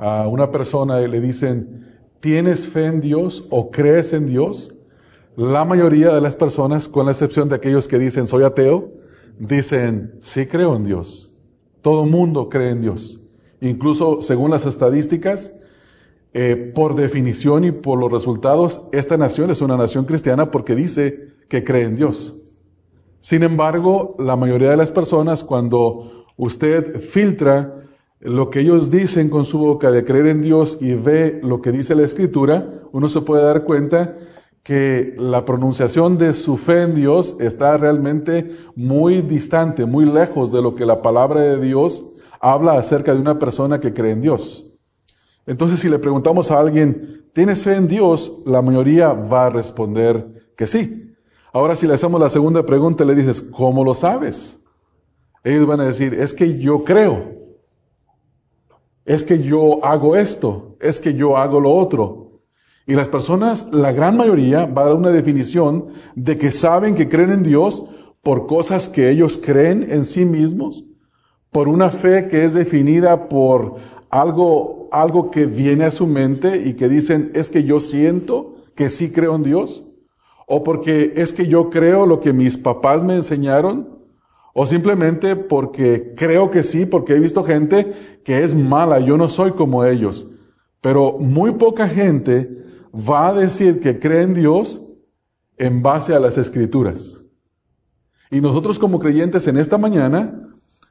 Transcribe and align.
a 0.00 0.26
una 0.28 0.50
persona 0.50 0.98
le 0.98 1.20
dicen, 1.20 1.86
¿tienes 2.20 2.66
fe 2.66 2.86
en 2.86 3.00
Dios 3.00 3.44
o 3.50 3.70
crees 3.70 4.14
en 4.14 4.26
Dios? 4.26 4.74
La 5.36 5.66
mayoría 5.66 6.14
de 6.14 6.22
las 6.22 6.36
personas, 6.36 6.88
con 6.88 7.04
la 7.04 7.12
excepción 7.12 7.50
de 7.50 7.56
aquellos 7.56 7.86
que 7.86 7.98
dicen 7.98 8.26
soy 8.26 8.44
ateo, 8.44 8.90
dicen 9.38 10.14
sí 10.20 10.46
creo 10.46 10.74
en 10.74 10.84
Dios. 10.84 11.36
Todo 11.82 12.06
mundo 12.06 12.48
cree 12.48 12.70
en 12.70 12.80
Dios. 12.80 13.20
Incluso 13.60 14.22
según 14.22 14.50
las 14.50 14.64
estadísticas, 14.64 15.52
eh, 16.32 16.72
por 16.74 16.94
definición 16.94 17.64
y 17.64 17.70
por 17.70 17.98
los 17.98 18.10
resultados, 18.10 18.88
esta 18.92 19.18
nación 19.18 19.50
es 19.50 19.60
una 19.60 19.76
nación 19.76 20.06
cristiana 20.06 20.50
porque 20.50 20.74
dice 20.74 21.34
que 21.48 21.62
cree 21.62 21.84
en 21.84 21.96
Dios. 21.96 22.36
Sin 23.18 23.42
embargo, 23.42 24.16
la 24.18 24.36
mayoría 24.36 24.70
de 24.70 24.78
las 24.78 24.90
personas, 24.90 25.44
cuando 25.44 26.24
usted 26.38 27.00
filtra 27.00 27.80
lo 28.20 28.50
que 28.50 28.60
ellos 28.60 28.90
dicen 28.90 29.30
con 29.30 29.44
su 29.44 29.58
boca 29.58 29.90
de 29.90 30.04
creer 30.04 30.26
en 30.26 30.42
Dios 30.42 30.78
y 30.80 30.94
ve 30.94 31.40
lo 31.42 31.62
que 31.62 31.72
dice 31.72 31.94
la 31.94 32.04
Escritura, 32.04 32.82
uno 32.92 33.08
se 33.08 33.22
puede 33.22 33.44
dar 33.44 33.64
cuenta 33.64 34.18
que 34.62 35.14
la 35.16 35.46
pronunciación 35.46 36.18
de 36.18 36.34
su 36.34 36.58
fe 36.58 36.82
en 36.82 36.94
Dios 36.94 37.36
está 37.40 37.78
realmente 37.78 38.56
muy 38.76 39.22
distante, 39.22 39.86
muy 39.86 40.04
lejos 40.04 40.52
de 40.52 40.60
lo 40.60 40.74
que 40.74 40.84
la 40.84 41.00
palabra 41.00 41.40
de 41.40 41.60
Dios 41.60 42.04
habla 42.40 42.74
acerca 42.74 43.14
de 43.14 43.20
una 43.20 43.38
persona 43.38 43.80
que 43.80 43.94
cree 43.94 44.12
en 44.12 44.20
Dios. 44.20 44.66
Entonces, 45.46 45.78
si 45.78 45.88
le 45.88 45.98
preguntamos 45.98 46.50
a 46.50 46.60
alguien, 46.60 47.24
¿tienes 47.32 47.64
fe 47.64 47.74
en 47.74 47.88
Dios? 47.88 48.32
La 48.44 48.60
mayoría 48.60 49.14
va 49.14 49.46
a 49.46 49.50
responder 49.50 50.52
que 50.56 50.66
sí. 50.66 51.14
Ahora, 51.54 51.74
si 51.74 51.86
le 51.86 51.94
hacemos 51.94 52.20
la 52.20 52.30
segunda 52.30 52.64
pregunta, 52.66 53.04
le 53.04 53.14
dices, 53.14 53.40
¿cómo 53.40 53.82
lo 53.82 53.94
sabes? 53.94 54.62
Ellos 55.42 55.66
van 55.66 55.80
a 55.80 55.84
decir, 55.84 56.12
es 56.12 56.34
que 56.34 56.58
yo 56.58 56.84
creo. 56.84 57.39
Es 59.10 59.24
que 59.24 59.40
yo 59.40 59.84
hago 59.84 60.14
esto. 60.14 60.76
Es 60.80 61.00
que 61.00 61.14
yo 61.14 61.36
hago 61.36 61.58
lo 61.58 61.74
otro. 61.74 62.44
Y 62.86 62.94
las 62.94 63.08
personas, 63.08 63.66
la 63.72 63.90
gran 63.90 64.16
mayoría, 64.16 64.66
va 64.66 64.82
a 64.82 64.84
dar 64.86 64.94
una 64.94 65.10
definición 65.10 65.88
de 66.14 66.38
que 66.38 66.52
saben 66.52 66.94
que 66.94 67.08
creen 67.08 67.32
en 67.32 67.42
Dios 67.42 67.82
por 68.22 68.46
cosas 68.46 68.88
que 68.88 69.10
ellos 69.10 69.36
creen 69.44 69.84
en 69.90 70.04
sí 70.04 70.24
mismos, 70.24 70.84
por 71.50 71.66
una 71.66 71.90
fe 71.90 72.28
que 72.28 72.44
es 72.44 72.54
definida 72.54 73.28
por 73.28 73.78
algo, 74.10 74.88
algo 74.92 75.32
que 75.32 75.46
viene 75.46 75.86
a 75.86 75.90
su 75.90 76.06
mente 76.06 76.62
y 76.64 76.74
que 76.74 76.88
dicen, 76.88 77.32
es 77.34 77.50
que 77.50 77.64
yo 77.64 77.80
siento 77.80 78.58
que 78.76 78.90
sí 78.90 79.10
creo 79.10 79.34
en 79.34 79.42
Dios, 79.42 79.82
o 80.46 80.62
porque 80.62 81.14
es 81.16 81.32
que 81.32 81.48
yo 81.48 81.68
creo 81.68 82.06
lo 82.06 82.20
que 82.20 82.32
mis 82.32 82.56
papás 82.56 83.02
me 83.02 83.16
enseñaron, 83.16 83.88
o 84.54 84.66
simplemente 84.66 85.36
porque 85.36 86.14
creo 86.16 86.50
que 86.50 86.62
sí, 86.62 86.86
porque 86.86 87.14
he 87.14 87.20
visto 87.20 87.44
gente 87.44 88.20
que 88.24 88.42
es 88.42 88.54
mala, 88.54 89.00
yo 89.00 89.16
no 89.16 89.28
soy 89.28 89.52
como 89.52 89.84
ellos. 89.84 90.28
Pero 90.80 91.18
muy 91.18 91.52
poca 91.52 91.88
gente 91.88 92.64
va 92.94 93.28
a 93.28 93.32
decir 93.32 93.80
que 93.80 93.98
cree 93.98 94.22
en 94.22 94.34
Dios 94.34 94.82
en 95.56 95.82
base 95.82 96.14
a 96.14 96.20
las 96.20 96.38
escrituras. 96.38 97.24
Y 98.30 98.40
nosotros 98.40 98.78
como 98.78 98.98
creyentes 98.98 99.46
en 99.48 99.58
esta 99.58 99.78
mañana 99.78 100.48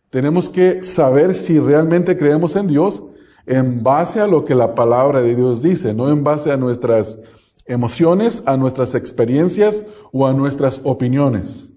tenemos 0.10 0.50
que 0.50 0.84
saber 0.84 1.34
si 1.36 1.60
realmente 1.60 2.18
creemos 2.18 2.56
en 2.56 2.68
Dios 2.68 3.04
en 3.46 3.82
base 3.82 4.20
a 4.20 4.28
lo 4.28 4.46
que 4.46 4.56
la 4.56 4.76
palabra 4.76 5.22
de 5.22 5.36
Dios 5.36 5.62
dice, 5.62 5.94
no 5.94 6.10
en 6.10 6.23
base 6.23 6.52
a 6.52 6.58
nuestras 6.58 7.20
emociones, 7.66 8.44
a 8.46 8.58
nuestras 8.58 8.94
experiencias 8.96 9.84
o 10.12 10.28
a 10.28 10.34
nuestras 10.34 10.82
opiniones. 10.84 11.73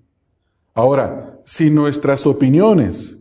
Ahora, 0.75 1.32
si 1.45 1.71
nuestras 1.71 2.27
opiniones 2.27 3.19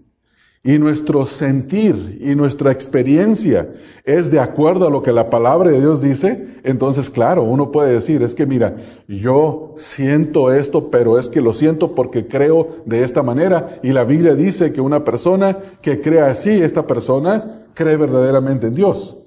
y 0.63 0.77
nuestro 0.77 1.25
sentir 1.25 2.19
y 2.21 2.35
nuestra 2.35 2.71
experiencia 2.71 3.73
es 4.03 4.29
de 4.29 4.39
acuerdo 4.39 4.87
a 4.87 4.91
lo 4.91 5.01
que 5.01 5.11
la 5.11 5.29
palabra 5.31 5.71
de 5.71 5.79
Dios 5.79 6.03
dice, 6.03 6.59
entonces 6.63 7.09
claro, 7.09 7.43
uno 7.43 7.71
puede 7.71 7.93
decir, 7.93 8.21
es 8.21 8.35
que 8.35 8.45
mira, 8.45 8.75
yo 9.07 9.73
siento 9.77 10.53
esto, 10.53 10.91
pero 10.91 11.17
es 11.17 11.29
que 11.29 11.41
lo 11.41 11.53
siento 11.53 11.95
porque 11.95 12.27
creo 12.27 12.83
de 12.85 13.03
esta 13.03 13.23
manera 13.23 13.79
y 13.81 13.91
la 13.91 14.03
Biblia 14.03 14.35
dice 14.35 14.71
que 14.71 14.81
una 14.81 15.03
persona 15.03 15.57
que 15.81 15.99
crea 15.99 16.29
así, 16.29 16.61
esta 16.61 16.85
persona 16.85 17.65
cree 17.73 17.97
verdaderamente 17.97 18.67
en 18.67 18.75
Dios. 18.75 19.17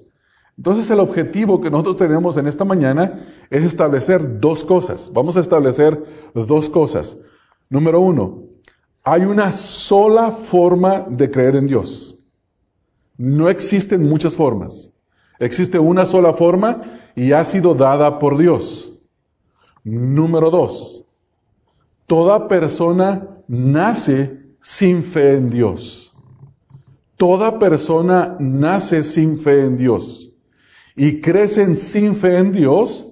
Entonces 0.57 0.89
el 0.89 1.01
objetivo 1.01 1.59
que 1.59 1.69
nosotros 1.69 1.97
tenemos 1.97 2.37
en 2.37 2.47
esta 2.47 2.63
mañana 2.63 3.25
es 3.49 3.65
establecer 3.65 4.39
dos 4.39 4.63
cosas. 4.63 5.11
Vamos 5.13 5.35
a 5.35 5.41
establecer 5.41 6.01
dos 6.33 6.69
cosas. 6.69 7.17
Número 7.69 7.99
uno, 7.99 8.54
hay 9.07 9.21
una 9.21 9.51
sola 9.51 10.31
forma 10.31 11.05
de 11.07 11.29
creer 11.29 11.55
en 11.55 11.67
Dios. 11.67 12.17
No 13.17 13.49
existen 13.49 14.03
muchas 14.03 14.35
formas. 14.35 14.91
Existe 15.37 15.77
una 15.77 16.07
sola 16.07 16.33
forma 16.33 16.81
y 17.15 17.31
ha 17.31 17.45
sido 17.45 17.75
dada 17.75 18.17
por 18.17 18.35
Dios. 18.35 18.93
Número 19.83 20.49
dos, 20.49 21.05
toda 22.07 22.47
persona 22.47 23.27
nace 23.47 24.41
sin 24.59 25.03
fe 25.03 25.35
en 25.35 25.51
Dios. 25.51 26.11
Toda 27.15 27.59
persona 27.59 28.35
nace 28.39 29.03
sin 29.03 29.37
fe 29.37 29.65
en 29.65 29.77
Dios 29.77 30.31
y 30.95 31.21
crecen 31.21 31.75
sin 31.75 32.15
fe 32.15 32.39
en 32.39 32.51
Dios, 32.51 33.05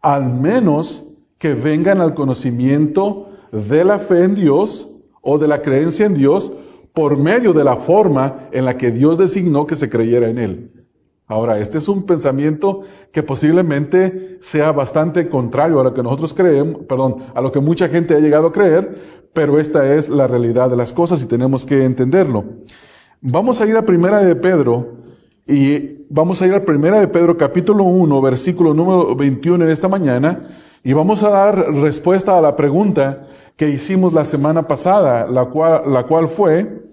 al 0.00 0.32
menos 0.32 1.08
que 1.36 1.52
vengan 1.52 2.00
al 2.00 2.14
conocimiento 2.14 3.30
de 3.50 3.84
la 3.84 3.98
fe 3.98 4.22
en 4.22 4.36
Dios 4.36 4.91
o 5.22 5.38
de 5.38 5.48
la 5.48 5.62
creencia 5.62 6.04
en 6.04 6.14
Dios 6.14 6.52
por 6.92 7.16
medio 7.16 7.54
de 7.54 7.64
la 7.64 7.76
forma 7.76 8.48
en 8.52 8.66
la 8.66 8.76
que 8.76 8.90
Dios 8.90 9.16
designó 9.16 9.66
que 9.66 9.76
se 9.76 9.88
creyera 9.88 10.28
en 10.28 10.38
Él. 10.38 10.72
Ahora, 11.26 11.58
este 11.60 11.78
es 11.78 11.88
un 11.88 12.04
pensamiento 12.04 12.82
que 13.10 13.22
posiblemente 13.22 14.36
sea 14.40 14.70
bastante 14.72 15.30
contrario 15.30 15.80
a 15.80 15.84
lo 15.84 15.94
que 15.94 16.02
nosotros 16.02 16.34
creemos, 16.34 16.82
perdón, 16.86 17.24
a 17.34 17.40
lo 17.40 17.50
que 17.50 17.60
mucha 17.60 17.88
gente 17.88 18.14
ha 18.14 18.18
llegado 18.18 18.48
a 18.48 18.52
creer, 18.52 19.22
pero 19.32 19.58
esta 19.58 19.94
es 19.94 20.10
la 20.10 20.26
realidad 20.26 20.68
de 20.68 20.76
las 20.76 20.92
cosas 20.92 21.22
y 21.22 21.26
tenemos 21.26 21.64
que 21.64 21.84
entenderlo. 21.84 22.44
Vamos 23.22 23.60
a 23.62 23.66
ir 23.66 23.76
a 23.76 23.86
Primera 23.86 24.18
de 24.18 24.36
Pedro 24.36 24.98
y 25.46 26.04
vamos 26.10 26.42
a 26.42 26.46
ir 26.46 26.52
a 26.52 26.64
Primera 26.64 27.00
de 27.00 27.08
Pedro 27.08 27.38
capítulo 27.38 27.84
1, 27.84 28.20
versículo 28.20 28.74
número 28.74 29.16
21 29.16 29.64
en 29.64 29.70
esta 29.70 29.88
mañana 29.88 30.40
y 30.84 30.92
vamos 30.92 31.22
a 31.22 31.30
dar 31.30 31.72
respuesta 31.72 32.36
a 32.36 32.42
la 32.42 32.56
pregunta 32.56 33.28
que 33.56 33.68
hicimos 33.68 34.12
la 34.12 34.24
semana 34.24 34.66
pasada, 34.66 35.26
la 35.26 35.44
cual, 35.46 36.28
fue, 36.28 36.84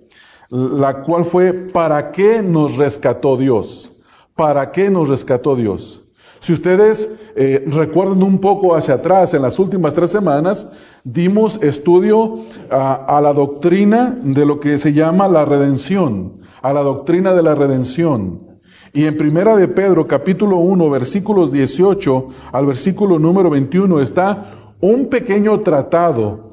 la 0.49 1.01
cual 1.01 1.25
fue, 1.25 1.53
¿para 1.53 2.11
qué 2.11 2.41
nos 2.41 2.77
rescató 2.77 3.37
Dios? 3.37 3.91
¿Para 4.35 4.71
qué 4.71 4.89
nos 4.89 5.09
rescató 5.09 5.55
Dios? 5.55 6.03
Si 6.39 6.53
ustedes 6.53 7.15
eh, 7.35 7.65
recuerdan 7.67 8.23
un 8.23 8.39
poco 8.39 8.75
hacia 8.75 8.95
atrás, 8.95 9.33
en 9.33 9.41
las 9.41 9.59
últimas 9.59 9.93
tres 9.93 10.11
semanas, 10.11 10.71
dimos 11.03 11.61
estudio 11.61 12.39
a, 12.69 13.17
a 13.17 13.21
la 13.21 13.33
doctrina 13.33 14.17
de 14.21 14.45
lo 14.45 14.59
que 14.59 14.77
se 14.77 14.93
llama 14.93 15.27
la 15.27 15.45
redención, 15.45 16.41
a 16.61 16.71
la 16.71 16.81
doctrina 16.81 17.33
de 17.33 17.43
la 17.43 17.55
redención. 17.55 18.47
Y 18.93 19.05
en 19.05 19.17
Primera 19.17 19.55
de 19.55 19.67
Pedro, 19.67 20.07
capítulo 20.07 20.57
1, 20.57 20.89
versículos 20.89 21.51
18 21.51 22.27
al 22.51 22.65
versículo 22.65 23.19
número 23.19 23.49
21 23.49 23.99
está 23.99 24.73
un 24.79 25.07
pequeño 25.07 25.59
tratado 25.59 26.48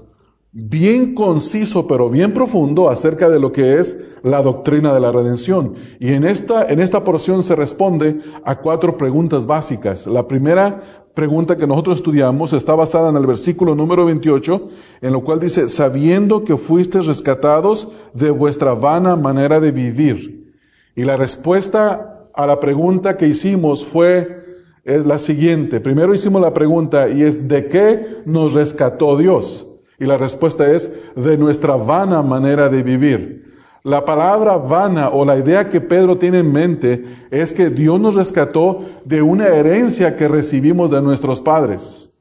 bien 0.59 1.15
conciso 1.15 1.87
pero 1.87 2.09
bien 2.09 2.33
profundo 2.33 2.89
acerca 2.89 3.28
de 3.28 3.39
lo 3.39 3.53
que 3.53 3.78
es 3.78 4.00
la 4.22 4.41
doctrina 4.41 4.94
de 4.94 5.00
la 5.00 5.12
redención. 5.12 5.75
Y 6.00 6.15
en 6.15 6.25
esta, 6.25 6.65
en 6.72 6.81
esta 6.81 7.05
porción 7.05 7.43
se 7.43 7.55
responde 7.55 8.21
a 8.43 8.59
cuatro 8.59 8.97
preguntas 8.97 9.44
básicas. 9.44 10.06
La 10.06 10.27
primera 10.27 10.81
pregunta 11.12 11.59
que 11.59 11.67
nosotros 11.67 11.97
estudiamos 11.97 12.55
está 12.55 12.75
basada 12.75 13.11
en 13.11 13.17
el 13.17 13.27
versículo 13.27 13.75
número 13.75 14.06
28, 14.06 14.69
en 15.03 15.12
lo 15.12 15.22
cual 15.25 15.41
dice, 15.41 15.69
sabiendo 15.69 16.43
que 16.43 16.56
fuisteis 16.56 17.05
rescatados 17.05 17.88
de 18.15 18.31
vuestra 18.31 18.73
vana 18.73 19.15
manera 19.15 19.61
de 19.61 19.73
vivir. 19.73 20.55
Y 20.94 21.05
la 21.05 21.19
respuesta 21.19 22.31
a 22.33 22.47
la 22.47 22.61
pregunta 22.61 23.19
que 23.19 23.28
hicimos 23.28 23.85
fue, 23.85 24.44
es 24.85 25.05
la 25.05 25.19
siguiente. 25.19 25.81
Primero 25.81 26.14
hicimos 26.14 26.41
la 26.41 26.55
pregunta 26.55 27.11
y 27.11 27.23
es, 27.23 27.47
¿de 27.47 27.69
qué 27.69 28.23
nos 28.25 28.55
rescató 28.55 29.19
Dios? 29.19 29.66
Y 29.98 30.04
la 30.04 30.19
respuesta 30.19 30.70
es 30.70 30.93
de 31.14 31.38
nuestra 31.38 31.76
vana 31.76 32.22
manera 32.22 32.69
de 32.69 32.82
vivir. 32.82 33.46
La 33.82 34.04
palabra 34.04 34.56
vana 34.56 35.10
o 35.10 35.25
la 35.25 35.38
idea 35.38 35.70
que 35.70 35.81
Pedro 35.81 36.19
tiene 36.19 36.40
en 36.40 36.50
mente 36.50 37.04
es 37.31 37.52
que 37.52 37.70
Dios 37.70 38.00
nos 38.00 38.16
rescató 38.16 38.84
de 39.04 39.22
una 39.22 39.46
herencia 39.46 40.16
que 40.16 40.26
recibimos 40.26 40.90
de 40.90 41.00
nuestros 41.00 41.40
padres 41.40 42.12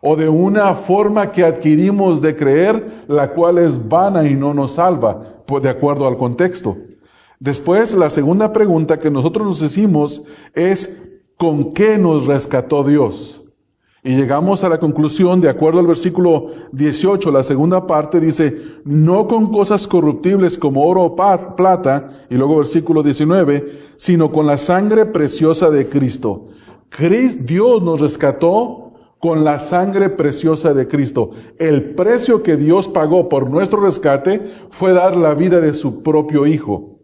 o 0.00 0.16
de 0.16 0.28
una 0.28 0.74
forma 0.74 1.30
que 1.30 1.44
adquirimos 1.44 2.20
de 2.20 2.34
creer, 2.34 3.04
la 3.06 3.30
cual 3.30 3.58
es 3.58 3.88
vana 3.88 4.26
y 4.26 4.34
no 4.34 4.52
nos 4.52 4.72
salva, 4.72 5.44
de 5.62 5.68
acuerdo 5.68 6.08
al 6.08 6.16
contexto. 6.16 6.76
Después, 7.38 7.94
la 7.94 8.10
segunda 8.10 8.52
pregunta 8.52 8.98
que 8.98 9.10
nosotros 9.10 9.46
nos 9.46 9.62
hicimos 9.62 10.22
es, 10.54 11.02
¿con 11.36 11.72
qué 11.72 11.98
nos 11.98 12.26
rescató 12.26 12.82
Dios? 12.82 13.41
Y 14.04 14.16
llegamos 14.16 14.64
a 14.64 14.68
la 14.68 14.80
conclusión, 14.80 15.40
de 15.40 15.48
acuerdo 15.48 15.78
al 15.78 15.86
versículo 15.86 16.48
18, 16.72 17.30
la 17.30 17.44
segunda 17.44 17.86
parte 17.86 18.18
dice, 18.18 18.56
no 18.84 19.28
con 19.28 19.52
cosas 19.52 19.86
corruptibles 19.86 20.58
como 20.58 20.84
oro 20.84 21.02
o 21.02 21.16
plata, 21.16 22.26
y 22.28 22.34
luego 22.34 22.56
versículo 22.56 23.04
19, 23.04 23.78
sino 23.94 24.32
con 24.32 24.46
la 24.46 24.58
sangre 24.58 25.06
preciosa 25.06 25.70
de 25.70 25.88
Cristo. 25.88 26.48
Dios 27.44 27.82
nos 27.82 28.00
rescató 28.00 28.92
con 29.20 29.44
la 29.44 29.60
sangre 29.60 30.10
preciosa 30.10 30.74
de 30.74 30.88
Cristo. 30.88 31.30
El 31.56 31.94
precio 31.94 32.42
que 32.42 32.56
Dios 32.56 32.88
pagó 32.88 33.28
por 33.28 33.48
nuestro 33.48 33.80
rescate 33.80 34.50
fue 34.70 34.92
dar 34.92 35.16
la 35.16 35.34
vida 35.34 35.60
de 35.60 35.74
su 35.74 36.02
propio 36.02 36.44
Hijo. 36.46 36.98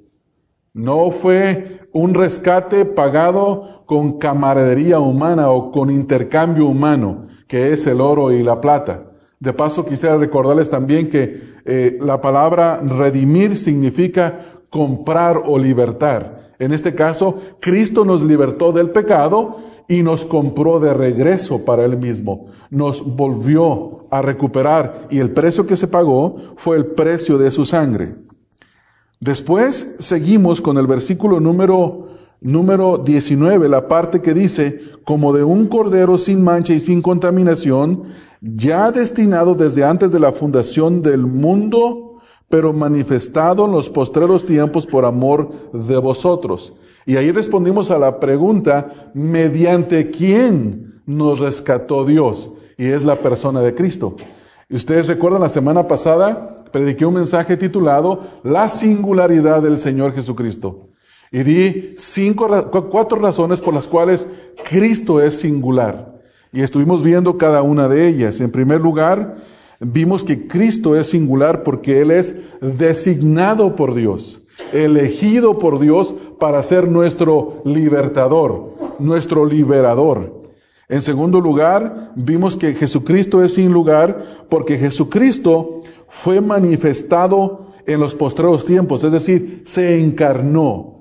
No 0.74 1.12
fue 1.12 1.88
un 1.92 2.14
rescate 2.14 2.84
pagado 2.84 3.77
con 3.88 4.18
camaradería 4.18 5.00
humana 5.00 5.50
o 5.50 5.72
con 5.72 5.90
intercambio 5.90 6.66
humano, 6.66 7.26
que 7.46 7.72
es 7.72 7.86
el 7.86 8.02
oro 8.02 8.30
y 8.30 8.42
la 8.42 8.60
plata. 8.60 9.04
De 9.40 9.54
paso, 9.54 9.86
quisiera 9.86 10.18
recordarles 10.18 10.68
también 10.68 11.08
que 11.08 11.54
eh, 11.64 11.96
la 11.98 12.20
palabra 12.20 12.82
redimir 12.82 13.56
significa 13.56 14.40
comprar 14.68 15.40
o 15.46 15.58
libertar. 15.58 16.52
En 16.58 16.72
este 16.72 16.94
caso, 16.94 17.38
Cristo 17.60 18.04
nos 18.04 18.22
libertó 18.22 18.72
del 18.72 18.90
pecado 18.90 19.56
y 19.88 20.02
nos 20.02 20.26
compró 20.26 20.80
de 20.80 20.92
regreso 20.92 21.64
para 21.64 21.86
Él 21.86 21.96
mismo. 21.96 22.48
Nos 22.68 23.16
volvió 23.16 24.04
a 24.10 24.20
recuperar 24.20 25.06
y 25.08 25.18
el 25.18 25.30
precio 25.30 25.66
que 25.66 25.76
se 25.76 25.88
pagó 25.88 26.36
fue 26.56 26.76
el 26.76 26.84
precio 26.84 27.38
de 27.38 27.50
su 27.50 27.64
sangre. 27.64 28.16
Después 29.18 29.96
seguimos 29.98 30.60
con 30.60 30.76
el 30.76 30.86
versículo 30.86 31.40
número, 31.40 32.07
número 32.40 32.98
19, 32.98 33.68
la 33.68 33.88
parte 33.88 34.22
que 34.22 34.34
dice, 34.34 34.80
como 35.04 35.32
de 35.32 35.44
un 35.44 35.66
cordero 35.66 36.18
sin 36.18 36.42
mancha 36.42 36.74
y 36.74 36.78
sin 36.78 37.02
contaminación, 37.02 38.04
ya 38.40 38.92
destinado 38.92 39.54
desde 39.54 39.84
antes 39.84 40.12
de 40.12 40.20
la 40.20 40.32
fundación 40.32 41.02
del 41.02 41.26
mundo, 41.26 42.20
pero 42.48 42.72
manifestado 42.72 43.66
en 43.66 43.72
los 43.72 43.90
postreros 43.90 44.46
tiempos 44.46 44.86
por 44.86 45.04
amor 45.04 45.50
de 45.72 45.96
vosotros 45.98 46.72
y 47.08 47.16
ahí 47.16 47.32
respondimos 47.32 47.90
a 47.90 47.98
la 47.98 48.20
pregunta, 48.20 49.10
¿mediante 49.14 50.10
quién 50.10 51.00
nos 51.06 51.38
rescató 51.38 52.04
Dios? 52.04 52.50
Y 52.76 52.88
es 52.88 53.02
la 53.02 53.16
persona 53.16 53.62
de 53.62 53.74
Cristo. 53.74 54.16
Y 54.68 54.76
ustedes 54.76 55.06
recuerdan 55.06 55.40
la 55.40 55.48
semana 55.48 55.88
pasada, 55.88 56.54
prediqué 56.70 57.06
un 57.06 57.14
mensaje 57.14 57.56
titulado 57.56 58.40
La 58.42 58.68
singularidad 58.68 59.62
del 59.62 59.78
Señor 59.78 60.12
Jesucristo. 60.12 60.87
Y 61.30 61.42
di 61.42 61.94
cinco, 61.96 62.70
cuatro 62.90 63.18
razones 63.18 63.60
por 63.60 63.74
las 63.74 63.86
cuales 63.86 64.28
Cristo 64.68 65.20
es 65.20 65.40
singular. 65.40 66.20
Y 66.52 66.62
estuvimos 66.62 67.02
viendo 67.02 67.36
cada 67.36 67.62
una 67.62 67.88
de 67.88 68.08
ellas. 68.08 68.40
En 68.40 68.50
primer 68.50 68.80
lugar, 68.80 69.36
vimos 69.80 70.24
que 70.24 70.46
Cristo 70.48 70.96
es 70.96 71.10
singular 71.10 71.62
porque 71.62 72.00
Él 72.00 72.10
es 72.10 72.36
designado 72.60 73.76
por 73.76 73.94
Dios 73.94 74.42
elegido 74.72 75.58
por 75.58 75.78
Dios 75.78 76.14
para 76.38 76.62
ser 76.62 76.88
nuestro 76.88 77.62
libertador, 77.64 78.74
nuestro 78.98 79.44
liberador. 79.44 80.38
En 80.88 81.02
segundo 81.02 81.40
lugar, 81.40 82.12
vimos 82.16 82.56
que 82.56 82.74
Jesucristo 82.74 83.42
es 83.44 83.54
sin 83.54 83.72
lugar 83.72 84.46
porque 84.48 84.78
Jesucristo 84.78 85.82
fue 86.08 86.40
manifestado 86.40 87.66
en 87.86 88.00
los 88.00 88.14
postreros 88.14 88.64
tiempos, 88.64 89.04
es 89.04 89.12
decir, 89.12 89.62
se 89.64 89.98
encarnó. 89.98 90.97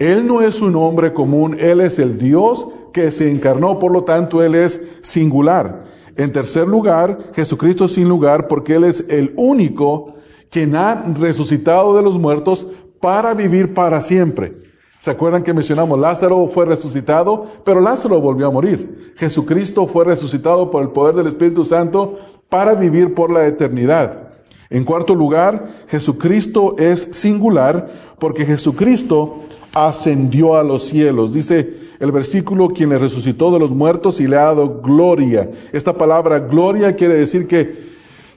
Él 0.00 0.26
no 0.26 0.40
es 0.40 0.62
un 0.62 0.76
hombre 0.76 1.12
común, 1.12 1.58
Él 1.60 1.82
es 1.82 1.98
el 1.98 2.16
Dios 2.16 2.66
que 2.90 3.10
se 3.10 3.30
encarnó, 3.30 3.78
por 3.78 3.92
lo 3.92 4.02
tanto, 4.02 4.42
Él 4.42 4.54
es 4.54 4.80
singular. 5.02 5.84
En 6.16 6.32
tercer 6.32 6.66
lugar, 6.66 7.30
Jesucristo 7.34 7.84
es 7.84 7.92
sin 7.92 8.08
lugar 8.08 8.48
porque 8.48 8.76
Él 8.76 8.84
es 8.84 9.04
el 9.10 9.34
único 9.36 10.14
quien 10.50 10.74
ha 10.74 11.04
resucitado 11.18 11.94
de 11.94 12.02
los 12.02 12.18
muertos 12.18 12.66
para 12.98 13.34
vivir 13.34 13.74
para 13.74 14.00
siempre. 14.00 14.52
¿Se 14.98 15.10
acuerdan 15.10 15.42
que 15.42 15.52
mencionamos 15.52 15.98
Lázaro 15.98 16.48
fue 16.48 16.64
resucitado, 16.64 17.46
pero 17.62 17.82
Lázaro 17.82 18.22
volvió 18.22 18.46
a 18.46 18.50
morir? 18.50 19.12
Jesucristo 19.16 19.86
fue 19.86 20.06
resucitado 20.06 20.70
por 20.70 20.82
el 20.82 20.90
poder 20.90 21.14
del 21.14 21.26
Espíritu 21.26 21.62
Santo 21.62 22.16
para 22.48 22.72
vivir 22.74 23.12
por 23.12 23.30
la 23.30 23.46
eternidad. 23.46 24.30
En 24.70 24.84
cuarto 24.84 25.14
lugar, 25.14 25.84
Jesucristo 25.88 26.74
es 26.78 27.08
singular 27.12 27.90
porque 28.18 28.46
Jesucristo 28.46 29.40
ascendió 29.72 30.56
a 30.56 30.64
los 30.64 30.84
cielos. 30.84 31.32
Dice 31.32 31.74
el 32.00 32.12
versículo, 32.12 32.70
quien 32.70 32.90
le 32.90 32.98
resucitó 32.98 33.50
de 33.52 33.58
los 33.58 33.72
muertos 33.72 34.20
y 34.20 34.26
le 34.26 34.36
ha 34.36 34.46
dado 34.46 34.80
gloria. 34.80 35.50
Esta 35.72 35.92
palabra 35.96 36.40
gloria 36.40 36.96
quiere 36.96 37.14
decir 37.14 37.46
que 37.46 37.90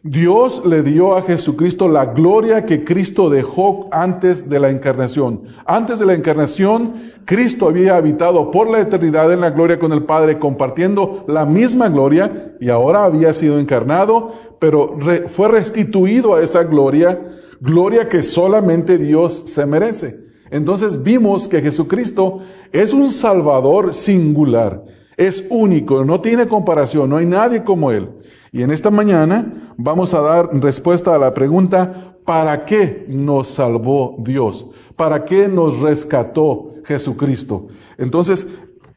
Dios 0.05 0.65
le 0.65 0.83
dio 0.83 1.15
a 1.15 1.21
Jesucristo 1.21 1.87
la 1.87 2.07
gloria 2.07 2.65
que 2.65 2.83
Cristo 2.83 3.29
dejó 3.29 3.87
antes 3.89 4.49
de 4.49 4.59
la 4.59 4.69
encarnación. 4.69 5.43
Antes 5.65 5.97
de 5.97 6.05
la 6.05 6.13
encarnación, 6.13 7.13
Cristo 7.23 7.69
había 7.69 7.95
habitado 7.95 8.51
por 8.51 8.69
la 8.69 8.81
eternidad 8.81 9.31
en 9.31 9.39
la 9.39 9.51
gloria 9.51 9.79
con 9.79 9.93
el 9.93 10.03
Padre, 10.03 10.39
compartiendo 10.39 11.23
la 11.29 11.45
misma 11.45 11.87
gloria, 11.87 12.53
y 12.59 12.69
ahora 12.69 13.05
había 13.05 13.33
sido 13.33 13.59
encarnado, 13.59 14.33
pero 14.59 14.97
fue 15.29 15.47
restituido 15.47 16.35
a 16.35 16.41
esa 16.41 16.63
gloria, 16.63 17.21
gloria 17.61 18.09
que 18.09 18.23
solamente 18.23 18.97
Dios 18.97 19.45
se 19.47 19.65
merece. 19.65 20.32
Entonces 20.53 21.01
vimos 21.01 21.47
que 21.47 21.61
Jesucristo 21.61 22.41
es 22.71 22.93
un 22.93 23.09
Salvador 23.09 23.95
singular, 23.95 24.85
es 25.17 25.47
único, 25.49 26.05
no 26.05 26.21
tiene 26.21 26.47
comparación, 26.47 27.09
no 27.09 27.17
hay 27.17 27.25
nadie 27.25 27.63
como 27.63 27.89
Él. 27.89 28.07
Y 28.51 28.61
en 28.61 28.69
esta 28.69 28.91
mañana 28.91 29.73
vamos 29.77 30.13
a 30.13 30.21
dar 30.21 30.49
respuesta 30.61 31.15
a 31.15 31.17
la 31.17 31.33
pregunta, 31.33 32.17
¿para 32.23 32.65
qué 32.65 33.03
nos 33.09 33.47
salvó 33.47 34.15
Dios? 34.19 34.67
¿Para 34.95 35.25
qué 35.25 35.47
nos 35.47 35.79
rescató 35.79 36.75
Jesucristo? 36.85 37.69
Entonces, 37.97 38.47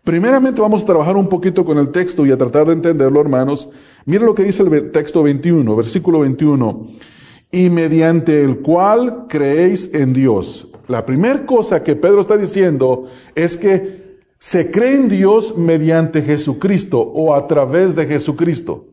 primeramente 0.04 0.60
vamos 0.60 0.82
a 0.82 0.86
trabajar 0.86 1.16
un 1.16 1.26
poquito 1.26 1.64
con 1.64 1.78
el 1.78 1.88
texto 1.88 2.26
y 2.26 2.32
a 2.32 2.36
tratar 2.36 2.66
de 2.66 2.74
entenderlo, 2.74 3.18
hermanos. 3.18 3.70
Mira 4.04 4.26
lo 4.26 4.34
que 4.34 4.44
dice 4.44 4.62
el 4.62 4.90
texto 4.90 5.22
21, 5.22 5.74
versículo 5.74 6.20
21. 6.20 6.86
Y 7.50 7.70
mediante 7.70 8.44
el 8.44 8.58
cual 8.58 9.24
creéis 9.26 9.94
en 9.94 10.12
Dios. 10.12 10.68
La 10.88 11.04
primera 11.04 11.44
cosa 11.44 11.82
que 11.82 11.96
Pedro 11.96 12.20
está 12.20 12.36
diciendo 12.36 13.06
es 13.34 13.56
que 13.56 14.18
se 14.38 14.70
cree 14.70 14.96
en 14.96 15.08
Dios 15.08 15.56
mediante 15.56 16.22
Jesucristo 16.22 17.00
o 17.00 17.34
a 17.34 17.46
través 17.46 17.96
de 17.96 18.06
Jesucristo. 18.06 18.84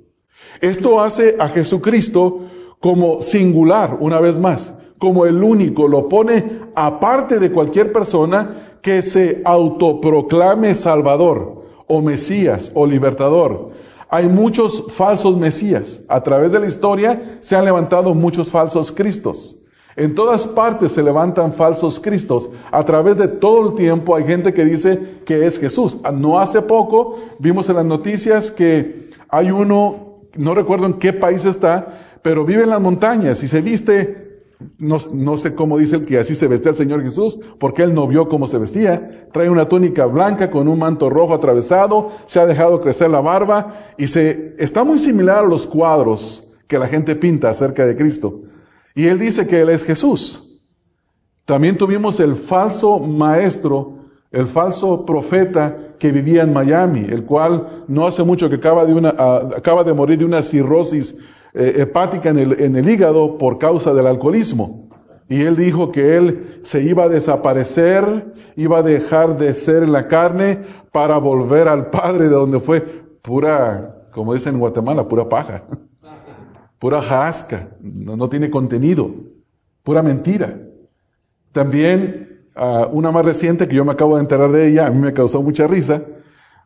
Esto 0.62 1.01
hace 1.01 1.36
a 1.40 1.50
Jesucristo 1.50 2.48
como 2.80 3.22
singular, 3.22 3.98
una 4.00 4.19
vez 4.19 4.40
más, 4.40 4.78
como 4.98 5.25
el 5.25 5.44
único, 5.44 5.88
lo 5.88 6.07
pone 6.07 6.62
aparte 6.75 7.40
de 7.40 7.51
cualquier 7.51 7.92
persona 7.92 8.78
que 8.81 9.01
se 9.01 9.42
autoproclame 9.45 10.74
Salvador 10.75 11.63
o 11.88 12.02
Mesías 12.02 12.71
o 12.73 12.85
Libertador. 12.85 13.71
Hay 14.09 14.28
muchos 14.28 14.85
falsos 14.90 15.38
Mesías. 15.38 16.04
A 16.07 16.21
través 16.21 16.52
de 16.52 16.59
la 16.59 16.68
historia 16.68 17.38
se 17.40 17.56
han 17.56 17.66
levantado 17.66 18.14
muchos 18.14 18.50
falsos 18.50 18.92
Cristos. 18.92 19.62
En 19.95 20.16
todas 20.16 20.47
partes 20.47 20.92
se 20.92 21.04
levantan 21.04 21.54
falsos 21.54 22.00
Cristos. 22.00 22.50
A 22.71 22.83
través 22.83 23.18
de 23.18 23.28
todo 23.28 23.69
el 23.69 23.76
tiempo 23.76 24.16
hay 24.16 24.23
gente 24.23 24.54
que 24.54 24.66
dice 24.66 25.21
que 25.26 25.45
es 25.45 25.59
Jesús. 25.59 26.00
No 26.14 26.40
hace 26.40 26.62
poco 26.62 27.19
vimos 27.40 27.69
en 27.69 27.76
las 27.76 27.85
noticias 27.85 28.50
que 28.50 29.12
hay 29.30 29.52
uno 29.52 30.14
no 30.35 30.56
recuerdo 30.56 30.85
en 30.85 30.94
qué 30.94 31.14
país 31.14 31.45
está, 31.45 32.18
pero 32.21 32.45
vive 32.45 32.64
en 32.64 32.69
las 32.69 32.81
montañas 32.81 33.44
y 33.44 33.47
se 33.47 33.62
viste, 33.62 34.44
no, 34.78 34.97
no, 35.14 35.38
sé 35.38 35.56
cómo 35.56 35.78
dice 35.78 35.97
el 35.97 36.06
que 36.06 36.18
así 36.18 36.35
se 36.35 36.47
vestía 36.47 36.71
el 36.71 36.78
Señor 36.78 37.04
Jesús, 37.04 37.40
porque 37.59 37.83
él 37.83 37.94
no 37.94 38.07
vio 38.07 38.30
cómo 38.30 38.47
se 38.47 38.57
vestía. 38.57 39.28
Trae 39.31 39.50
una 39.50 39.68
túnica 39.68 40.06
blanca 40.06 40.50
con 40.50 40.68
un 40.68 40.80
manto 40.80 41.09
rojo 41.09 41.33
atravesado, 41.33 42.12
se 42.26 42.40
ha 42.40 42.45
dejado 42.45 42.81
crecer 42.81 43.09
la 43.09 43.21
barba 43.21 43.76
y 43.97 44.07
se, 44.07 44.56
está 44.57 44.83
muy 44.83 45.00
similar 45.00 45.45
a 45.45 45.47
los 45.47 45.68
cuadros 45.68 46.54
que 46.68 46.80
la 46.80 46.88
gente 46.88 47.16
pinta 47.16 47.50
acerca 47.50 47.85
de 47.85 47.95
Cristo. 47.95 48.42
Y 48.95 49.07
él 49.07 49.19
dice 49.19 49.47
que 49.47 49.62
él 49.62 49.69
es 49.69 49.85
Jesús. 49.85 50.62
También 51.45 51.78
tuvimos 51.78 52.19
el 52.19 52.35
falso 52.35 53.00
maestro, 53.00 53.95
el 54.31 54.47
falso 54.47 55.06
profeta 55.06 55.95
que 56.00 56.12
vivía 56.12 56.44
en 56.44 56.54
Miami, 56.54 57.06
el 57.09 57.26
cual 57.26 57.85
no 57.88 58.07
hace 58.07 58.23
mucho 58.23 58.50
que 58.50 58.56
acaba 58.56 58.85
de, 58.85 58.94
una, 58.94 59.14
ah, 59.18 59.50
acaba 59.57 59.83
de 59.83 59.94
morir 59.94 60.18
de 60.18 60.26
una 60.26 60.42
cirrosis 60.42 61.18
eh, 61.54 61.76
hepática 61.78 62.30
en 62.30 62.40
el, 62.40 62.62
en 62.62 62.76
el 62.76 62.90
hígado 62.90 63.38
por 63.38 63.57
causa 63.57 63.94
del 63.94 64.07
alcoholismo. 64.07 64.90
Y 65.30 65.42
él 65.42 65.56
dijo 65.56 65.92
que 65.92 66.18
él 66.18 66.59
se 66.64 66.81
iba 66.83 67.06
a 67.06 67.09
desaparecer, 67.09 68.33
iba 68.56 68.80
a 68.80 68.83
dejar 68.83 69.38
de 69.38 69.54
ser 69.54 69.88
la 69.88 70.07
carne 70.07 70.59
para 70.92 71.18
volver 71.18 71.68
al 71.68 71.90
Padre 71.90 72.26
de 72.26 72.35
donde 72.35 72.59
fue 72.59 72.81
pura, 73.21 74.07
como 74.12 74.33
dicen 74.33 74.56
en 74.56 74.59
Guatemala, 74.59 75.07
pura 75.07 75.28
paja, 75.28 75.64
pura 76.83 77.02
jasca, 77.02 77.69
no, 77.80 78.28
tiene 78.28 78.49
contenido, 78.49 79.09
pura 79.83 80.04
mentira. 80.04 80.59
También 81.54 82.44
una 82.92 83.09
más 83.09 83.23
reciente 83.23 83.69
que 83.69 83.75
yo 83.78 83.85
me 83.85 83.94
acabo 83.94 84.18
de 84.18 84.21
enterar 84.23 84.52
de 84.52 84.68
ella, 84.68 84.87
a 84.87 84.92
mí 84.92 84.99
me 84.99 85.13
causó 85.13 85.42
mucha 85.42 85.66
risa. 85.66 86.04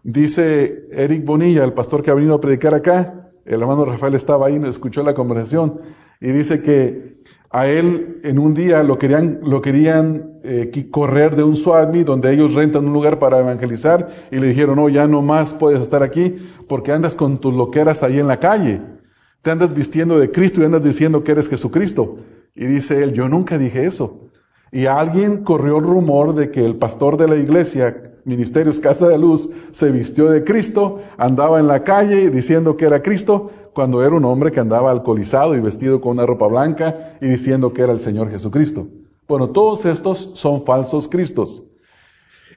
Dice 0.01 0.87
Eric 0.89 1.23
Bonilla, 1.23 1.63
el 1.63 1.73
pastor 1.73 2.01
que 2.01 2.09
ha 2.09 2.15
venido 2.15 2.33
a 2.33 2.41
predicar 2.41 2.73
acá, 2.73 3.29
el 3.45 3.61
hermano 3.61 3.85
Rafael 3.85 4.15
estaba 4.15 4.47
ahí, 4.47 4.59
escuchó 4.65 5.03
la 5.03 5.13
conversación, 5.13 5.81
y 6.19 6.31
dice 6.31 6.63
que 6.63 7.21
a 7.51 7.67
él 7.67 8.19
en 8.23 8.39
un 8.39 8.55
día 8.55 8.81
lo 8.81 8.97
querían, 8.97 9.39
lo 9.43 9.61
querían 9.61 10.39
eh, 10.43 10.89
correr 10.89 11.35
de 11.35 11.43
un 11.43 11.55
SWATMI 11.55 12.03
donde 12.03 12.33
ellos 12.33 12.55
rentan 12.55 12.87
un 12.87 12.93
lugar 12.93 13.19
para 13.19 13.37
evangelizar 13.37 14.07
y 14.31 14.37
le 14.37 14.47
dijeron, 14.47 14.77
no, 14.77 14.89
ya 14.89 15.07
no 15.07 15.21
más 15.21 15.53
puedes 15.53 15.79
estar 15.79 16.01
aquí 16.01 16.37
porque 16.67 16.91
andas 16.91 17.13
con 17.13 17.37
tus 17.37 17.53
loqueras 17.53 18.01
ahí 18.01 18.17
en 18.19 18.25
la 18.25 18.39
calle. 18.39 18.96
Te 19.41 19.51
andas 19.51 19.73
vistiendo 19.73 20.19
de 20.19 20.31
Cristo 20.31 20.61
y 20.61 20.65
andas 20.65 20.83
diciendo 20.83 21.23
que 21.23 21.31
eres 21.31 21.49
Jesucristo. 21.49 22.17
Y 22.55 22.65
dice 22.65 23.03
él, 23.03 23.13
yo 23.13 23.29
nunca 23.29 23.57
dije 23.57 23.85
eso. 23.85 24.29
Y 24.71 24.85
alguien 24.85 25.43
corrió 25.43 25.77
el 25.77 25.83
rumor 25.83 26.35
de 26.35 26.51
que 26.51 26.65
el 26.65 26.75
pastor 26.75 27.17
de 27.17 27.27
la 27.27 27.37
iglesia, 27.37 28.13
Ministerios 28.25 28.79
Casa 28.79 29.07
de 29.07 29.17
Luz, 29.17 29.49
se 29.71 29.91
vistió 29.91 30.29
de 30.29 30.43
Cristo, 30.43 30.99
andaba 31.17 31.59
en 31.59 31.67
la 31.67 31.83
calle 31.83 32.29
diciendo 32.29 32.75
que 32.75 32.85
era 32.85 33.01
Cristo, 33.01 33.51
cuando 33.73 34.03
era 34.03 34.15
un 34.15 34.25
hombre 34.25 34.51
que 34.51 34.59
andaba 34.59 34.91
alcoholizado 34.91 35.55
y 35.55 35.59
vestido 35.59 36.01
con 36.01 36.13
una 36.13 36.25
ropa 36.25 36.47
blanca 36.47 37.15
y 37.21 37.27
diciendo 37.27 37.73
que 37.73 37.83
era 37.83 37.93
el 37.93 37.99
Señor 37.99 38.29
Jesucristo. 38.31 38.87
Bueno, 39.27 39.49
todos 39.49 39.85
estos 39.85 40.31
son 40.33 40.63
falsos 40.63 41.07
Cristos. 41.07 41.63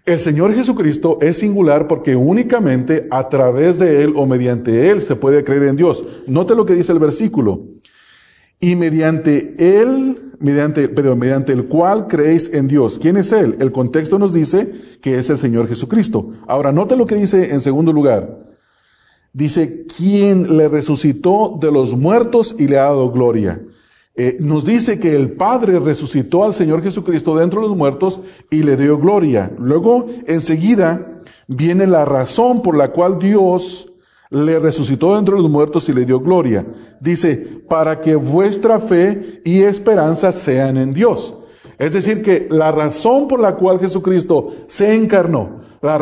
El 0.07 0.19
Señor 0.19 0.55
Jesucristo 0.55 1.19
es 1.21 1.39
singular 1.39 1.87
porque 1.87 2.17
únicamente 2.17 3.07
a 3.11 3.29
través 3.29 3.79
de 3.79 4.03
Él 4.03 4.15
o 4.17 4.27
mediante 4.27 4.91
Él 4.91 5.01
se 5.01 5.15
puede 5.15 5.45
creer 5.45 5.65
en 5.65 5.77
Dios. 5.77 6.05
Note 6.27 6.55
lo 6.55 6.65
que 6.65 6.75
dice 6.75 6.93
el 6.93 6.99
versículo. 6.99 7.67
Y 8.59 8.77
mediante 8.77 9.55
Él, 9.59 10.33
mediante, 10.39 10.89
perdón, 10.89 11.19
mediante 11.19 11.53
el 11.53 11.67
cual 11.67 12.07
creéis 12.09 12.53
en 12.53 12.67
Dios. 12.67 12.99
¿Quién 12.99 13.19
es 13.19 13.31
Él? 13.33 13.57
El 13.61 13.73
contexto 13.73 14.19
nos 14.19 14.33
dice 14.33 14.73
que 15.03 15.19
es 15.19 15.29
el 15.29 15.39
Señor 15.39 15.69
Jesucristo. 15.69 16.31
Ahora, 16.47 16.73
note 16.73 16.97
lo 16.97 17.07
que 17.07 17.17
dice 17.17 17.53
en 17.53 17.61
segundo 17.61 17.93
lugar. 17.93 18.51
Dice, 19.33 19.87
quien 19.97 20.57
le 20.57 20.69
resucitó 20.69 21.57
de 21.61 21.71
los 21.71 21.97
muertos 21.97 22.57
y 22.59 22.67
le 22.67 22.79
ha 22.79 22.85
dado 22.85 23.11
gloria. 23.13 23.61
Eh, 24.17 24.37
nos 24.41 24.65
dice 24.65 24.99
que 24.99 25.15
el 25.15 25.33
Padre 25.33 25.79
resucitó 25.79 26.45
al 26.45 26.53
Señor 26.53 26.83
Jesucristo 26.83 27.37
dentro 27.37 27.61
de 27.61 27.69
los 27.69 27.77
muertos 27.77 28.21
y 28.51 28.63
le 28.63 28.77
dio 28.77 28.99
gloria. 28.99 29.51
Luego, 29.59 30.07
enseguida, 30.27 31.23
viene 31.47 31.87
la 31.87 32.05
razón 32.05 32.63
por 32.63 32.77
la 32.77 32.91
cual 32.91 33.19
Dios 33.19 33.93
le 34.31 34.59
resucitó 34.59 35.17
dentro 35.17 35.37
de 35.37 35.43
los 35.43 35.51
muertos 35.51 35.89
y 35.89 35.93
le 35.93 36.05
dio 36.05 36.21
gloria. 36.21 36.67
Dice, 37.01 37.63
para 37.69 38.01
que 38.01 38.15
vuestra 38.15 38.79
fe 38.79 39.43
y 39.45 39.63
esperanza 39.63 40.33
sean 40.33 40.77
en 40.77 40.93
Dios. 40.93 41.37
Es 41.79 41.93
decir, 41.95 42.23
que 42.23 42.47
la 42.51 42.73
razón 42.73 43.27
por 43.27 43.41
la 43.41 43.57
cual 43.57 43.81
Jesucristo 43.81 44.55
se 44.67 44.95
encarnó, 44.95 45.63
la, 45.81 45.99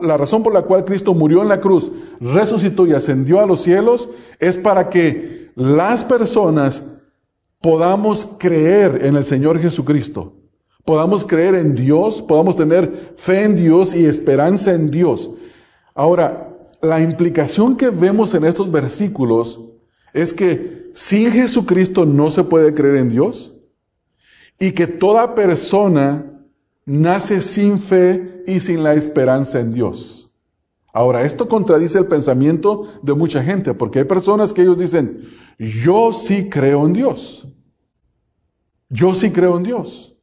la 0.00 0.16
razón 0.16 0.42
por 0.42 0.52
la 0.52 0.62
cual 0.62 0.84
Cristo 0.84 1.14
murió 1.14 1.42
en 1.42 1.48
la 1.48 1.60
cruz, 1.60 1.92
resucitó 2.20 2.86
y 2.86 2.92
ascendió 2.92 3.40
a 3.40 3.46
los 3.46 3.62
cielos, 3.62 4.10
es 4.40 4.56
para 4.56 4.90
que 4.90 5.52
las 5.54 6.02
personas 6.02 6.84
podamos 7.62 8.36
creer 8.38 8.98
en 9.04 9.16
el 9.16 9.24
Señor 9.24 9.58
Jesucristo, 9.60 10.34
podamos 10.84 11.24
creer 11.24 11.54
en 11.54 11.74
Dios, 11.74 12.20
podamos 12.20 12.56
tener 12.56 13.14
fe 13.16 13.44
en 13.44 13.56
Dios 13.56 13.94
y 13.94 14.04
esperanza 14.04 14.72
en 14.72 14.90
Dios. 14.90 15.30
Ahora, 15.94 16.58
la 16.82 17.00
implicación 17.00 17.76
que 17.76 17.90
vemos 17.90 18.34
en 18.34 18.44
estos 18.44 18.70
versículos 18.70 19.60
es 20.12 20.34
que 20.34 20.90
sin 20.92 21.30
Jesucristo 21.30 22.04
no 22.04 22.30
se 22.30 22.44
puede 22.44 22.74
creer 22.74 22.96
en 22.96 23.10
Dios 23.10 23.52
y 24.58 24.72
que 24.72 24.86
toda 24.86 25.34
persona 25.34 26.26
nace 26.84 27.40
sin 27.40 27.78
fe 27.78 28.42
y 28.46 28.58
sin 28.58 28.82
la 28.82 28.94
esperanza 28.94 29.60
en 29.60 29.72
Dios. 29.72 30.30
Ahora, 30.92 31.24
esto 31.24 31.48
contradice 31.48 31.98
el 31.98 32.06
pensamiento 32.06 32.88
de 33.02 33.14
mucha 33.14 33.42
gente, 33.42 33.72
porque 33.72 34.00
hay 34.00 34.04
personas 34.04 34.52
que 34.52 34.62
ellos 34.62 34.78
dicen, 34.78 35.26
yo 35.62 36.12
sí 36.12 36.48
creo 36.48 36.86
en 36.86 36.92
Dios. 36.92 37.46
Yo 38.88 39.14
sí 39.14 39.30
creo 39.30 39.56
en 39.56 39.62
Dios. 39.62 40.16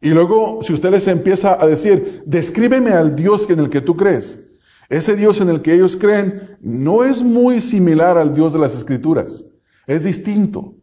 Y 0.00 0.10
luego, 0.10 0.58
si 0.62 0.72
usted 0.72 0.90
les 0.90 1.06
empieza 1.06 1.62
a 1.62 1.66
decir, 1.66 2.22
descríbeme 2.26 2.90
al 2.90 3.16
Dios 3.16 3.48
en 3.48 3.60
el 3.60 3.70
que 3.70 3.80
tú 3.80 3.96
crees, 3.96 4.44
ese 4.88 5.16
Dios 5.16 5.40
en 5.40 5.48
el 5.48 5.62
que 5.62 5.74
ellos 5.74 5.96
creen 5.96 6.58
no 6.60 7.04
es 7.04 7.22
muy 7.22 7.60
similar 7.60 8.18
al 8.18 8.34
Dios 8.34 8.52
de 8.52 8.58
las 8.58 8.74
Escrituras, 8.74 9.46
es 9.86 10.04
distinto. 10.04 10.74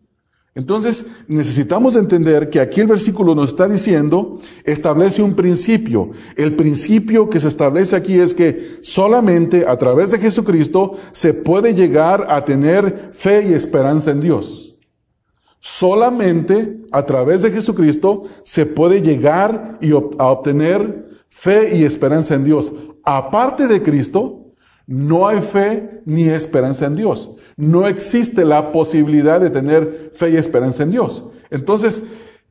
Entonces, 0.53 1.05
necesitamos 1.27 1.95
entender 1.95 2.49
que 2.49 2.59
aquí 2.59 2.81
el 2.81 2.87
versículo 2.87 3.33
nos 3.35 3.51
está 3.51 3.69
diciendo, 3.69 4.37
establece 4.65 5.23
un 5.23 5.33
principio. 5.33 6.11
El 6.35 6.57
principio 6.57 7.29
que 7.29 7.39
se 7.39 7.47
establece 7.47 7.95
aquí 7.95 8.19
es 8.19 8.33
que 8.33 8.79
solamente 8.81 9.65
a 9.65 9.77
través 9.77 10.11
de 10.11 10.19
Jesucristo 10.19 10.97
se 11.11 11.33
puede 11.33 11.73
llegar 11.73 12.25
a 12.27 12.43
tener 12.43 13.11
fe 13.13 13.47
y 13.49 13.53
esperanza 13.53 14.11
en 14.11 14.19
Dios. 14.19 14.77
Solamente 15.59 16.81
a 16.91 17.05
través 17.05 17.43
de 17.43 17.51
Jesucristo 17.51 18.23
se 18.43 18.65
puede 18.65 19.01
llegar 19.01 19.77
y 19.79 19.91
a 19.91 20.25
obtener 20.25 21.21
fe 21.29 21.77
y 21.77 21.85
esperanza 21.85 22.35
en 22.35 22.43
Dios. 22.43 22.73
Aparte 23.05 23.67
de 23.67 23.81
Cristo, 23.81 24.53
no 24.85 25.27
hay 25.27 25.39
fe 25.39 26.01
ni 26.03 26.27
esperanza 26.27 26.87
en 26.87 26.97
Dios. 26.97 27.29
No 27.61 27.85
existe 27.85 28.43
la 28.43 28.71
posibilidad 28.71 29.39
de 29.39 29.51
tener 29.51 30.09
fe 30.15 30.31
y 30.31 30.35
esperanza 30.35 30.81
en 30.81 30.89
Dios. 30.89 31.25
Entonces, 31.51 32.03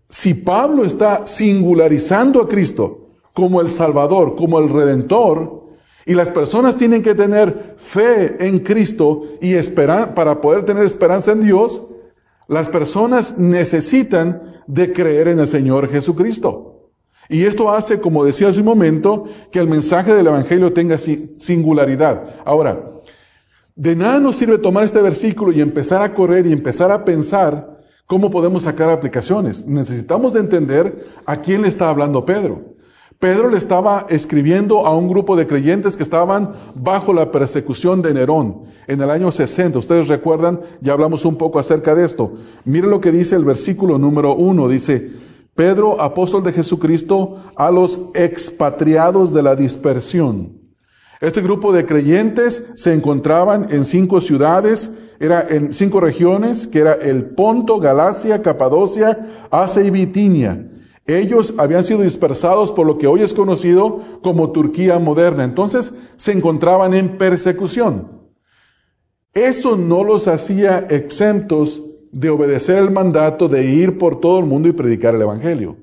si 0.08 0.34
Pablo 0.34 0.84
está 0.84 1.26
singularizando 1.26 2.40
a 2.40 2.46
Cristo 2.46 3.08
como 3.34 3.60
el 3.60 3.70
Salvador, 3.70 4.36
como 4.36 4.60
el 4.60 4.68
Redentor, 4.68 5.64
y 6.06 6.14
las 6.14 6.30
personas 6.30 6.76
tienen 6.76 7.02
que 7.02 7.16
tener 7.16 7.74
fe 7.76 8.36
en 8.46 8.60
Cristo 8.60 9.24
y 9.40 9.54
esperar 9.54 10.14
para 10.14 10.40
poder 10.40 10.62
tener 10.64 10.84
esperanza 10.84 11.32
en 11.32 11.42
Dios, 11.42 11.82
las 12.46 12.68
personas 12.68 13.36
necesitan 13.36 14.62
de 14.68 14.92
creer 14.92 15.26
en 15.26 15.40
el 15.40 15.48
Señor 15.48 15.88
Jesucristo. 15.88 16.88
Y 17.28 17.46
esto 17.46 17.68
hace, 17.68 17.98
como 17.98 18.24
decía 18.24 18.46
hace 18.46 18.60
un 18.60 18.66
momento, 18.66 19.24
que 19.50 19.58
el 19.58 19.66
mensaje 19.66 20.14
del 20.14 20.28
Evangelio 20.28 20.72
tenga 20.72 20.98
singularidad. 20.98 22.36
Ahora, 22.44 22.89
de 23.80 23.96
nada 23.96 24.20
nos 24.20 24.37
sirve 24.37 24.58
tomar 24.58 24.84
este 24.84 25.00
versículo 25.00 25.52
y 25.52 25.62
empezar 25.62 26.02
a 26.02 26.12
correr 26.12 26.46
y 26.46 26.52
empezar 26.52 26.92
a 26.92 27.02
pensar 27.02 27.80
cómo 28.04 28.28
podemos 28.28 28.64
sacar 28.64 28.90
aplicaciones. 28.90 29.66
Necesitamos 29.66 30.34
de 30.34 30.40
entender 30.40 31.06
a 31.25 31.40
quién 31.40 31.62
le 31.62 31.68
está 31.68 31.88
hablando 31.88 32.26
Pedro. 32.26 32.75
Pedro 33.18 33.49
le 33.49 33.56
estaba 33.56 34.04
escribiendo 34.10 34.84
a 34.84 34.94
un 34.94 35.08
grupo 35.08 35.34
de 35.34 35.46
creyentes 35.46 35.96
que 35.96 36.02
estaban 36.02 36.52
bajo 36.75 37.14
la 37.14 37.32
persecución 37.32 38.02
de 38.02 38.12
Nerón 38.12 38.64
en 38.87 39.00
el 39.00 39.08
año 39.08 39.32
60. 39.32 39.78
Ustedes 39.78 40.08
recuerdan, 40.08 40.60
ya 40.82 40.92
hablamos 40.92 41.25
un 41.25 41.37
poco 41.37 41.58
acerca 41.58 41.94
de 41.94 42.04
esto. 42.04 42.34
Mire 42.66 42.87
lo 42.87 43.00
que 43.00 43.12
dice 43.12 43.34
el 43.34 43.46
versículo 43.46 43.96
número 43.96 44.34
uno. 44.34 44.68
Dice, 44.68 45.10
Pedro, 45.54 46.02
apóstol 46.02 46.44
de 46.44 46.52
Jesucristo, 46.52 47.38
a 47.56 47.70
los 47.70 48.10
expatriados 48.12 49.32
de 49.32 49.42
la 49.42 49.56
dispersión. 49.56 50.59
Este 51.20 51.42
grupo 51.42 51.70
de 51.72 51.84
creyentes 51.84 52.70
se 52.76 52.94
encontraban 52.94 53.66
en 53.68 53.84
cinco 53.84 54.22
ciudades, 54.22 54.90
era 55.18 55.46
en 55.46 55.74
cinco 55.74 56.00
regiones, 56.00 56.66
que 56.66 56.78
era 56.78 56.94
el 56.94 57.26
Ponto, 57.26 57.78
Galacia, 57.78 58.40
Capadocia, 58.40 59.46
Asia 59.50 59.82
y 59.82 59.90
Bitinia. 59.90 60.66
Ellos 61.06 61.54
habían 61.58 61.84
sido 61.84 62.00
dispersados 62.00 62.72
por 62.72 62.86
lo 62.86 62.96
que 62.96 63.06
hoy 63.06 63.20
es 63.20 63.34
conocido 63.34 64.00
como 64.22 64.52
Turquía 64.52 64.98
moderna. 64.98 65.44
Entonces 65.44 65.92
se 66.16 66.32
encontraban 66.32 66.94
en 66.94 67.18
persecución. 67.18 68.30
Eso 69.34 69.76
no 69.76 70.04
los 70.04 70.26
hacía 70.26 70.86
exentos 70.88 71.82
de 72.12 72.30
obedecer 72.30 72.78
el 72.78 72.90
mandato 72.90 73.46
de 73.48 73.64
ir 73.64 73.98
por 73.98 74.20
todo 74.20 74.38
el 74.38 74.46
mundo 74.46 74.68
y 74.68 74.72
predicar 74.72 75.14
el 75.14 75.22
Evangelio. 75.22 75.76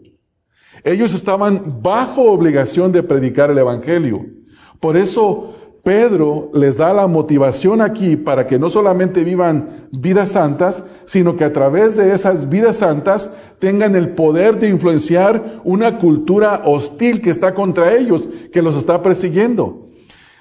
Ellos 0.83 1.13
estaban 1.13 1.79
bajo 1.83 2.23
obligación 2.31 2.91
de 2.91 3.03
predicar 3.03 3.51
el 3.51 3.57
Evangelio. 3.59 4.36
Por 4.79 4.97
eso 4.97 5.55
Pedro 5.87 6.51
les 6.53 6.75
da 6.75 6.93
la 6.93 7.07
motivación 7.07 7.79
aquí 7.79 8.17
para 8.17 8.45
que 8.45 8.59
no 8.59 8.69
solamente 8.69 9.23
vivan 9.23 9.87
vidas 9.91 10.31
santas, 10.31 10.83
sino 11.05 11.37
que 11.37 11.45
a 11.45 11.53
través 11.53 11.95
de 11.95 12.13
esas 12.13 12.49
vidas 12.49 12.79
santas 12.79 13.31
tengan 13.59 13.95
el 13.95 14.09
poder 14.09 14.59
de 14.59 14.67
influenciar 14.67 15.61
una 15.63 15.97
cultura 15.97 16.61
hostil 16.65 17.21
que 17.21 17.29
está 17.29 17.53
contra 17.53 17.95
ellos, 17.95 18.27
que 18.51 18.61
los 18.61 18.75
está 18.75 19.01
persiguiendo. 19.01 19.87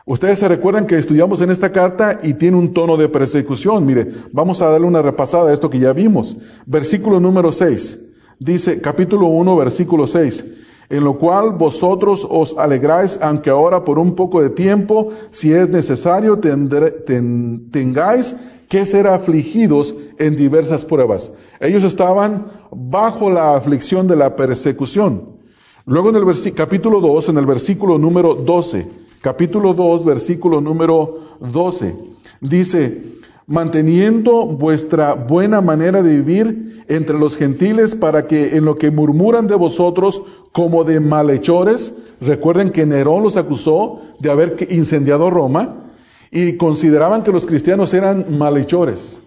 Ustedes 0.05 0.41
se 0.41 0.49
recuerdan 0.49 0.85
que 0.85 0.99
estudiamos 0.99 1.41
en 1.41 1.51
esta 1.51 1.71
carta 1.71 2.19
y 2.25 2.35
tiene 2.35 2.57
un 2.57 2.75
tono 2.75 2.97
de 2.97 3.09
persecución. 3.09 3.87
Mire, 3.87 4.09
vamos 4.33 4.61
a 4.63 4.69
darle 4.69 4.89
una 4.89 5.01
repasada 5.01 5.51
a 5.51 5.55
esto 5.55 5.71
que 5.71 5.79
ya 5.79 5.93
vimos. 5.93 6.39
Versículo 6.67 7.21
número 7.21 7.53
6. 7.53 8.05
Dice, 8.41 8.81
capítulo 8.81 9.29
1, 9.29 9.57
versículo 9.57 10.09
6 10.09 10.45
en 10.89 11.05
lo 11.05 11.19
cual 11.19 11.53
vosotros 11.53 12.27
os 12.29 12.57
alegráis, 12.57 13.19
aunque 13.21 13.51
ahora 13.51 13.85
por 13.85 13.99
un 13.99 14.15
poco 14.15 14.43
de 14.43 14.51
tiempo, 14.51 15.11
si 15.31 15.53
es 15.53 15.69
necesario, 15.69 16.39
tengáis 16.39 18.37
que 18.69 18.85
ser 18.85 19.07
afligidos 19.07 19.95
en 20.19 20.37
diversas 20.37 20.85
pruebas. 20.85 21.33
Ellos 21.61 21.85
estaban 21.85 22.47
bajo 22.71 23.31
la 23.31 23.57
aflicción 23.57 24.07
de 24.07 24.17
la 24.17 24.37
persecución. 24.37 25.37
Luego 25.85 26.11
en 26.11 26.17
el 26.17 26.55
capítulo 26.55 27.01
2, 27.01 27.29
en 27.29 27.39
el 27.39 27.47
versículo 27.47 27.97
número 27.99 28.35
12, 28.35 28.89
capítulo 29.21 29.73
2, 29.73 30.05
versículo 30.05 30.61
número 30.61 31.37
12. 31.41 31.95
Dice, 32.41 33.16
manteniendo 33.47 34.47
vuestra 34.47 35.15
buena 35.15 35.61
manera 35.61 36.03
de 36.03 36.17
vivir 36.17 36.85
entre 36.89 37.19
los 37.19 37.37
gentiles 37.37 37.95
para 37.95 38.27
que 38.27 38.57
en 38.57 38.65
lo 38.65 38.77
que 38.77 38.91
murmuran 38.91 39.47
de 39.47 39.55
vosotros 39.55 40.23
como 40.53 40.85
de 40.85 41.01
malhechores, 41.01 41.95
recuerden 42.21 42.71
que 42.71 42.87
Nerón 42.87 43.23
los 43.23 43.37
acusó 43.37 44.03
de 44.21 44.31
haber 44.31 44.57
incendiado 44.71 45.31
Roma 45.31 45.85
y 46.31 46.57
consideraban 46.57 47.23
que 47.23 47.33
los 47.33 47.47
cristianos 47.47 47.95
eran 47.95 48.37
malhechores. 48.37 49.23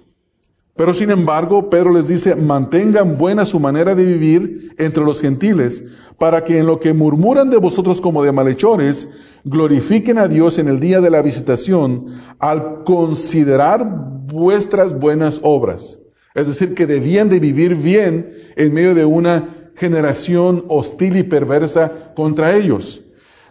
Pero 0.75 0.93
sin 0.93 1.11
embargo, 1.11 1.69
Pedro 1.69 1.91
les 1.91 2.07
dice, 2.07 2.35
mantengan 2.35 3.17
buena 3.17 3.45
su 3.45 3.59
manera 3.59 3.95
de 3.95 4.05
vivir 4.05 4.73
entre 4.77 5.03
los 5.03 5.21
gentiles, 5.21 5.83
para 6.17 6.43
que 6.43 6.59
en 6.59 6.67
lo 6.67 6.79
que 6.79 6.93
murmuran 6.93 7.49
de 7.49 7.57
vosotros 7.57 7.99
como 8.01 8.23
de 8.23 8.31
malhechores, 8.31 9.09
glorifiquen 9.43 10.17
a 10.17 10.27
Dios 10.27 10.57
en 10.59 10.67
el 10.67 10.79
día 10.79 11.01
de 11.01 11.09
la 11.09 11.21
visitación 11.21 12.07
al 12.39 12.83
considerar 12.83 13.85
vuestras 14.25 14.97
buenas 14.97 15.39
obras. 15.43 15.99
Es 16.35 16.47
decir, 16.47 16.73
que 16.75 16.87
debían 16.87 17.29
de 17.29 17.39
vivir 17.39 17.75
bien 17.75 18.33
en 18.55 18.73
medio 18.73 18.93
de 18.95 19.05
una 19.05 19.71
generación 19.75 20.65
hostil 20.67 21.17
y 21.17 21.23
perversa 21.23 22.13
contra 22.15 22.55
ellos. 22.55 23.03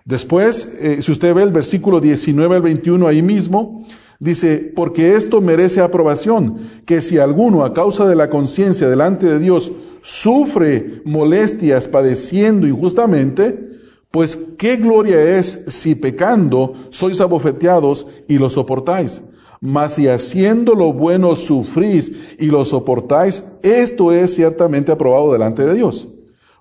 Después, 0.05 0.77
eh, 0.81 1.03
si 1.03 1.13
usted 1.13 1.35
ve 1.35 1.43
el 1.43 1.53
versículo 1.53 2.01
19 2.01 2.57
al 2.57 2.63
21 2.63 3.07
ahí 3.07 3.23
mismo, 3.23 3.85
Dice, 4.21 4.73
porque 4.75 5.15
esto 5.15 5.41
merece 5.41 5.81
aprobación, 5.81 6.57
que 6.85 7.03
si 7.03 7.19
alguno 7.19 7.65
a 7.65 7.73
causa 7.73 8.05
de 8.09 8.17
la 8.17 8.29
conciencia 8.29 8.89
delante 8.89 9.27
de 9.27 9.39
Dios 9.39 9.71
sufre 10.01 11.03
molestias 11.05 11.87
padeciendo 11.87 12.67
injustamente, 12.67 13.68
pues 14.11 14.39
qué 14.57 14.77
gloria 14.77 15.39
es 15.39 15.65
si 15.69 15.95
pecando 15.95 16.75
sois 16.91 17.21
abofeteados 17.21 18.07
y 18.27 18.39
lo 18.39 18.49
soportáis. 18.49 19.23
Mas 19.61 19.95
si 19.95 20.09
haciendo 20.09 20.75
lo 20.75 20.93
bueno 20.93 21.35
sufrís 21.37 22.13
y 22.39 22.47
lo 22.47 22.65
soportáis, 22.65 23.45
esto 23.63 24.13
es 24.13 24.35
ciertamente 24.35 24.93
aprobado 24.93 25.33
delante 25.33 25.65
de 25.67 25.75
Dios. 25.75 26.09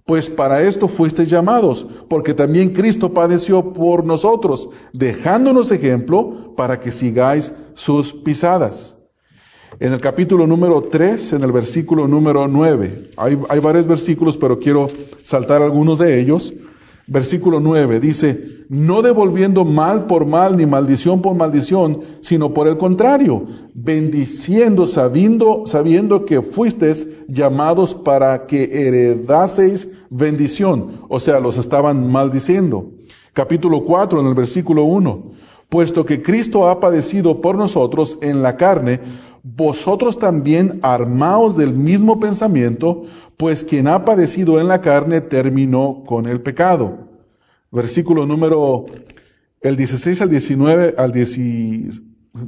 Pues 0.03 0.29
para 0.29 0.61
esto 0.61 0.87
fuisteis 0.87 1.29
llamados, 1.29 1.85
porque 2.07 2.33
también 2.33 2.69
Cristo 2.69 3.13
padeció 3.13 3.73
por 3.73 4.05
nosotros, 4.05 4.69
dejándonos 4.93 5.71
ejemplo 5.71 6.53
para 6.55 6.79
que 6.79 6.91
sigáis 6.91 7.53
sus 7.73 8.13
pisadas. 8.13 8.97
En 9.79 9.93
el 9.93 9.99
capítulo 9.99 10.47
número 10.47 10.81
3, 10.81 11.33
en 11.33 11.43
el 11.43 11.51
versículo 11.51 12.07
número 12.07 12.47
9, 12.47 13.11
hay, 13.17 13.37
hay 13.49 13.59
varios 13.59 13.85
versículos, 13.85 14.37
pero 14.37 14.57
quiero 14.57 14.87
saltar 15.21 15.61
algunos 15.61 15.99
de 15.99 16.19
ellos. 16.19 16.53
Versículo 17.09 17.61
9 17.61 18.01
dice, 18.01 18.65
no 18.67 19.01
devolviendo 19.01 19.63
mal 19.63 20.07
por 20.07 20.25
mal 20.25 20.57
ni 20.57 20.65
maldición 20.65 21.21
por 21.21 21.35
maldición, 21.35 22.01
sino 22.19 22.53
por 22.53 22.67
el 22.67 22.77
contrario, 22.77 23.47
bendiciendo 23.73 24.85
sabiendo, 24.85 25.63
sabiendo 25.65 26.25
que 26.25 26.41
fuisteis 26.41 27.07
llamados 27.29 27.95
para 27.95 28.45
que 28.45 28.87
heredaseis 28.87 29.89
bendición. 30.09 31.01
O 31.07 31.21
sea, 31.21 31.39
los 31.39 31.57
estaban 31.57 32.11
maldiciendo. 32.11 32.91
Capítulo 33.31 33.85
4 33.85 34.19
en 34.19 34.27
el 34.27 34.33
versículo 34.33 34.83
1, 34.83 35.31
puesto 35.69 36.05
que 36.05 36.21
Cristo 36.21 36.67
ha 36.67 36.81
padecido 36.81 37.39
por 37.39 37.55
nosotros 37.55 38.17
en 38.21 38.41
la 38.41 38.57
carne, 38.57 38.99
vosotros 39.43 40.19
también 40.19 40.79
armaos 40.81 41.55
del 41.55 41.71
mismo 41.73 42.19
pensamiento, 42.19 43.05
pues 43.37 43.63
quien 43.63 43.87
ha 43.87 44.03
padecido 44.03 44.59
en 44.59 44.67
la 44.67 44.81
carne 44.81 45.21
terminó 45.21 46.03
con 46.05 46.25
el 46.25 46.41
pecado. 46.41 47.07
Versículo 47.71 48.25
número, 48.25 48.85
el 49.61 49.77
16 49.77 50.21
al 50.21 50.29
19, 50.29 50.95
al 50.97 51.11
10, 51.11 51.37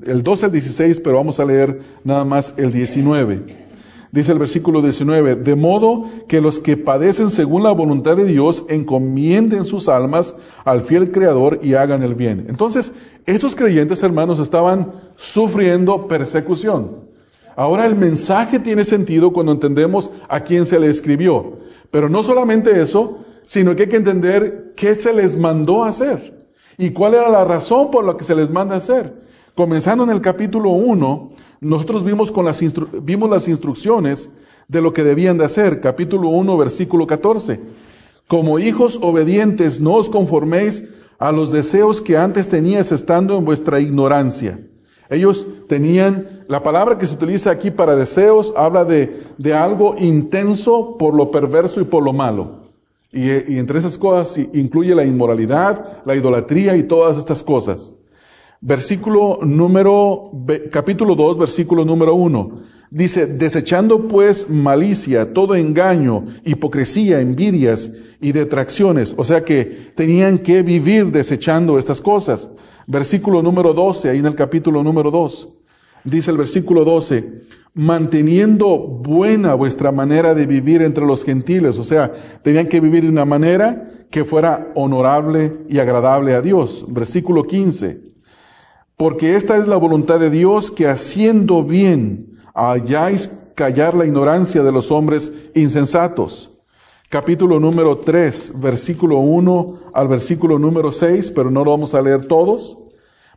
el 0.07 0.23
12 0.23 0.45
al 0.45 0.51
16, 0.51 0.99
pero 1.01 1.17
vamos 1.17 1.39
a 1.39 1.45
leer 1.45 1.79
nada 2.03 2.25
más 2.25 2.55
el 2.57 2.71
19. 2.71 3.69
Dice 4.11 4.31
el 4.31 4.39
versículo 4.39 4.81
19, 4.81 5.35
de 5.35 5.55
modo 5.55 6.09
que 6.27 6.41
los 6.41 6.59
que 6.59 6.77
padecen 6.77 7.29
según 7.29 7.61
la 7.61 7.71
voluntad 7.71 8.17
de 8.17 8.25
Dios 8.25 8.65
encomienden 8.67 9.63
sus 9.63 9.87
almas 9.87 10.35
al 10.65 10.81
fiel 10.81 11.11
Creador 11.11 11.59
y 11.61 11.75
hagan 11.75 12.01
el 12.01 12.15
bien. 12.15 12.47
Entonces, 12.49 12.93
esos 13.27 13.55
creyentes 13.55 14.01
hermanos 14.01 14.39
estaban 14.39 14.93
sufriendo 15.15 16.07
persecución. 16.07 17.08
Ahora 17.59 17.85
el 17.85 17.97
mensaje 17.97 18.57
tiene 18.57 18.85
sentido 18.85 19.33
cuando 19.33 19.51
entendemos 19.51 20.11
a 20.29 20.39
quién 20.45 20.65
se 20.65 20.79
le 20.79 20.87
escribió. 20.87 21.57
Pero 21.91 22.07
no 22.07 22.23
solamente 22.23 22.79
eso, 22.79 23.17
sino 23.45 23.75
que 23.75 23.83
hay 23.83 23.89
que 23.89 23.97
entender 23.97 24.71
qué 24.77 24.95
se 24.95 25.11
les 25.11 25.37
mandó 25.37 25.83
hacer 25.83 26.47
y 26.77 26.91
cuál 26.91 27.15
era 27.15 27.27
la 27.27 27.43
razón 27.43 27.91
por 27.91 28.05
la 28.05 28.15
que 28.15 28.23
se 28.23 28.33
les 28.33 28.49
manda 28.49 28.77
hacer. 28.77 29.13
Comenzando 29.55 30.05
en 30.05 30.09
el 30.09 30.21
capítulo 30.21 30.69
1, 30.69 31.31
nosotros 31.59 32.05
vimos, 32.05 32.31
con 32.31 32.45
las 32.45 32.61
las 32.61 33.47
instrucciones 33.49 34.29
de 34.69 34.81
lo 34.81 34.93
que 34.93 35.03
debían 35.03 35.37
de 35.37 35.43
hacer. 35.43 35.81
Capítulo 35.81 36.29
1, 36.29 36.57
versículo 36.57 37.07
14. 37.07 37.59
Como 38.29 38.59
hijos 38.59 38.99
obedientes, 39.01 39.81
no 39.81 39.95
os 39.95 40.09
conforméis 40.09 40.85
a 41.17 41.33
los 41.33 41.51
deseos 41.51 42.01
que 42.01 42.15
antes 42.15 42.47
tenías 42.47 42.93
estando 42.93 43.37
en 43.37 43.43
vuestra 43.43 43.81
ignorancia. 43.81 44.61
Ellos 45.09 45.47
tenían, 45.67 46.45
la 46.47 46.61
palabra 46.61 46.97
que 46.97 47.07
se 47.07 47.15
utiliza 47.15 47.51
aquí 47.51 47.71
para 47.71 47.95
deseos 47.95 48.53
habla 48.55 48.85
de, 48.85 49.23
de 49.37 49.53
algo 49.53 49.95
intenso 49.97 50.97
por 50.97 51.13
lo 51.15 51.31
perverso 51.31 51.81
y 51.81 51.85
por 51.85 52.03
lo 52.03 52.13
malo. 52.13 52.59
Y, 53.11 53.57
entre 53.57 53.79
esas 53.79 53.97
cosas 53.97 54.37
incluye 54.53 54.93
la 54.93 55.03
inmoralidad, 55.03 56.03
la 56.05 56.15
idolatría 56.15 56.75
y 56.75 56.83
todas 56.83 57.17
estas 57.17 57.41
cosas. 57.43 57.93
Versículo 58.61 59.39
número, 59.41 60.31
capítulo 60.71 61.15
2, 61.15 61.39
versículo 61.39 61.85
número 61.85 62.13
1. 62.13 62.61
Dice, 62.91 63.25
desechando 63.25 64.07
pues 64.07 64.49
malicia, 64.49 65.33
todo 65.33 65.55
engaño, 65.55 66.25
hipocresía, 66.43 67.21
envidias 67.21 67.91
y 68.19 68.31
detracciones. 68.31 69.15
O 69.17 69.23
sea 69.23 69.43
que 69.43 69.65
tenían 69.95 70.39
que 70.39 70.61
vivir 70.61 71.11
desechando 71.11 71.79
estas 71.79 72.01
cosas. 72.01 72.49
Versículo 72.89 73.43
número 73.43 73.71
12, 73.75 74.09
ahí 74.09 74.17
en 74.17 74.25
el 74.25 74.33
capítulo 74.33 74.83
número 74.83 75.11
2. 75.11 75.47
Dice 76.05 76.31
el 76.31 76.37
versículo 76.37 76.83
12, 76.83 77.41
manteniendo 77.75 78.79
buena 78.79 79.53
vuestra 79.53 79.91
manera 79.91 80.33
de 80.33 80.47
vivir 80.47 80.81
entre 80.81 81.05
los 81.05 81.23
gentiles. 81.23 81.77
O 81.77 81.83
sea, 81.83 82.11
tenían 82.41 82.67
que 82.67 82.79
vivir 82.79 83.03
de 83.03 83.09
una 83.09 83.25
manera 83.25 84.07
que 84.09 84.25
fuera 84.25 84.71
honorable 84.73 85.65
y 85.69 85.77
agradable 85.77 86.33
a 86.33 86.41
Dios. 86.41 86.83
Versículo 86.89 87.43
15, 87.43 88.01
porque 88.97 89.35
esta 89.35 89.57
es 89.57 89.67
la 89.67 89.77
voluntad 89.77 90.19
de 90.19 90.31
Dios 90.31 90.71
que 90.71 90.87
haciendo 90.87 91.63
bien 91.63 92.39
hayáis 92.55 93.31
callar 93.53 93.93
la 93.93 94.07
ignorancia 94.07 94.63
de 94.63 94.71
los 94.71 94.89
hombres 94.89 95.31
insensatos 95.53 96.58
capítulo 97.09 97.59
número 97.59 97.97
3, 97.97 98.53
versículo 98.57 99.17
1 99.17 99.79
al 99.93 100.07
versículo 100.07 100.59
número 100.59 100.91
6, 100.91 101.31
pero 101.31 101.49
no 101.49 101.65
lo 101.65 101.71
vamos 101.71 101.95
a 101.95 102.01
leer 102.03 102.27
todos. 102.27 102.77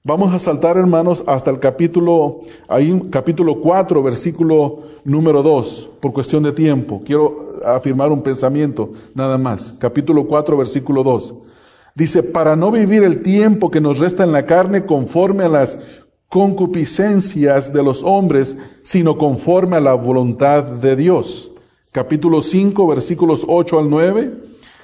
Vamos 0.05 0.35
a 0.35 0.39
saltar, 0.39 0.77
hermanos, 0.77 1.25
hasta 1.27 1.51
el 1.51 1.59
capítulo, 1.59 2.41
ahí, 2.69 3.03
capítulo 3.11 3.61
4, 3.61 4.03
versículo 4.03 4.81
número 5.05 5.43
2, 5.43 5.91
por 6.01 6.13
cuestión 6.13 6.43
de 6.43 6.53
tiempo. 6.53 7.03
Quiero 7.05 7.53
afirmar 7.65 8.13
un 8.13 8.23
pensamiento, 8.23 8.91
nada 9.15 9.39
más. 9.39 9.75
Capítulo 9.79 10.27
4, 10.27 10.57
versículo 10.57 11.03
2. 11.03 11.35
Dice, 11.95 12.23
para 12.23 12.57
no 12.57 12.71
vivir 12.73 13.05
el 13.05 13.23
tiempo 13.23 13.71
que 13.71 13.81
nos 13.81 14.01
resta 14.01 14.25
en 14.25 14.33
la 14.33 14.45
carne 14.45 14.85
conforme 14.85 15.45
a 15.45 15.49
las 15.49 15.79
concupiscencias 16.29 17.73
de 17.73 17.83
los 17.83 18.03
hombres, 18.03 18.57
sino 18.83 19.17
conforme 19.17 19.77
a 19.77 19.81
la 19.81 19.95
voluntad 19.95 20.63
de 20.65 20.97
Dios 20.97 21.52
capítulo 21.93 22.41
5, 22.41 22.87
versículos 22.87 23.45
8 23.47 23.79
al 23.79 23.91
9, 23.91 24.35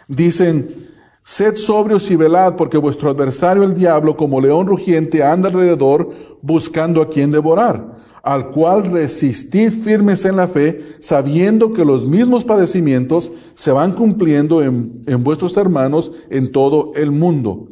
dicen, 0.07 0.89
Sed 1.23 1.57
sobrios 1.57 2.11
y 2.11 2.17
velad, 2.17 2.57
porque 2.57 2.79
vuestro 2.79 3.11
adversario 3.11 3.63
el 3.63 3.75
diablo, 3.75 4.17
como 4.17 4.41
león 4.41 4.67
rugiente, 4.67 5.23
anda 5.23 5.49
alrededor 5.49 6.11
buscando 6.41 7.03
a 7.03 7.09
quien 7.09 7.31
devorar, 7.31 7.97
al 8.23 8.51
cual 8.51 8.85
resistid 8.85 9.71
firmes 9.71 10.25
en 10.25 10.37
la 10.37 10.49
fe, 10.49 10.97
sabiendo 11.01 11.73
que 11.73 11.85
los 11.85 12.07
mismos 12.07 12.45
padecimientos 12.45 13.33
se 13.55 13.73
van 13.73 13.93
cumpliendo 13.93 14.63
en, 14.63 15.03
en 15.07 15.25
vuestros 15.25 15.57
hermanos 15.57 16.13
en 16.31 16.53
todo 16.53 16.93
el 16.95 17.11
mundo. 17.11 17.69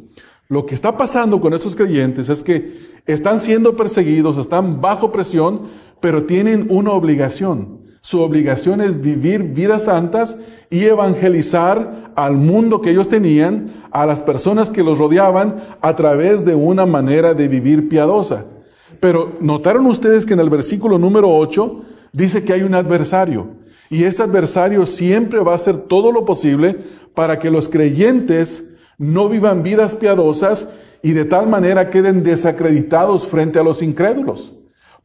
Lo 0.49 0.65
que 0.65 0.75
está 0.75 0.97
pasando 0.97 1.41
con 1.41 1.53
estos 1.53 1.75
creyentes 1.75 2.29
es 2.29 2.43
que 2.43 2.87
están 3.05 3.39
siendo 3.39 3.75
perseguidos, 3.75 4.37
están 4.37 4.81
bajo 4.81 5.11
presión, 5.11 5.61
pero 5.99 6.25
tienen 6.25 6.67
una 6.69 6.91
obligación. 6.91 7.76
Su 8.01 8.21
obligación 8.21 8.81
es 8.81 9.01
vivir 9.01 9.43
vidas 9.43 9.83
santas 9.83 10.37
y 10.69 10.83
evangelizar 10.85 12.11
al 12.15 12.33
mundo 12.33 12.81
que 12.81 12.91
ellos 12.91 13.09
tenían, 13.09 13.67
a 13.91 14.05
las 14.05 14.21
personas 14.21 14.69
que 14.69 14.83
los 14.83 14.97
rodeaban, 14.97 15.55
a 15.81 15.95
través 15.95 16.45
de 16.45 16.55
una 16.55 16.85
manera 16.85 17.33
de 17.33 17.47
vivir 17.47 17.89
piadosa. 17.89 18.45
Pero 18.99 19.37
notaron 19.39 19.85
ustedes 19.85 20.25
que 20.25 20.33
en 20.33 20.39
el 20.39 20.49
versículo 20.49 20.97
número 20.97 21.35
8 21.35 21.81
dice 22.11 22.43
que 22.43 22.53
hay 22.53 22.63
un 22.63 22.73
adversario. 22.73 23.47
Y 23.89 24.03
ese 24.03 24.23
adversario 24.23 24.85
siempre 24.85 25.39
va 25.39 25.53
a 25.53 25.55
hacer 25.55 25.77
todo 25.77 26.11
lo 26.11 26.25
posible 26.25 26.77
para 27.13 27.39
que 27.39 27.51
los 27.51 27.69
creyentes 27.69 28.75
no 28.97 29.29
vivan 29.29 29.63
vidas 29.63 29.95
piadosas 29.95 30.67
y 31.01 31.11
de 31.11 31.25
tal 31.25 31.47
manera 31.47 31.89
queden 31.89 32.23
desacreditados 32.23 33.25
frente 33.25 33.59
a 33.59 33.63
los 33.63 33.81
incrédulos. 33.81 34.53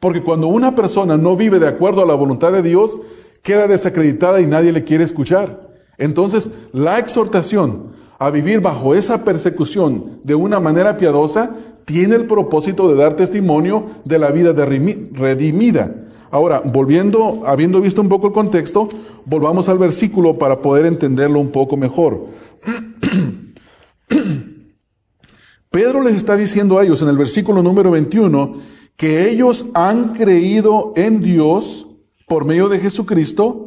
Porque 0.02 0.24
cuando 0.24 0.48
una 0.48 0.74
persona 0.74 1.16
no 1.16 1.36
vive 1.36 1.60
de 1.60 1.68
acuerdo 1.68 2.02
a 2.02 2.06
la 2.06 2.16
voluntad 2.16 2.50
de 2.50 2.60
Dios, 2.60 2.98
queda 3.40 3.68
desacreditada 3.68 4.40
y 4.40 4.46
nadie 4.46 4.72
le 4.72 4.82
quiere 4.82 5.04
escuchar. 5.04 5.70
Entonces, 5.96 6.50
la 6.72 6.98
exhortación 6.98 7.92
a 8.18 8.32
vivir 8.32 8.60
bajo 8.60 8.96
esa 8.96 9.22
persecución 9.22 10.18
de 10.24 10.34
una 10.34 10.58
manera 10.58 10.96
piadosa 10.96 11.54
tiene 11.84 12.16
el 12.16 12.26
propósito 12.26 12.88
de 12.88 12.96
dar 12.96 13.14
testimonio 13.14 13.90
de 14.04 14.18
la 14.18 14.32
vida 14.32 14.52
redimida. 14.52 15.94
Ahora, 16.32 16.62
volviendo, 16.64 17.42
habiendo 17.46 17.80
visto 17.80 18.00
un 18.00 18.08
poco 18.08 18.26
el 18.26 18.32
contexto, 18.32 18.88
volvamos 19.24 19.68
al 19.68 19.78
versículo 19.78 20.36
para 20.36 20.60
poder 20.60 20.84
entenderlo 20.84 21.38
un 21.38 21.52
poco 21.52 21.76
mejor. 21.76 22.26
Pedro 25.70 26.02
les 26.02 26.16
está 26.16 26.36
diciendo 26.36 26.76
a 26.76 26.84
ellos 26.84 27.00
en 27.02 27.08
el 27.08 27.16
versículo 27.16 27.62
número 27.62 27.92
21 27.92 28.81
que 28.96 29.28
ellos 29.30 29.66
han 29.74 30.14
creído 30.14 30.92
en 30.96 31.20
Dios 31.20 31.86
por 32.26 32.44
medio 32.44 32.68
de 32.68 32.78
Jesucristo, 32.78 33.64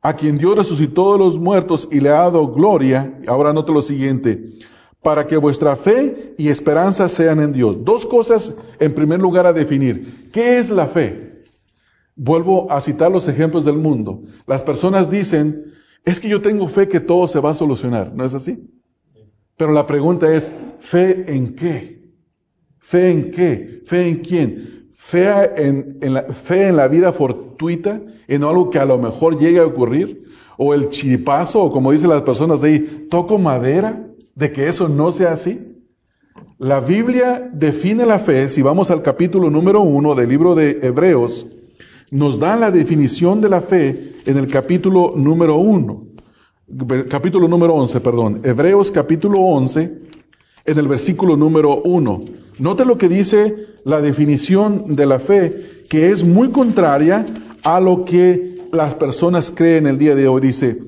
a 0.00 0.14
quien 0.14 0.36
Dios 0.36 0.56
resucitó 0.56 1.14
de 1.14 1.18
los 1.18 1.38
muertos 1.38 1.88
y 1.90 2.00
le 2.00 2.10
ha 2.10 2.20
dado 2.20 2.48
gloria. 2.48 3.18
Ahora 3.26 3.52
note 3.52 3.72
lo 3.72 3.80
siguiente, 3.80 4.58
para 5.02 5.26
que 5.26 5.36
vuestra 5.36 5.76
fe 5.76 6.34
y 6.36 6.48
esperanza 6.48 7.08
sean 7.08 7.40
en 7.40 7.52
Dios. 7.52 7.82
Dos 7.84 8.04
cosas 8.04 8.54
en 8.78 8.94
primer 8.94 9.20
lugar 9.20 9.46
a 9.46 9.52
definir. 9.52 10.30
¿Qué 10.30 10.58
es 10.58 10.70
la 10.70 10.86
fe? 10.86 11.42
Vuelvo 12.14 12.70
a 12.70 12.80
citar 12.80 13.10
los 13.10 13.26
ejemplos 13.28 13.64
del 13.64 13.78
mundo. 13.78 14.22
Las 14.46 14.62
personas 14.62 15.10
dicen, 15.10 15.72
es 16.04 16.20
que 16.20 16.28
yo 16.28 16.42
tengo 16.42 16.68
fe 16.68 16.86
que 16.86 17.00
todo 17.00 17.26
se 17.26 17.40
va 17.40 17.50
a 17.50 17.54
solucionar. 17.54 18.12
¿No 18.14 18.24
es 18.24 18.34
así? 18.34 18.70
Pero 19.56 19.72
la 19.72 19.86
pregunta 19.86 20.32
es, 20.34 20.50
¿fe 20.80 21.24
en 21.34 21.54
qué? 21.54 22.03
¿Fe 22.86 23.10
en 23.10 23.30
qué? 23.30 23.80
¿Fe 23.86 24.08
en 24.08 24.16
quién? 24.18 24.90
¿Fe 24.92 25.24
en, 25.56 25.96
la, 26.02 26.24
fe 26.24 26.68
en 26.68 26.76
la 26.76 26.86
vida 26.86 27.14
fortuita? 27.14 27.98
¿En 28.28 28.44
algo 28.44 28.68
que 28.68 28.78
a 28.78 28.84
lo 28.84 28.98
mejor 28.98 29.38
llegue 29.38 29.58
a 29.58 29.64
ocurrir? 29.64 30.24
¿O 30.58 30.74
el 30.74 30.90
chiripazo? 30.90 31.62
¿O 31.62 31.72
como 31.72 31.92
dicen 31.92 32.10
las 32.10 32.20
personas 32.20 32.60
de 32.60 32.68
ahí, 32.68 33.06
toco 33.10 33.38
madera? 33.38 34.06
¿De 34.34 34.52
que 34.52 34.68
eso 34.68 34.86
no 34.86 35.12
sea 35.12 35.32
así? 35.32 35.80
La 36.58 36.80
Biblia 36.80 37.48
define 37.54 38.04
la 38.04 38.18
fe, 38.18 38.50
si 38.50 38.60
vamos 38.60 38.90
al 38.90 39.00
capítulo 39.00 39.48
número 39.48 39.80
uno 39.80 40.14
del 40.14 40.28
libro 40.28 40.54
de 40.54 40.78
Hebreos, 40.82 41.46
nos 42.10 42.38
da 42.38 42.54
la 42.54 42.70
definición 42.70 43.40
de 43.40 43.48
la 43.48 43.62
fe 43.62 44.12
en 44.26 44.36
el 44.36 44.46
capítulo 44.46 45.14
número 45.16 45.56
uno 45.56 46.04
capítulo 47.08 47.46
número 47.46 47.74
11, 47.74 48.00
perdón, 48.00 48.40
Hebreos 48.42 48.90
capítulo 48.90 49.38
11, 49.38 50.03
en 50.64 50.78
el 50.78 50.88
versículo 50.88 51.36
número 51.36 51.82
1. 51.82 52.24
Note 52.60 52.84
lo 52.84 52.98
que 52.98 53.08
dice 53.08 53.66
la 53.84 54.00
definición 54.00 54.96
de 54.96 55.06
la 55.06 55.18
fe, 55.18 55.82
que 55.88 56.10
es 56.10 56.24
muy 56.24 56.50
contraria 56.50 57.26
a 57.64 57.80
lo 57.80 58.04
que 58.04 58.68
las 58.72 58.94
personas 58.94 59.52
creen 59.54 59.86
el 59.86 59.98
día 59.98 60.14
de 60.14 60.28
hoy. 60.28 60.40
Dice, 60.40 60.80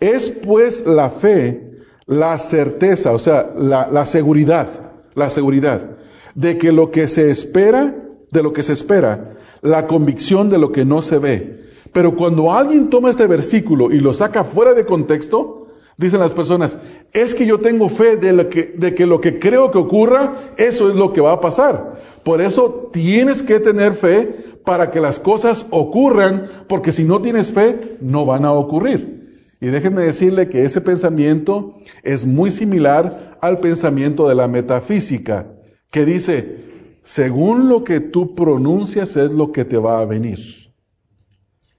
es 0.00 0.30
pues 0.30 0.86
la 0.86 1.10
fe 1.10 1.72
la 2.06 2.38
certeza, 2.38 3.12
o 3.12 3.18
sea, 3.18 3.52
la, 3.56 3.88
la 3.90 4.04
seguridad, 4.04 4.68
la 5.14 5.30
seguridad 5.30 5.96
de 6.34 6.58
que 6.58 6.72
lo 6.72 6.90
que 6.90 7.08
se 7.08 7.30
espera, 7.30 7.94
de 8.30 8.42
lo 8.42 8.52
que 8.52 8.62
se 8.62 8.72
espera, 8.72 9.36
la 9.62 9.86
convicción 9.86 10.50
de 10.50 10.58
lo 10.58 10.72
que 10.72 10.84
no 10.84 11.00
se 11.00 11.18
ve. 11.18 11.64
Pero 11.92 12.16
cuando 12.16 12.52
alguien 12.52 12.90
toma 12.90 13.10
este 13.10 13.26
versículo 13.26 13.90
y 13.92 14.00
lo 14.00 14.12
saca 14.12 14.44
fuera 14.44 14.74
de 14.74 14.84
contexto, 14.84 15.63
dicen 15.96 16.20
las 16.20 16.34
personas, 16.34 16.78
es 17.12 17.34
que 17.34 17.46
yo 17.46 17.58
tengo 17.58 17.88
fe 17.88 18.16
de, 18.16 18.48
que, 18.48 18.74
de 18.76 18.94
que 18.94 19.06
lo 19.06 19.20
que 19.20 19.38
creo 19.38 19.70
que 19.70 19.78
ocurra, 19.78 20.52
eso 20.56 20.90
es 20.90 20.96
lo 20.96 21.12
que 21.12 21.20
va 21.20 21.32
a 21.32 21.40
pasar. 21.40 22.02
Por 22.22 22.40
eso 22.40 22.90
tienes 22.92 23.42
que 23.42 23.60
tener 23.60 23.94
fe 23.94 24.58
para 24.64 24.90
que 24.90 25.00
las 25.00 25.20
cosas 25.20 25.66
ocurran, 25.70 26.46
porque 26.68 26.90
si 26.90 27.04
no 27.04 27.20
tienes 27.20 27.52
fe, 27.52 27.96
no 28.00 28.24
van 28.24 28.44
a 28.44 28.52
ocurrir. 28.52 29.24
Y 29.60 29.66
déjenme 29.66 30.02
decirle 30.02 30.48
que 30.48 30.64
ese 30.64 30.80
pensamiento 30.80 31.74
es 32.02 32.26
muy 32.26 32.50
similar 32.50 33.38
al 33.40 33.60
pensamiento 33.60 34.28
de 34.28 34.34
la 34.34 34.48
metafísica, 34.48 35.46
que 35.90 36.04
dice, 36.04 36.64
según 37.02 37.68
lo 37.68 37.84
que 37.84 38.00
tú 38.00 38.34
pronuncias 38.34 39.16
es 39.16 39.30
lo 39.30 39.52
que 39.52 39.64
te 39.64 39.76
va 39.76 40.00
a 40.00 40.04
venir. 40.06 40.63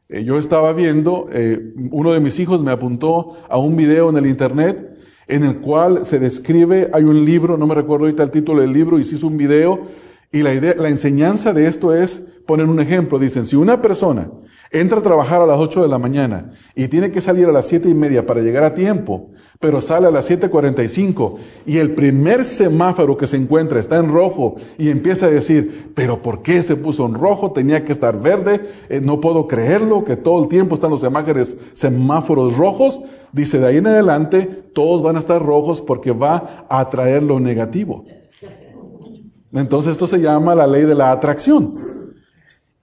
Eh, 0.08 0.24
yo 0.24 0.38
estaba 0.38 0.72
viendo, 0.74 1.28
eh, 1.32 1.74
uno 1.90 2.14
de 2.14 2.20
mis 2.20 2.40
hijos 2.40 2.64
me 2.64 2.72
apuntó 2.72 3.38
a 3.50 3.58
un 3.58 3.76
video 3.76 4.10
en 4.10 4.18
el 4.18 4.28
internet 4.28 4.96
en 5.28 5.44
el 5.44 5.58
cual 5.58 6.06
se 6.06 6.20
describe, 6.20 6.92
hay 6.94 7.04
un 7.04 7.26
libro, 7.26 7.58
no 7.58 7.66
me 7.66 7.74
recuerdo 7.74 8.06
ahorita 8.06 8.22
el 8.22 8.30
título 8.30 8.62
del 8.62 8.72
libro, 8.72 9.00
y 9.00 9.04
se 9.04 9.16
hizo 9.16 9.26
un 9.26 9.38
video, 9.38 9.88
y 10.32 10.44
la 10.44 10.54
idea, 10.54 10.76
la 10.78 10.90
enseñanza 10.90 11.54
de 11.54 11.68
esto 11.68 11.96
es 11.96 12.20
poner 12.46 12.68
un 12.68 12.80
ejemplo. 12.80 13.18
Dicen, 13.18 13.46
si 13.46 13.56
una 13.56 13.82
persona 13.82 14.30
entra 14.72 15.00
a 15.00 15.04
trabajar 15.04 15.42
a 15.42 15.46
las 15.46 15.60
8 15.60 15.82
de 15.82 15.88
la 15.88 16.00
mañana 16.00 16.52
y 16.76 16.88
tiene 16.88 17.12
que 17.12 17.22
salir 17.22 17.48
a 17.48 17.52
las 17.52 17.68
siete 17.68 17.90
y 17.90 17.94
media 17.94 18.26
para 18.26 18.42
llegar 18.42 18.64
a 18.64 18.74
tiempo, 18.74 19.32
pero 19.60 19.82
sale 19.82 20.08
a 20.08 20.12
las 20.12 20.30
7.45 20.30 21.36
y 21.66 21.78
el 21.78 21.96
primer 21.96 22.44
semáforo 22.44 23.16
que 23.18 23.28
se 23.28 23.38
encuentra 23.38 23.80
está 23.80 23.98
en 23.98 24.12
rojo 24.12 24.56
y 24.78 24.90
empieza 24.90 25.28
a 25.28 25.30
decir, 25.30 25.92
pero 25.96 26.22
¿por 26.22 26.42
qué 26.42 26.62
se 26.64 26.76
puso 26.76 27.06
en 27.06 27.14
rojo? 27.14 27.52
Tenía 27.52 27.86
que 27.86 27.92
estar 27.92 28.20
verde, 28.22 28.62
eh, 28.90 29.02
no 29.02 29.22
puedo 29.22 29.48
creerlo, 29.48 30.04
que 30.04 30.18
todo 30.18 30.44
el 30.44 30.50
tiempo 30.50 30.76
están 30.76 30.92
los 30.92 31.02
semáforos, 31.02 31.56
semáforos 31.74 32.58
rojos. 32.58 33.00
Dice, 33.32 33.60
de 33.60 33.68
ahí 33.68 33.78
en 33.78 33.88
adelante 33.88 34.46
todos 34.74 35.02
van 35.02 35.16
a 35.16 35.20
estar 35.20 35.42
rojos 35.42 35.82
porque 35.82 36.12
va 36.12 36.66
a 36.70 36.80
atraer 36.80 37.24
lo 37.24 37.40
negativo. 37.40 38.06
Entonces 39.54 39.94
esto 39.94 40.06
se 40.06 40.20
llama 40.20 40.54
la 40.54 40.68
ley 40.68 40.84
de 40.84 40.96
la 40.96 41.12
atracción. 41.12 41.95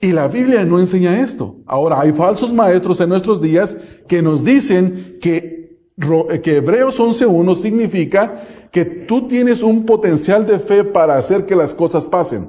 Y 0.03 0.11
la 0.11 0.27
Biblia 0.27 0.65
no 0.65 0.81
enseña 0.81 1.21
esto. 1.21 1.59
Ahora, 1.65 2.01
hay 2.01 2.11
falsos 2.11 2.53
maestros 2.53 2.99
en 2.99 3.09
nuestros 3.09 3.41
días 3.41 3.77
que 4.09 4.21
nos 4.21 4.45
dicen 4.45 5.17
que, 5.21 5.79
que 6.43 6.57
Hebreos 6.57 6.99
11.1 6.99 7.55
significa 7.55 8.43
que 8.73 8.85
tú 8.85 9.29
tienes 9.29 9.63
un 9.63 9.87
potencial 9.87 10.45
de 10.45 10.59
fe 10.59 10.83
para 10.83 11.17
hacer 11.17 11.47
que 11.47 11.55
las 11.55 11.73
cosas 11.73 12.09
pasen. 12.09 12.49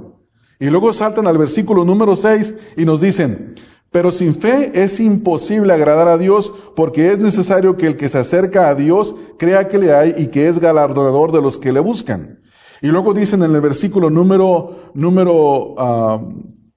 Y 0.60 0.66
luego 0.72 0.92
saltan 0.94 1.28
al 1.28 1.38
versículo 1.38 1.86
número 1.86 2.16
6 2.16 2.56
y 2.76 2.86
nos 2.86 3.02
dicen, 3.02 3.54
pero 3.92 4.12
sin 4.12 4.34
fe 4.34 4.72
es 4.74 5.00
imposible 5.00 5.74
agradar 5.74 6.08
a 6.08 6.18
Dios 6.18 6.52
porque 6.76 7.12
es 7.12 7.20
necesario 7.20 7.78
que 7.78 7.86
el 7.86 7.98
que 7.98 8.10
se 8.10 8.18
acerca 8.18 8.68
a 8.68 8.74
Dios 8.74 9.16
crea 9.38 9.68
que 9.68 9.78
le 9.78 9.94
hay 9.94 10.16
y 10.18 10.28
que 10.30 10.48
es 10.48 10.58
galardonador 10.58 11.32
de 11.32 11.44
los 11.44 11.60
que 11.60 11.72
le 11.72 11.82
buscan. 11.82 12.40
Y 12.82 12.88
luego 12.88 13.14
dicen 13.14 13.44
en 13.44 13.54
el 13.54 13.62
versículo 13.62 14.10
número, 14.10 14.90
número 14.96 15.76
ah, 15.78 16.20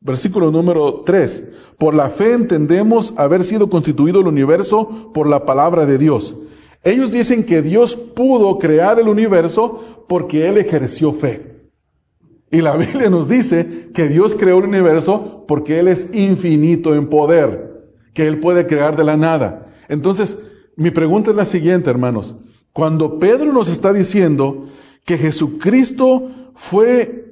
Versículo 0.06 0.52
número 0.52 1.02
3. 1.04 1.48
Por 1.78 1.92
la 1.92 2.08
fe 2.10 2.32
entendemos 2.32 3.12
haber 3.16 3.42
sido 3.42 3.68
constituido 3.68 4.20
el 4.20 4.28
universo 4.28 5.10
por 5.12 5.26
la 5.28 5.44
palabra 5.44 5.84
de 5.84 5.98
Dios. 5.98 6.36
Ellos 6.84 7.10
dicen 7.10 7.42
que 7.42 7.60
Dios 7.60 7.96
pudo 7.96 8.60
crear 8.60 9.00
el 9.00 9.08
universo 9.08 10.04
porque 10.08 10.48
Él 10.48 10.58
ejerció 10.58 11.12
fe. 11.12 11.70
Y 12.52 12.60
la 12.60 12.76
Biblia 12.76 13.10
nos 13.10 13.28
dice 13.28 13.88
que 13.92 14.08
Dios 14.08 14.36
creó 14.36 14.58
el 14.58 14.66
universo 14.66 15.44
porque 15.48 15.80
Él 15.80 15.88
es 15.88 16.14
infinito 16.14 16.94
en 16.94 17.08
poder, 17.08 17.90
que 18.14 18.28
Él 18.28 18.38
puede 18.38 18.68
crear 18.68 18.96
de 18.96 19.02
la 19.02 19.16
nada. 19.16 19.74
Entonces, 19.88 20.38
mi 20.76 20.92
pregunta 20.92 21.30
es 21.32 21.36
la 21.36 21.44
siguiente, 21.44 21.90
hermanos. 21.90 22.36
Cuando 22.72 23.18
Pedro 23.18 23.52
nos 23.52 23.68
está 23.68 23.92
diciendo 23.92 24.68
que 25.04 25.18
Jesucristo 25.18 26.30
fue 26.54 27.25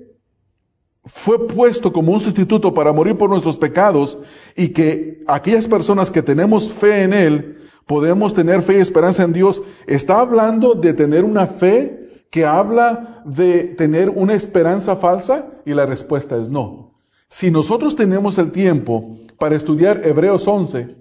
fue 1.07 1.47
puesto 1.47 1.93
como 1.93 2.13
un 2.13 2.21
sustituto 2.21 2.73
para 2.73 2.93
morir 2.93 3.17
por 3.17 3.29
nuestros 3.29 3.59
pecados 3.59 4.19
y 4.57 4.69
que 4.69 5.23
aquellas 5.27 5.69
personas 5.69 6.11
que 6.11 6.23
tenemos 6.23 6.73
fe 6.73 7.03
en 7.03 7.13
Él, 7.13 7.59
podemos 7.87 8.33
tener 8.33 8.63
fe 8.63 8.79
y 8.79 8.81
esperanza 8.81 9.25
en 9.25 9.33
Dios, 9.33 9.63
está 9.87 10.21
hablando 10.21 10.75
de 10.75 10.95
tener 10.95 11.25
una 11.25 11.47
fe 11.47 12.27
que 12.31 12.47
habla 12.47 13.23
de 13.27 13.65
tener 13.65 14.09
una 14.09 14.35
esperanza 14.35 14.97
falsa 14.97 15.47
y 15.67 15.75
la 15.75 15.87
respuesta 15.87 16.41
es 16.41 16.49
no. 16.49 16.95
Si 17.29 17.51
nosotros 17.51 17.95
tenemos 17.95 18.39
el 18.39 18.51
tiempo 18.51 19.19
para 19.39 19.57
estudiar 19.57 20.01
Hebreos 20.05 20.49
11, 20.49 20.97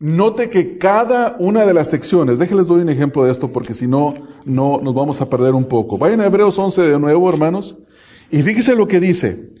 note 0.00 0.50
que 0.50 0.78
cada 0.78 1.36
una 1.38 1.64
de 1.64 1.74
las 1.74 1.88
secciones, 1.88 2.38
déjenles 2.38 2.66
doy 2.66 2.82
un 2.82 2.88
ejemplo 2.88 3.24
de 3.24 3.30
esto 3.32 3.48
porque 3.48 3.74
si 3.74 3.86
no, 3.86 4.14
no 4.44 4.80
nos 4.82 4.94
vamos 4.94 5.20
a 5.20 5.30
perder 5.30 5.54
un 5.54 5.64
poco. 5.64 5.96
Vayan 5.96 6.20
a 6.20 6.26
Hebreos 6.26 6.58
11 6.58 6.82
de 6.82 6.98
nuevo, 6.98 7.28
hermanos. 7.28 7.76
Y 8.30 8.42
fíjese 8.42 8.74
lo 8.74 8.86
que 8.86 9.00
dice. 9.00 9.54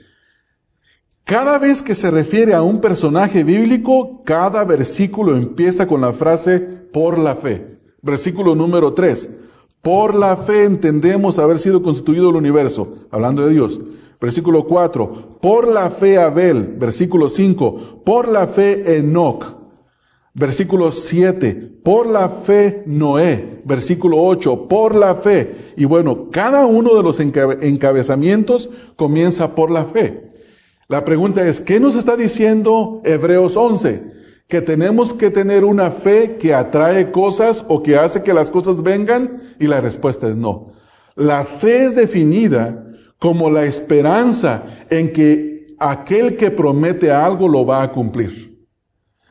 Cada 1.24 1.58
vez 1.58 1.82
que 1.82 1.94
se 1.94 2.10
refiere 2.10 2.54
a 2.54 2.62
un 2.62 2.80
personaje 2.80 3.44
bíblico, 3.44 4.22
cada 4.24 4.64
versículo 4.64 5.36
empieza 5.36 5.86
con 5.86 6.00
la 6.00 6.12
frase 6.12 6.58
por 6.58 7.18
la 7.18 7.36
fe. 7.36 7.78
Versículo 8.00 8.54
número 8.54 8.94
3. 8.94 9.34
Por 9.82 10.14
la 10.14 10.36
fe 10.36 10.64
entendemos 10.64 11.38
haber 11.38 11.58
sido 11.58 11.82
constituido 11.82 12.30
el 12.30 12.36
universo, 12.36 13.06
hablando 13.10 13.46
de 13.46 13.52
Dios. 13.52 13.78
Versículo 14.20 14.64
4. 14.66 15.38
Por 15.40 15.68
la 15.68 15.90
fe 15.90 16.18
Abel. 16.18 16.76
Versículo 16.78 17.28
5. 17.28 18.02
Por 18.04 18.28
la 18.28 18.46
fe 18.46 18.96
Enoch. 18.96 19.57
Versículo 20.38 20.92
7. 20.92 21.72
por 21.82 22.06
la 22.06 22.28
fe 22.28 22.82
Noé, 22.86 23.62
versículo 23.64 24.22
8, 24.22 24.68
por 24.68 24.94
la 24.94 25.14
fe. 25.14 25.72
Y 25.76 25.84
bueno, 25.84 26.28
cada 26.30 26.66
uno 26.66 26.94
de 26.94 27.02
los 27.02 27.18
encabezamientos 27.18 28.68
comienza 28.94 29.54
por 29.54 29.70
la 29.70 29.84
fe. 29.84 30.30
La 30.86 31.04
pregunta 31.04 31.46
es, 31.48 31.60
¿qué 31.60 31.80
nos 31.80 31.96
está 31.96 32.16
diciendo 32.16 33.00
Hebreos 33.04 33.56
11? 33.56 34.02
Que 34.46 34.60
tenemos 34.60 35.12
que 35.12 35.30
tener 35.30 35.64
una 35.64 35.90
fe 35.90 36.36
que 36.36 36.54
atrae 36.54 37.10
cosas 37.10 37.64
o 37.68 37.82
que 37.82 37.96
hace 37.96 38.22
que 38.22 38.34
las 38.34 38.50
cosas 38.50 38.82
vengan 38.82 39.54
y 39.58 39.66
la 39.66 39.80
respuesta 39.80 40.28
es 40.28 40.36
no. 40.36 40.72
La 41.16 41.44
fe 41.44 41.86
es 41.86 41.96
definida 41.96 42.86
como 43.18 43.50
la 43.50 43.64
esperanza 43.64 44.62
en 44.90 45.12
que 45.12 45.74
aquel 45.78 46.36
que 46.36 46.50
promete 46.50 47.10
algo 47.10 47.48
lo 47.48 47.66
va 47.66 47.82
a 47.82 47.92
cumplir. 47.92 48.57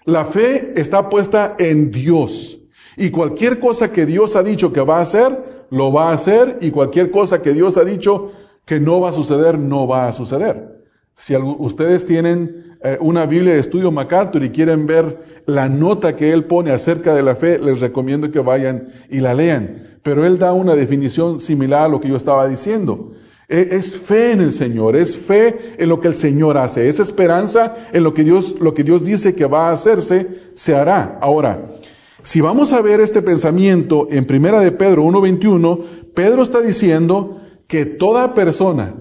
La 0.07 0.23
fe 0.23 0.71
está 0.77 1.09
puesta 1.09 1.57
en 1.59 1.91
Dios. 1.91 2.59
Y 2.95 3.09
cualquier 3.09 3.59
cosa 3.59 3.91
que 3.91 4.05
Dios 4.05 4.37
ha 4.37 4.41
dicho 4.41 4.71
que 4.71 4.79
va 4.79 4.99
a 4.99 5.01
hacer, 5.01 5.65
lo 5.69 5.91
va 5.91 6.11
a 6.11 6.13
hacer. 6.13 6.59
Y 6.61 6.71
cualquier 6.71 7.11
cosa 7.11 7.41
que 7.41 7.51
Dios 7.51 7.75
ha 7.75 7.83
dicho 7.83 8.31
que 8.63 8.79
no 8.79 9.01
va 9.01 9.09
a 9.09 9.11
suceder, 9.11 9.59
no 9.59 9.85
va 9.85 10.07
a 10.07 10.13
suceder. 10.13 10.79
Si 11.13 11.35
ustedes 11.35 12.05
tienen 12.05 12.77
eh, 12.81 12.97
una 13.01 13.25
Biblia 13.25 13.55
de 13.55 13.59
estudio 13.59 13.91
MacArthur 13.91 14.45
y 14.45 14.51
quieren 14.51 14.87
ver 14.87 15.41
la 15.45 15.67
nota 15.67 16.15
que 16.15 16.31
él 16.31 16.45
pone 16.45 16.71
acerca 16.71 17.13
de 17.13 17.23
la 17.23 17.35
fe, 17.35 17.59
les 17.59 17.81
recomiendo 17.81 18.31
que 18.31 18.39
vayan 18.39 18.87
y 19.09 19.19
la 19.19 19.33
lean. 19.33 19.99
Pero 20.03 20.25
él 20.25 20.39
da 20.39 20.53
una 20.53 20.75
definición 20.75 21.41
similar 21.41 21.83
a 21.83 21.89
lo 21.89 21.99
que 21.99 22.07
yo 22.07 22.15
estaba 22.15 22.47
diciendo. 22.47 23.11
E, 23.49 23.69
es 23.71 23.95
fe 23.95 24.33
en 24.33 24.41
el 24.41 24.51
Señor, 24.51 24.95
es 24.95 25.15
fe 25.15 25.75
en 25.77 25.87
lo 25.87 25.99
que 25.99 26.09
el 26.09 26.15
Señor 26.15 26.57
hace, 26.57 26.89
es 26.89 26.99
esperanza 26.99 27.75
en 27.93 28.03
lo 28.03 28.13
que 28.13 28.23
Dios, 28.23 28.55
lo 28.59 28.73
que 28.73 28.83
Dios 28.83 29.05
dice 29.05 29.35
que 29.35 29.45
va 29.45 29.69
a 29.69 29.73
hacerse, 29.73 30.27
se 30.55 30.75
hará. 30.75 31.17
Ahora, 31.21 31.75
si 32.21 32.41
vamos 32.41 32.73
a 32.73 32.81
ver 32.81 32.99
este 32.99 33.21
pensamiento 33.21 34.07
en 34.09 34.25
Primera 34.25 34.59
de 34.59 34.73
Pedro 34.73 35.05
1.21, 35.05 35.83
Pedro 36.13 36.43
está 36.43 36.59
diciendo 36.59 37.41
que 37.67 37.85
toda 37.85 38.33
persona 38.33 38.95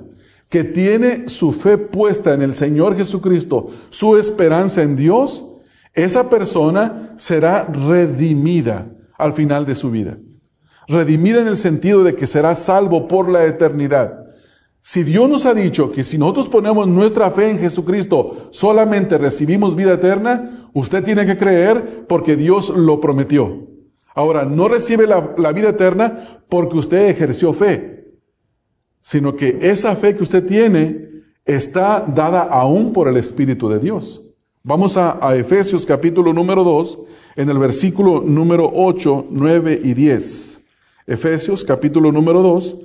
que 0.48 0.62
tiene 0.62 1.28
su 1.28 1.52
fe 1.52 1.76
puesta 1.76 2.34
en 2.34 2.42
el 2.42 2.54
Señor 2.54 2.96
Jesucristo, 2.96 3.70
su 3.88 4.16
esperanza 4.16 4.82
en 4.82 4.94
Dios, 4.94 5.44
esa 5.92 6.30
persona 6.30 7.14
será 7.16 7.64
redimida 7.64 8.92
al 9.18 9.32
final 9.32 9.66
de 9.66 9.74
su 9.74 9.90
vida. 9.90 10.18
Redimida 10.86 11.40
en 11.40 11.48
el 11.48 11.56
sentido 11.56 12.04
de 12.04 12.14
que 12.14 12.28
será 12.28 12.54
salvo 12.54 13.08
por 13.08 13.28
la 13.28 13.44
eternidad. 13.46 14.25
Si 14.88 15.02
Dios 15.02 15.28
nos 15.28 15.46
ha 15.46 15.52
dicho 15.52 15.90
que 15.90 16.04
si 16.04 16.16
nosotros 16.16 16.46
ponemos 16.46 16.86
nuestra 16.86 17.32
fe 17.32 17.50
en 17.50 17.58
Jesucristo 17.58 18.46
solamente 18.52 19.18
recibimos 19.18 19.74
vida 19.74 19.94
eterna, 19.94 20.70
usted 20.74 21.02
tiene 21.02 21.26
que 21.26 21.36
creer 21.36 22.06
porque 22.06 22.36
Dios 22.36 22.68
lo 22.68 23.00
prometió. 23.00 23.66
Ahora, 24.14 24.44
no 24.44 24.68
recibe 24.68 25.08
la, 25.08 25.52
vida 25.52 25.70
eterna 25.70 26.40
porque 26.48 26.78
usted 26.78 27.08
ejerció 27.08 27.52
fe, 27.52 28.14
sino 29.00 29.34
que 29.34 29.58
esa 29.60 29.96
fe 29.96 30.14
que 30.14 30.22
usted 30.22 30.46
tiene 30.46 31.24
está 31.44 32.06
dada 32.06 32.42
aún 32.42 32.92
por 32.92 33.08
el 33.08 33.16
Espíritu 33.16 33.68
de 33.68 33.80
Dios. 33.80 34.22
Vamos 34.62 34.96
a, 34.96 35.18
a, 35.20 35.34
Efesios 35.34 35.84
capítulo 35.84 36.32
número 36.32 36.62
2, 36.62 36.98
en 37.34 37.50
el 37.50 37.58
versículo 37.58 38.20
número 38.20 38.70
8, 38.72 39.26
9 39.30 39.80
y 39.82 39.94
10. 39.94 40.60
Efesios 41.08 41.64
capítulo 41.64 42.12
número 42.12 42.40
2, 42.40 42.76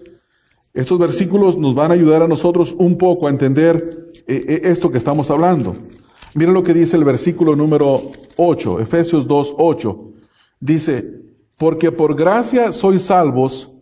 estos 0.73 0.97
versículos 0.97 1.57
nos 1.57 1.75
van 1.75 1.91
a 1.91 1.95
ayudar 1.95 2.21
a 2.21 2.27
nosotros 2.27 2.73
un 2.77 2.97
poco 2.97 3.27
a 3.27 3.29
entender 3.29 4.11
eh, 4.27 4.45
eh, 4.47 4.61
esto 4.65 4.89
que 4.89 4.97
estamos 4.97 5.29
hablando. 5.29 5.75
Miren 6.33 6.53
lo 6.53 6.63
que 6.63 6.73
dice 6.73 6.95
el 6.95 7.03
versículo 7.03 7.55
número 7.57 8.09
8, 8.37 8.79
Efesios 8.79 9.27
2, 9.27 9.55
8. 9.57 10.11
Dice, 10.61 11.21
porque 11.57 11.91
por 11.91 12.15
gracia 12.15 12.71
sois 12.71 13.01
salvos 13.01 13.73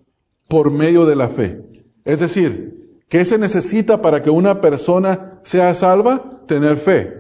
por 0.47 0.71
medio 0.71 1.06
de 1.06 1.15
la 1.15 1.30
fe. 1.30 1.63
Es 2.06 2.21
decir, 2.21 2.97
¿qué 3.08 3.23
se 3.23 3.38
necesita 3.38 4.02
para 4.02 4.23
que 4.23 4.32
una 4.32 4.60
persona 4.60 5.39
sea 5.43 5.75
salva? 5.75 6.41
Tener 6.47 6.78
fe. 6.78 7.13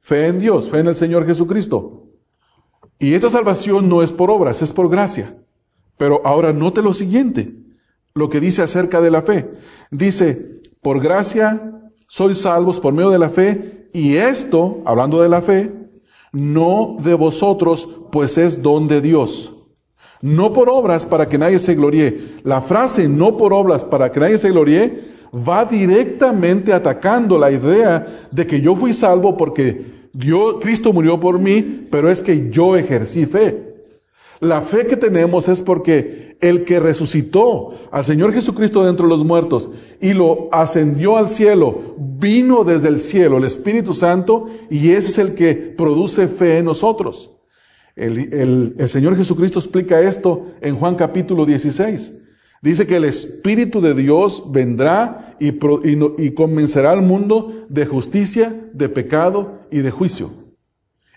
Fe 0.00 0.26
en 0.26 0.40
Dios, 0.40 0.68
fe 0.68 0.80
en 0.80 0.88
el 0.88 0.96
Señor 0.96 1.26
Jesucristo. 1.26 2.08
Y 2.98 3.14
esta 3.14 3.30
salvación 3.30 3.88
no 3.88 4.02
es 4.02 4.12
por 4.12 4.32
obras, 4.32 4.62
es 4.62 4.72
por 4.72 4.90
gracia. 4.90 5.38
Pero 5.96 6.20
ahora 6.24 6.52
note 6.52 6.82
lo 6.82 6.92
siguiente 6.92 7.62
lo 8.14 8.28
que 8.28 8.40
dice 8.40 8.62
acerca 8.62 9.00
de 9.00 9.10
la 9.10 9.22
fe. 9.22 9.50
Dice, 9.90 10.60
por 10.80 11.00
gracia 11.00 11.80
sois 12.06 12.38
salvos 12.38 12.78
por 12.78 12.92
medio 12.92 13.10
de 13.10 13.18
la 13.18 13.30
fe, 13.30 13.88
y 13.92 14.16
esto, 14.16 14.82
hablando 14.84 15.22
de 15.22 15.28
la 15.28 15.42
fe, 15.42 15.72
no 16.32 16.96
de 17.02 17.14
vosotros, 17.14 17.88
pues 18.10 18.38
es 18.38 18.62
don 18.62 18.88
de 18.88 19.00
Dios. 19.00 19.54
No 20.22 20.52
por 20.52 20.70
obras 20.70 21.04
para 21.04 21.28
que 21.28 21.38
nadie 21.38 21.58
se 21.58 21.74
gloríe. 21.74 22.40
La 22.44 22.60
frase 22.60 23.08
no 23.08 23.36
por 23.36 23.52
obras 23.52 23.84
para 23.84 24.12
que 24.12 24.20
nadie 24.20 24.38
se 24.38 24.50
gloríe 24.50 25.12
va 25.34 25.64
directamente 25.64 26.72
atacando 26.72 27.38
la 27.38 27.50
idea 27.50 28.28
de 28.30 28.46
que 28.46 28.60
yo 28.60 28.76
fui 28.76 28.92
salvo 28.92 29.36
porque 29.36 30.08
Dios, 30.12 30.56
Cristo 30.60 30.92
murió 30.92 31.18
por 31.18 31.38
mí, 31.38 31.86
pero 31.90 32.10
es 32.10 32.20
que 32.20 32.50
yo 32.50 32.76
ejercí 32.76 33.26
fe. 33.26 33.71
La 34.42 34.60
fe 34.60 34.86
que 34.86 34.96
tenemos 34.96 35.48
es 35.48 35.62
porque 35.62 36.36
el 36.40 36.64
que 36.64 36.80
resucitó 36.80 37.74
al 37.92 38.04
Señor 38.04 38.32
Jesucristo 38.32 38.84
dentro 38.84 39.06
de 39.06 39.10
los 39.10 39.24
muertos 39.24 39.70
y 40.00 40.14
lo 40.14 40.48
ascendió 40.50 41.16
al 41.16 41.28
cielo, 41.28 41.94
vino 41.96 42.64
desde 42.64 42.88
el 42.88 42.98
cielo, 42.98 43.38
el 43.38 43.44
Espíritu 43.44 43.94
Santo, 43.94 44.48
y 44.68 44.90
ese 44.90 45.10
es 45.10 45.18
el 45.18 45.34
que 45.36 45.54
produce 45.54 46.26
fe 46.26 46.58
en 46.58 46.64
nosotros. 46.64 47.30
El, 47.94 48.74
Señor 48.88 49.16
Jesucristo 49.16 49.60
explica 49.60 50.00
esto 50.00 50.48
en 50.60 50.74
Juan 50.74 50.96
capítulo 50.96 51.46
16. 51.46 52.18
Dice 52.62 52.84
que 52.84 52.96
el 52.96 53.04
Espíritu 53.04 53.80
de 53.80 53.94
Dios 53.94 54.50
vendrá 54.50 55.36
y, 55.38 55.50
y 55.50 56.30
convencerá 56.32 56.90
al 56.90 57.02
mundo 57.02 57.66
de 57.68 57.86
justicia, 57.86 58.60
de 58.72 58.88
pecado 58.88 59.60
y 59.70 59.82
de 59.82 59.92
juicio. 59.92 60.32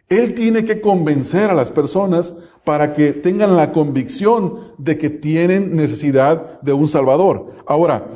Él 0.10 0.36
tiene 0.36 0.64
que 0.66 0.82
convencer 0.82 1.50
a 1.50 1.56
las 1.56 1.72
personas 1.72 2.36
para 2.66 2.94
que 2.94 3.14
tengan 3.14 3.56
la 3.56 3.72
convicción 3.72 4.74
de 4.78 4.98
que 4.98 5.10
tienen 5.10 5.76
necesidad 5.76 6.60
de 6.62 6.74
un 6.74 6.88
Salvador. 6.88 7.54
Ahora, 7.68 8.08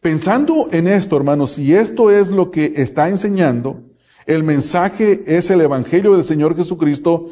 pensando 0.00 0.68
en 0.70 0.86
esto, 0.86 1.16
hermanos, 1.16 1.52
si 1.52 1.74
esto 1.74 2.10
es 2.10 2.30
lo 2.30 2.50
que 2.50 2.72
está 2.76 3.08
enseñando, 3.08 3.82
el 4.24 4.44
mensaje 4.44 5.22
es 5.26 5.50
el 5.50 5.60
Evangelio 5.60 6.14
del 6.14 6.24
Señor 6.24 6.56
Jesucristo, 6.56 7.30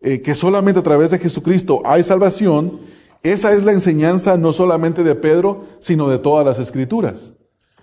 eh, 0.00 0.20
que 0.22 0.34
solamente 0.34 0.80
a 0.80 0.84
través 0.84 1.10
de 1.10 1.18
Jesucristo 1.18 1.82
hay 1.84 2.02
salvación, 2.04 2.80
esa 3.22 3.52
es 3.52 3.64
la 3.64 3.72
enseñanza 3.72 4.36
no 4.36 4.52
solamente 4.52 5.02
de 5.02 5.14
Pedro, 5.16 5.64
sino 5.80 6.08
de 6.08 6.18
todas 6.18 6.46
las 6.46 6.58
escrituras. 6.58 7.32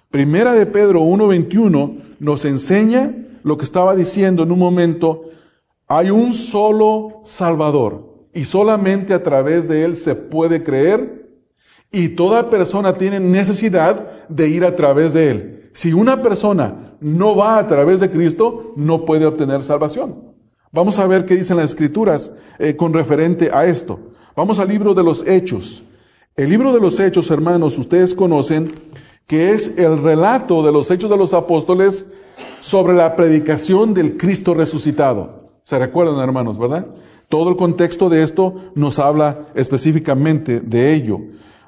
Primera 0.10 0.54
de 0.54 0.66
Pedro 0.68 1.02
1.21 1.02 2.16
nos 2.20 2.46
enseña 2.46 3.16
lo 3.44 3.58
que 3.58 3.64
estaba 3.64 3.96
diciendo 3.96 4.44
en 4.44 4.52
un 4.52 4.60
momento, 4.60 5.24
hay 5.88 6.12
un 6.12 6.32
solo 6.32 7.22
Salvador 7.24 8.11
y 8.34 8.46
solamente 8.46 9.14
a 9.14 9.24
través 9.24 9.68
de 9.68 9.84
Él 9.84 9.96
se 9.96 10.16
puede 10.16 10.64
creer 10.64 11.30
y 11.92 12.10
toda 12.10 12.50
persona 12.50 12.94
tiene 12.94 13.20
necesidad 13.20 14.28
de 14.30 14.48
ir 14.48 14.64
a 14.64 14.76
través 14.76 15.14
de 15.14 15.30
Él. 15.30 15.70
Si 15.74 15.94
una 15.94 16.22
persona 16.22 16.96
no 17.00 17.36
va 17.36 17.58
a 17.58 17.68
través 17.68 18.00
de 18.00 18.10
Cristo, 18.10 18.74
no 18.76 19.06
puede 19.06 19.26
obtener 19.26 19.64
salvación. 19.64 20.32
Vamos 20.72 21.00
a 21.00 21.08
ver 21.08 21.26
qué 21.26 21.36
dicen 21.36 21.58
las 21.58 21.72
escrituras 21.72 22.32
eh, 22.60 22.76
con 22.76 22.94
referente 22.94 23.50
a 23.54 23.66
esto. 23.66 24.00
Vamos 24.36 24.60
al 24.60 24.70
libro 24.70 24.94
de 24.94 25.04
los 25.04 25.28
Hechos. 25.28 25.84
El 26.36 26.50
libro 26.50 26.74
de 26.74 26.80
los 26.80 27.00
Hechos, 27.00 27.30
hermanos, 27.30 27.78
ustedes 27.78 28.16
conocen 28.16 28.72
que 29.28 29.52
es 29.52 29.78
el 29.78 30.02
relato 30.02 30.64
de 30.64 30.72
los 30.72 30.90
Hechos 30.90 31.10
de 31.10 31.18
los 31.18 31.34
Apóstoles 31.34 32.06
sobre 32.62 32.94
la 32.94 33.16
predicación 33.18 33.94
del 33.94 34.18
Cristo 34.18 34.54
resucitado. 34.54 35.52
¿Se 35.64 35.78
recuerdan, 35.78 36.20
hermanos, 36.20 36.58
verdad? 36.58 36.88
Todo 37.32 37.50
el 37.50 37.56
contexto 37.56 38.10
de 38.10 38.24
esto 38.24 38.56
nos 38.76 39.00
habla 39.00 39.48
específicamente 39.56 40.60
de 40.60 40.94
ello. 40.94 41.22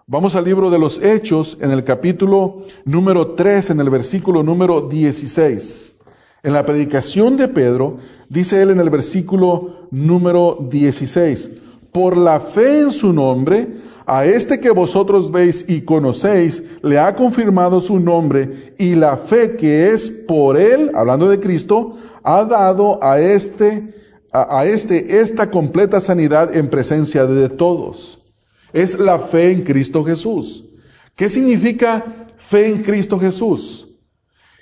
Vamos 0.05 0.35
al 0.35 0.43
libro 0.43 0.69
de 0.69 0.77
los 0.77 1.01
Hechos, 1.01 1.57
en 1.61 1.71
el 1.71 1.85
capítulo 1.85 2.63
número 2.83 3.27
3, 3.27 3.69
en 3.69 3.79
el 3.79 3.89
versículo 3.89 4.43
número 4.43 4.81
16. 4.81 5.93
En 6.43 6.51
la 6.51 6.65
predicación 6.65 7.37
de 7.37 7.47
Pedro, 7.47 7.95
dice 8.27 8.61
él 8.61 8.71
en 8.71 8.81
el 8.81 8.89
versículo 8.89 9.87
número 9.89 10.67
16, 10.69 11.51
por 11.93 12.17
la 12.17 12.41
fe 12.41 12.81
en 12.81 12.91
su 12.91 13.13
nombre, 13.13 13.77
a 14.05 14.25
este 14.25 14.59
que 14.59 14.69
vosotros 14.69 15.31
veis 15.31 15.63
y 15.69 15.83
conocéis, 15.83 16.61
le 16.81 16.99
ha 16.99 17.15
confirmado 17.15 17.79
su 17.79 18.01
nombre, 18.01 18.75
y 18.77 18.95
la 18.95 19.15
fe 19.15 19.55
que 19.55 19.91
es 19.91 20.09
por 20.09 20.57
él, 20.57 20.91
hablando 20.93 21.29
de 21.29 21.39
Cristo, 21.39 21.95
ha 22.21 22.43
dado 22.43 23.01
a 23.01 23.21
este 23.21 24.02
a, 24.33 24.65
este 24.65 25.19
esta 25.19 25.49
completa 25.51 26.01
sanidad 26.01 26.55
en 26.55 26.67
presencia 26.67 27.25
de 27.25 27.49
todos. 27.49 28.19
Es 28.73 28.99
la 28.99 29.19
fe 29.19 29.51
en 29.51 29.61
Cristo 29.61 30.03
Jesús. 30.03 30.65
¿Qué 31.15 31.29
significa 31.29 32.27
fe 32.37 32.69
en 32.69 32.81
Cristo 32.81 33.19
Jesús? 33.19 33.87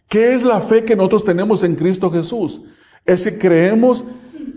¿Qué 0.10 0.34
es 0.34 0.44
la 0.44 0.60
fe 0.60 0.84
que 0.84 0.98
nosotros 0.98 1.24
tenemos 1.24 1.64
en 1.64 1.76
Cristo 1.76 2.12
Jesús? 2.12 2.62
Es 3.06 3.24
que 3.24 3.38
creemos 3.38 4.04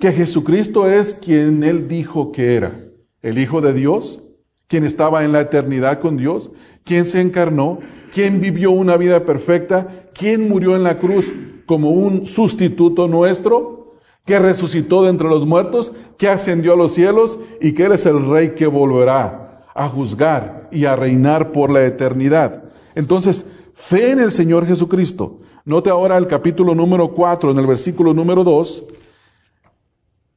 que 0.01 0.11
Jesucristo 0.11 0.91
es 0.91 1.15
quien 1.15 1.63
Él 1.63 1.87
dijo 1.87 2.33
que 2.33 2.57
era, 2.57 2.81
el 3.23 3.39
Hijo 3.39 3.61
de 3.61 3.73
Dios, 3.73 4.21
quien 4.67 4.83
estaba 4.83 5.25
en 5.25 5.31
la 5.31 5.43
eternidad 5.43 6.01
con 6.01 6.17
Dios, 6.17 6.51
quien 6.83 7.05
se 7.05 7.21
encarnó, 7.21 7.79
quien 8.13 8.41
vivió 8.41 8.73
una 8.73 8.97
vida 8.97 9.25
perfecta, 9.25 10.09
quien 10.13 10.49
murió 10.49 10.75
en 10.75 10.83
la 10.83 10.99
cruz 10.99 11.33
como 11.67 11.91
un 11.91 12.27
sustituto 12.27 13.07
nuestro, 13.07 13.84
que 14.25 14.39
resucitó 14.39 15.03
de 15.03 15.11
entre 15.11 15.29
los 15.29 15.45
muertos, 15.47 15.93
que 16.17 16.29
ascendió 16.29 16.73
a 16.73 16.77
los 16.77 16.93
cielos 16.93 17.39
y 17.61 17.73
que 17.73 17.85
Él 17.85 17.93
es 17.93 18.07
el 18.07 18.27
Rey 18.27 18.55
que 18.55 18.67
volverá 18.67 19.65
a 19.75 19.89
juzgar 19.89 20.69
y 20.73 20.87
a 20.87 20.97
reinar 20.97 21.53
por 21.53 21.71
la 21.71 21.85
eternidad. 21.85 22.65
Entonces, 22.95 23.47
fe 23.75 24.13
en 24.13 24.21
el 24.21 24.31
Señor 24.31 24.67
Jesucristo. 24.67 25.41
Note 25.65 25.91
ahora 25.91 26.17
el 26.17 26.27
capítulo 26.27 26.75
número 26.75 27.13
4, 27.13 27.51
en 27.51 27.59
el 27.59 27.67
versículo 27.67 28.15
número 28.15 28.45
2, 28.45 28.85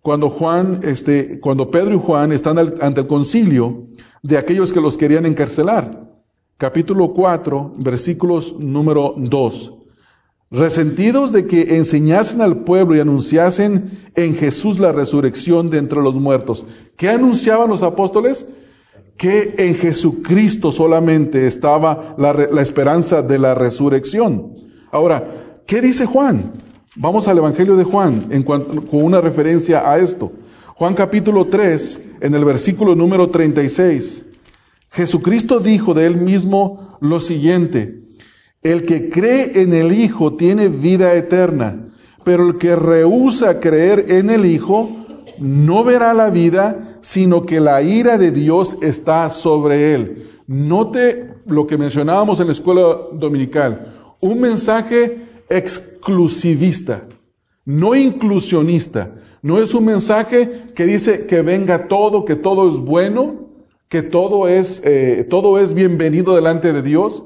cuando 0.02 0.30
Juan, 0.30 0.80
este, 0.84 1.39
cuando 1.39 1.69
Pedro 1.69 1.95
y 1.95 2.00
Juan 2.00 2.32
están 2.32 2.58
ante 2.58 3.02
el 3.02 3.08
concilio 3.08 3.88
de 4.23 4.38
aquellos 4.38 4.71
que 4.71 4.82
los 4.82 4.97
querían 4.97 5.26
encarcelar. 5.26 6.08
Capítulo 6.58 7.13
4, 7.13 7.73
versículos 7.78 8.56
número 8.58 9.13
2. 9.17 9.77
Resentidos 10.49 11.33
de 11.33 11.45
que 11.45 11.75
enseñasen 11.75 12.41
al 12.41 12.60
pueblo 12.60 12.95
y 12.95 13.01
anunciasen 13.01 13.99
en 14.15 14.33
Jesús 14.33 14.79
la 14.79 14.93
resurrección 14.93 15.69
de 15.69 15.77
entre 15.77 16.01
los 16.01 16.15
muertos. 16.15 16.65
¿Qué 16.95 17.10
anunciaban 17.10 17.69
los 17.69 17.83
apóstoles? 17.83 18.47
Que 19.17 19.55
en 19.57 19.75
Jesucristo 19.75 20.71
solamente 20.71 21.47
estaba 21.47 22.15
la, 22.17 22.62
esperanza 22.62 23.21
de 23.21 23.39
la 23.39 23.55
resurrección. 23.55 24.53
Ahora, 24.89 25.27
¿qué 25.65 25.81
dice 25.81 26.05
Juan? 26.05 26.53
Vamos 26.95 27.27
al 27.27 27.39
Evangelio 27.39 27.75
de 27.75 27.83
Juan 27.83 28.29
con 28.45 29.03
una 29.03 29.19
referencia 29.19 29.91
a 29.91 29.99
esto. 29.99 30.31
Juan 30.75 30.93
capítulo 30.93 31.47
3, 31.47 32.01
en 32.21 32.36
el 32.36 32.45
versículo 32.45 32.95
número 32.95 33.29
36. 33.29 34.25
Jesucristo 34.91 35.60
dijo 35.60 35.93
de 35.93 36.05
él 36.05 36.21
mismo 36.21 36.97
lo 37.01 37.19
siguiente, 37.19 38.07
el 38.63 38.86
que 38.86 39.10
cree 39.10 39.62
en 39.62 39.74
el 39.74 39.91
Hijo 39.91 40.34
tiene 40.36 40.67
vida 40.67 41.13
eterna, 41.13 41.89
pero 42.24 42.48
el 42.48 42.58
que 42.58 42.76
rehúsa 42.76 43.60
creer 43.60 44.06
en 44.10 44.30
el 44.30 44.46
Hijo 44.46 44.89
no 45.39 45.84
verá 45.84 46.13
la 46.13 46.30
vida, 46.30 46.98
sino 47.02 47.46
que 47.46 47.60
la 47.60 47.82
ira 47.82 48.17
de 48.17 48.32
Dios 48.32 48.78
está 48.82 49.30
sobre 49.30 49.93
él. 49.93 50.30
Note 50.48 51.34
lo 51.46 51.67
que 51.67 51.78
mencionábamos 51.78 52.39
en 52.39 52.48
la 52.48 52.54
escuela 52.54 52.98
dominical, 53.13 54.15
un 54.20 54.41
mensaje 54.41 55.28
exclusivista, 55.50 57.04
no 57.65 57.96
inclusionista. 57.96 59.13
No 59.41 59.60
es 59.60 59.74
un 59.74 59.86
mensaje 59.86 60.63
que 60.74 60.86
dice 60.86 61.26
que 61.28 61.41
venga 61.41 61.88
todo, 61.88 62.26
que 62.26 62.36
todo 62.36 62.70
es 62.70 62.80
bueno, 62.80 63.48
que 63.88 64.02
todo 64.02 64.48
es, 64.48 64.82
eh, 64.84 65.26
todo 65.30 65.60
es 65.60 65.74
bienvenido 65.74 66.36
delante 66.36 66.74
de 66.74 66.82
Dios, 66.82 67.24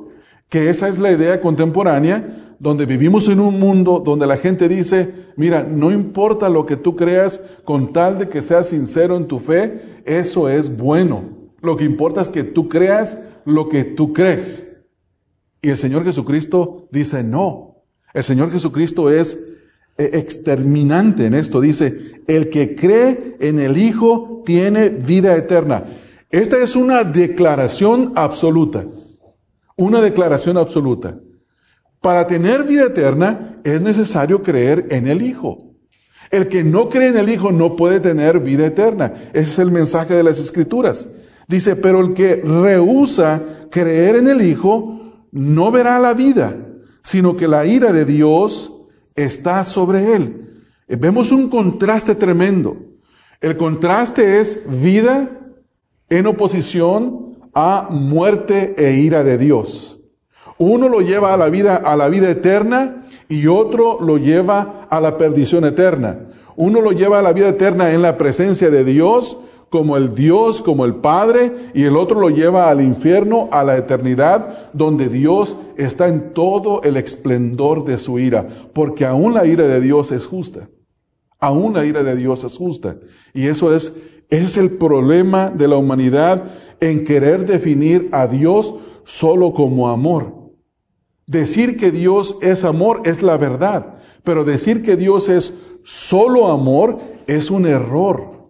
que 0.51 0.69
esa 0.69 0.89
es 0.89 0.99
la 0.99 1.13
idea 1.13 1.39
contemporánea, 1.39 2.55
donde 2.59 2.85
vivimos 2.85 3.29
en 3.29 3.39
un 3.39 3.57
mundo 3.57 4.03
donde 4.05 4.27
la 4.27 4.35
gente 4.35 4.67
dice, 4.67 5.09
mira, 5.37 5.63
no 5.63 5.93
importa 5.93 6.49
lo 6.49 6.65
que 6.65 6.75
tú 6.75 6.97
creas, 6.97 7.41
con 7.63 7.93
tal 7.93 8.19
de 8.19 8.27
que 8.27 8.41
seas 8.41 8.67
sincero 8.67 9.15
en 9.15 9.27
tu 9.27 9.39
fe, 9.39 10.01
eso 10.05 10.49
es 10.49 10.75
bueno. 10.75 11.23
Lo 11.61 11.77
que 11.77 11.85
importa 11.85 12.19
es 12.19 12.27
que 12.27 12.43
tú 12.43 12.67
creas 12.67 13.17
lo 13.45 13.69
que 13.69 13.85
tú 13.85 14.11
crees. 14.11 14.67
Y 15.61 15.69
el 15.69 15.77
Señor 15.77 16.03
Jesucristo 16.03 16.89
dice, 16.91 17.23
no, 17.23 17.85
el 18.13 18.23
Señor 18.23 18.51
Jesucristo 18.51 19.09
es 19.09 19.39
eh, 19.97 20.09
exterminante 20.13 21.27
en 21.27 21.33
esto. 21.33 21.61
Dice, 21.61 22.23
el 22.27 22.49
que 22.49 22.75
cree 22.75 23.37
en 23.39 23.57
el 23.57 23.77
Hijo 23.77 24.43
tiene 24.45 24.89
vida 24.89 25.33
eterna. 25.37 25.85
Esta 26.29 26.61
es 26.61 26.75
una 26.75 27.05
declaración 27.05 28.11
absoluta. 28.17 28.85
Una 29.81 30.01
declaración 30.01 30.57
absoluta. 30.57 31.19
Para 31.99 32.27
tener 32.27 32.63
vida 32.63 32.85
eterna 32.85 33.57
es 33.63 33.81
necesario 33.81 34.41
creer 34.41 34.87
en 34.91 35.07
el 35.07 35.21
Hijo. 35.21 35.73
El 36.29 36.47
que 36.47 36.63
no 36.63 36.89
cree 36.89 37.09
en 37.09 37.17
el 37.17 37.29
Hijo 37.29 37.51
no 37.51 37.75
puede 37.75 37.99
tener 37.99 38.39
vida 38.39 38.65
eterna. 38.65 39.13
Ese 39.33 39.51
es 39.51 39.59
el 39.59 39.71
mensaje 39.71 40.13
de 40.13 40.23
las 40.23 40.39
Escrituras. 40.39 41.07
Dice, 41.47 41.75
pero 41.75 41.99
el 41.99 42.13
que 42.13 42.35
rehúsa 42.37 43.41
creer 43.69 44.15
en 44.15 44.27
el 44.27 44.41
Hijo 44.41 45.27
no 45.31 45.71
verá 45.71 45.99
la 45.99 46.13
vida 46.13 46.55
sino 47.03 47.35
que 47.35 47.47
la 47.47 47.65
ira 47.65 47.91
de 47.91 48.05
Dios 48.05 48.71
está 49.15 49.65
sobre 49.65 50.15
él. 50.15 50.63
Eh, 50.87 50.95
vemos 50.95 51.31
un 51.31 51.49
contraste 51.49 52.15
tremendo. 52.15 52.77
El 53.39 53.57
contraste 53.57 54.39
es 54.39 54.61
vida 54.67 55.29
en 56.09 56.27
oposición 56.27 57.30
a 57.53 57.87
muerte 57.89 58.75
e 58.77 58.93
ira 58.93 59.23
de 59.23 59.37
Dios. 59.37 59.99
Uno 60.57 60.89
lo 60.89 61.01
lleva 61.01 61.33
a 61.33 61.37
la 61.37 61.49
vida, 61.49 61.75
a 61.75 61.95
la 61.95 62.09
vida 62.09 62.29
eterna 62.29 63.07
y 63.27 63.47
otro 63.47 63.99
lo 64.01 64.17
lleva 64.17 64.87
a 64.89 64.99
la 64.99 65.17
perdición 65.17 65.65
eterna. 65.65 66.27
Uno 66.55 66.81
lo 66.81 66.91
lleva 66.91 67.19
a 67.19 67.21
la 67.21 67.33
vida 67.33 67.49
eterna 67.49 67.91
en 67.91 68.01
la 68.01 68.17
presencia 68.17 68.69
de 68.69 68.83
Dios 68.83 69.37
como 69.71 69.95
el 69.95 70.13
Dios, 70.13 70.61
como 70.61 70.83
el 70.83 70.95
Padre, 70.95 71.71
y 71.73 71.83
el 71.83 71.95
otro 71.95 72.19
lo 72.19 72.29
lleva 72.29 72.69
al 72.69 72.81
infierno, 72.81 73.47
a 73.53 73.63
la 73.63 73.77
eternidad, 73.77 74.69
donde 74.73 75.07
Dios 75.07 75.55
está 75.77 76.09
en 76.09 76.33
todo 76.33 76.81
el 76.83 76.97
esplendor 76.97 77.85
de 77.85 77.97
su 77.97 78.19
ira, 78.19 78.45
porque 78.73 79.05
aún 79.05 79.33
la 79.33 79.45
ira 79.45 79.65
de 79.65 79.79
Dios 79.79 80.11
es 80.11 80.27
justa. 80.27 80.67
Aún 81.39 81.73
la 81.73 81.85
ira 81.85 82.03
de 82.03 82.17
Dios 82.17 82.43
es 82.43 82.57
justa. 82.57 82.97
Y 83.33 83.47
eso 83.47 83.73
es, 83.73 83.93
es 84.29 84.57
el 84.57 84.71
problema 84.71 85.49
de 85.49 85.69
la 85.69 85.77
humanidad 85.77 86.51
en 86.81 87.05
querer 87.05 87.45
definir 87.45 88.09
a 88.11 88.27
Dios 88.27 88.75
solo 89.05 89.53
como 89.53 89.87
amor. 89.89 90.33
Decir 91.27 91.77
que 91.77 91.91
Dios 91.91 92.37
es 92.41 92.65
amor 92.65 93.03
es 93.05 93.21
la 93.21 93.37
verdad, 93.37 93.99
pero 94.23 94.43
decir 94.43 94.83
que 94.83 94.97
Dios 94.97 95.29
es 95.29 95.57
solo 95.83 96.47
amor 96.47 96.99
es 97.27 97.49
un 97.49 97.65
error. 97.65 98.49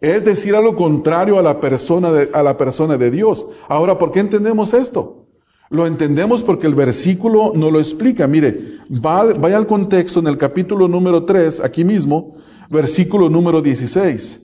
Es 0.00 0.24
decir, 0.24 0.56
a 0.56 0.60
lo 0.60 0.74
contrario 0.76 1.38
a 1.38 1.42
la 1.42 1.60
persona 1.60 2.12
de, 2.12 2.28
a 2.34 2.42
la 2.42 2.56
persona 2.56 2.98
de 2.98 3.10
Dios. 3.10 3.46
Ahora, 3.68 3.98
¿por 3.98 4.10
qué 4.10 4.18
entendemos 4.18 4.74
esto? 4.74 5.28
Lo 5.70 5.86
entendemos 5.86 6.42
porque 6.42 6.66
el 6.66 6.74
versículo 6.74 7.52
no 7.54 7.70
lo 7.70 7.78
explica. 7.78 8.26
Mire, 8.26 8.58
vaya 8.90 9.56
al 9.56 9.66
contexto 9.66 10.18
en 10.20 10.26
el 10.26 10.36
capítulo 10.36 10.88
número 10.88 11.24
3, 11.24 11.60
aquí 11.60 11.84
mismo, 11.84 12.34
versículo 12.68 13.30
número 13.30 13.62
16. 13.62 14.41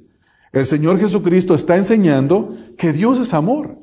El 0.52 0.66
Señor 0.66 0.98
Jesucristo 0.98 1.54
está 1.54 1.76
enseñando 1.76 2.54
que 2.76 2.92
Dios 2.92 3.20
es 3.20 3.34
amor 3.34 3.78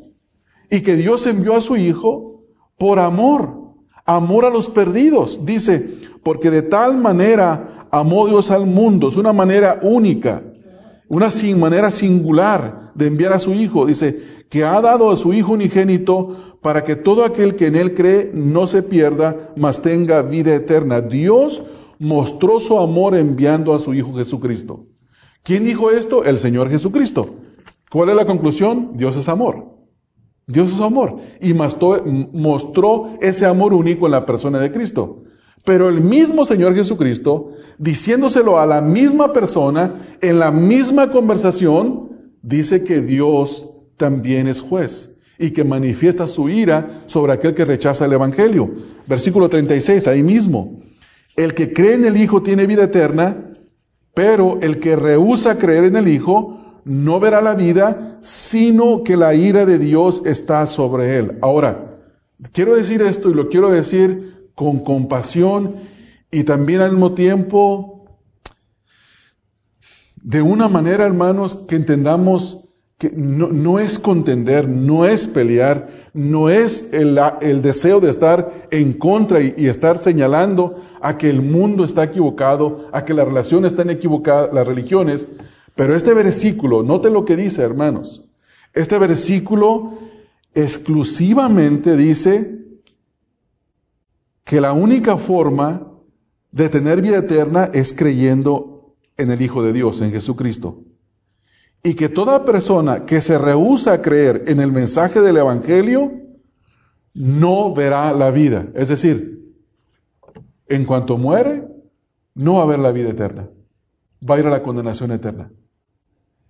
y 0.70 0.82
que 0.82 0.96
Dios 0.96 1.26
envió 1.26 1.56
a 1.56 1.62
su 1.62 1.78
Hijo 1.78 2.44
por 2.78 3.00
amor, 3.00 3.74
amor 4.06 4.46
a 4.46 4.50
los 4.50 4.70
perdidos. 4.70 5.46
Dice, 5.46 5.98
porque 6.24 6.50
de 6.50 6.64
tal 6.64 6.98
manera 6.98 7.88
amó 7.92 8.28
Dios 8.28 8.52
al 8.52 8.66
mundo, 8.66 9.10
es 9.10 9.18
una 9.18 9.34
manera 9.34 9.80
única 9.84 10.44
una 11.08 11.32
sin 11.32 11.60
manera 11.60 11.92
singular 11.92 12.92
de 12.96 13.08
enviar 13.08 13.34
a 13.34 13.40
su 13.40 13.54
Hijo. 13.54 13.86
Dice, 13.86 14.46
que 14.50 14.64
ha 14.64 14.80
dado 14.82 15.10
a 15.10 15.18
su 15.18 15.34
Hijo 15.34 15.54
unigénito 15.54 16.58
para 16.62 16.84
que 16.84 16.96
todo 16.96 17.24
aquel 17.24 17.56
que 17.56 17.68
en 17.68 17.76
Él 17.76 17.94
cree 17.94 18.32
no 18.34 18.68
se 18.68 18.84
pierda, 18.84 19.54
mas 19.56 19.82
tenga 19.82 20.22
vida 20.22 20.56
eterna. 20.56 21.02
Dios 21.02 21.64
mostró 22.00 22.60
su 22.60 22.78
amor 22.80 23.16
enviando 23.16 23.74
a 23.74 23.80
su 23.80 23.94
Hijo 23.94 24.14
Jesucristo. 24.16 24.86
¿Quién 25.46 25.64
dijo 25.64 25.92
esto? 25.92 26.24
El 26.24 26.40
Señor 26.40 26.72
Jesucristo. 26.72 27.36
¿Cuál 27.92 28.10
es 28.10 28.16
la 28.16 28.26
conclusión? 28.26 28.94
Dios 28.96 29.16
es 29.16 29.30
amor. 29.30 29.76
Dios 30.48 30.74
es 30.74 30.82
amor. 30.82 31.20
Y 31.40 31.54
mostró 31.54 33.16
ese 33.22 33.46
amor 33.46 33.76
único 33.76 34.08
en 34.08 34.14
la 34.14 34.26
persona 34.26 34.60
de 34.60 34.72
Cristo. 34.72 35.22
Pero 35.64 35.88
el 35.88 36.02
mismo 36.02 36.46
Señor 36.46 36.76
Jesucristo, 36.76 37.52
diciéndoselo 37.78 38.60
a 38.60 38.66
la 38.66 38.82
misma 38.82 39.34
persona, 39.34 40.18
en 40.20 40.40
la 40.40 40.50
misma 40.50 41.12
conversación, 41.12 42.10
dice 42.42 42.84
que 42.84 43.02
Dios 43.02 43.70
también 43.98 44.48
es 44.48 44.62
juez 44.62 45.12
y 45.38 45.52
que 45.52 45.64
manifiesta 45.64 46.26
su 46.26 46.50
ira 46.50 47.04
sobre 47.06 47.34
aquel 47.34 47.54
que 47.54 47.66
rechaza 47.66 48.06
el 48.06 48.14
Evangelio. 48.14 48.74
Versículo 49.08 49.48
36, 49.48 50.08
ahí 50.08 50.24
mismo. 50.24 50.80
El 51.36 51.54
que 51.54 51.72
cree 51.72 51.94
en 51.94 52.06
el 52.06 52.18
Hijo 52.18 52.42
tiene 52.42 52.66
vida 52.66 52.86
eterna, 52.86 53.45
pero 54.16 54.58
el 54.62 54.80
que 54.80 54.96
rehúsa 54.96 55.60
creer 55.60 55.84
en 55.84 55.98
el 55.98 56.08
Hijo 56.08 56.82
no 56.86 57.20
verá 57.20 57.42
la 57.42 57.54
vida, 57.54 58.18
sino 58.22 59.04
que 59.04 59.18
la 59.18 59.36
ira 59.36 59.66
de 59.66 59.78
Dios 59.78 60.24
está 60.26 60.66
sobre 60.66 61.20
él. 61.20 61.38
Ahora, 61.42 62.00
quiero 62.52 62.76
decir 62.76 63.02
esto 63.02 63.30
y 63.30 63.34
lo 63.34 63.50
quiero 63.50 63.70
decir 63.70 64.50
con 64.56 64.80
compasión 64.80 65.76
y 66.32 66.44
también 66.44 66.82
al 66.82 66.92
mismo 66.92 67.14
tiempo 67.14 68.06
de 70.16 70.42
una 70.42 70.68
manera, 70.68 71.06
hermanos, 71.06 71.66
que 71.68 71.76
entendamos 71.76 72.65
que 72.98 73.12
no, 73.12 73.50
no, 73.50 73.80
es 73.80 74.00
contender, 74.00 74.70
no 74.70 75.06
es 75.06 75.28
pelear, 75.28 75.90
no 76.14 76.50
es 76.50 76.94
el, 76.94 77.20
el 77.42 77.62
deseo 77.62 78.00
de 78.00 78.10
estar 78.10 78.68
en 78.72 78.94
contra 78.94 79.42
y, 79.42 79.54
y, 79.58 79.68
estar 79.68 79.98
señalando 79.98 80.82
a 81.02 81.18
que 81.18 81.30
el 81.30 81.42
mundo 81.42 81.84
está 81.84 82.06
equivocado, 82.06 82.88
a 82.94 83.04
que 83.04 83.14
las 83.14 83.28
relaciones 83.28 83.74
están 83.74 83.90
equivocadas, 83.90 84.54
las 84.54 84.66
religiones. 84.66 85.28
Pero 85.76 85.94
este 85.94 86.14
versículo, 86.14 86.84
note 86.84 87.10
lo 87.10 87.26
que 87.26 87.36
dice, 87.36 87.64
hermanos. 87.64 88.24
Este 88.74 88.98
versículo 88.98 89.98
exclusivamente 90.54 91.98
dice 91.98 92.60
que 94.46 94.62
la 94.62 94.72
única 94.72 95.18
forma 95.18 95.92
de 96.52 96.70
tener 96.70 97.02
vida 97.02 97.18
eterna 97.18 97.70
es 97.74 97.92
creyendo 97.92 98.96
en 99.18 99.32
el 99.32 99.42
Hijo 99.42 99.62
de 99.64 99.74
Dios, 99.74 100.00
en 100.00 100.12
Jesucristo 100.12 100.86
y 101.86 101.94
que 101.94 102.10
toda 102.10 102.46
persona 102.46 103.06
que 103.06 103.22
se 103.22 103.38
rehúsa 103.38 103.94
a 103.94 104.02
creer 104.02 104.46
en 104.48 104.60
el 104.60 104.72
mensaje 104.72 105.22
del 105.22 105.38
Evangelio 105.38 106.12
no 107.14 107.76
verá 107.76 108.12
la 108.12 108.32
vida. 108.32 108.66
Es 108.74 108.90
decir, 108.90 109.54
en 110.68 110.84
cuanto 110.84 111.20
muere, 111.20 111.64
no 112.34 112.56
va 112.56 112.64
a 112.64 112.66
ver 112.66 112.80
la 112.80 112.92
vida 112.92 113.12
eterna. 113.12 113.48
Va 114.28 114.34
a 114.34 114.40
ir 114.40 114.48
a 114.48 114.50
la 114.50 114.64
condenación 114.64 115.12
eterna. 115.12 115.52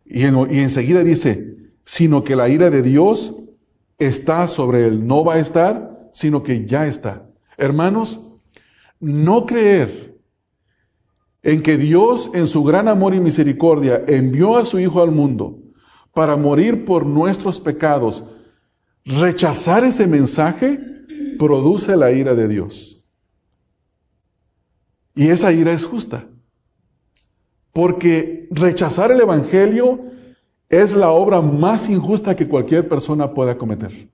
Y, 0.06 0.24
en, 0.24 0.38
y 0.50 0.60
enseguida 0.62 1.04
dice, 1.04 1.58
sino 1.84 2.24
que 2.24 2.38
la 2.38 2.48
ira 2.48 2.70
de 2.70 2.82
Dios 2.82 3.36
está 3.98 4.48
sobre 4.48 4.86
él. 4.88 5.06
No 5.06 5.26
va 5.26 5.34
a 5.34 5.40
estar, 5.40 6.10
sino 6.14 6.44
que 6.44 6.66
ya 6.66 6.88
está. 6.88 7.28
Hermanos, 7.58 8.22
no 9.02 9.46
creer 9.46 10.15
en 11.46 11.62
que 11.62 11.78
Dios 11.78 12.32
en 12.34 12.48
su 12.48 12.64
gran 12.64 12.88
amor 12.88 13.14
y 13.14 13.20
misericordia 13.20 14.02
envió 14.08 14.58
a 14.58 14.66
su 14.66 14.80
Hijo 14.80 15.02
al 15.02 15.12
mundo 15.12 15.60
para 16.12 16.36
morir 16.36 16.86
por 16.86 17.06
nuestros 17.06 17.60
pecados, 17.60 18.26
rechazar 19.06 19.84
ese 19.84 20.08
mensaje 20.08 20.80
produce 21.38 21.96
la 21.96 22.12
ira 22.12 22.34
de 22.34 22.48
Dios. 22.48 23.06
Y 25.14 25.28
esa 25.28 25.54
ira 25.54 25.72
es 25.72 25.86
justa. 25.86 26.28
Porque 27.72 28.48
rechazar 28.50 29.12
el 29.12 29.22
Evangelio 29.22 30.04
es 30.68 30.96
la 30.96 31.12
obra 31.12 31.42
más 31.42 31.90
injusta 31.90 32.36
que 32.36 32.48
cualquier 32.48 32.90
persona 32.90 33.36
pueda 33.36 33.56
cometer. 33.56 34.10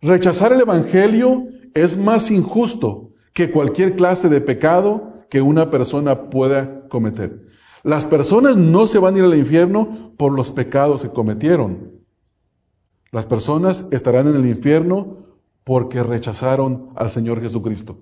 Rechazar 0.00 0.52
el 0.52 0.60
Evangelio 0.60 1.48
es 1.74 1.96
más 1.96 2.30
injusto 2.30 3.14
que 3.32 3.50
cualquier 3.50 3.96
clase 3.96 4.28
de 4.28 4.40
pecado 4.40 5.07
que 5.30 5.42
una 5.42 5.70
persona 5.70 6.30
pueda 6.30 6.88
cometer. 6.88 7.46
Las 7.82 8.06
personas 8.06 8.56
no 8.56 8.86
se 8.86 8.98
van 8.98 9.14
a 9.14 9.18
ir 9.18 9.24
al 9.24 9.36
infierno 9.36 10.12
por 10.16 10.32
los 10.32 10.52
pecados 10.52 11.02
que 11.02 11.10
cometieron. 11.10 11.92
Las 13.10 13.26
personas 13.26 13.86
estarán 13.90 14.28
en 14.28 14.36
el 14.36 14.46
infierno 14.46 15.26
porque 15.64 16.02
rechazaron 16.02 16.90
al 16.96 17.10
Señor 17.10 17.40
Jesucristo. 17.40 17.98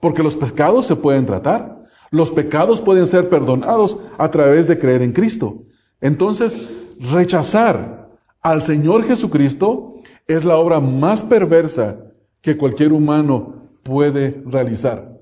Porque 0.00 0.22
los 0.22 0.36
pecados 0.36 0.86
se 0.86 0.96
pueden 0.96 1.24
tratar. 1.26 1.84
Los 2.10 2.30
pecados 2.30 2.80
pueden 2.80 3.06
ser 3.06 3.28
perdonados 3.28 4.02
a 4.18 4.30
través 4.30 4.68
de 4.68 4.78
creer 4.78 5.02
en 5.02 5.12
Cristo. 5.12 5.58
Entonces, 6.00 6.60
rechazar 6.98 8.10
al 8.42 8.60
Señor 8.60 9.04
Jesucristo 9.04 9.94
es 10.26 10.44
la 10.44 10.56
obra 10.56 10.80
más 10.80 11.22
perversa 11.22 11.98
que 12.40 12.56
cualquier 12.56 12.92
humano 12.92 13.70
puede 13.82 14.42
realizar. 14.46 15.13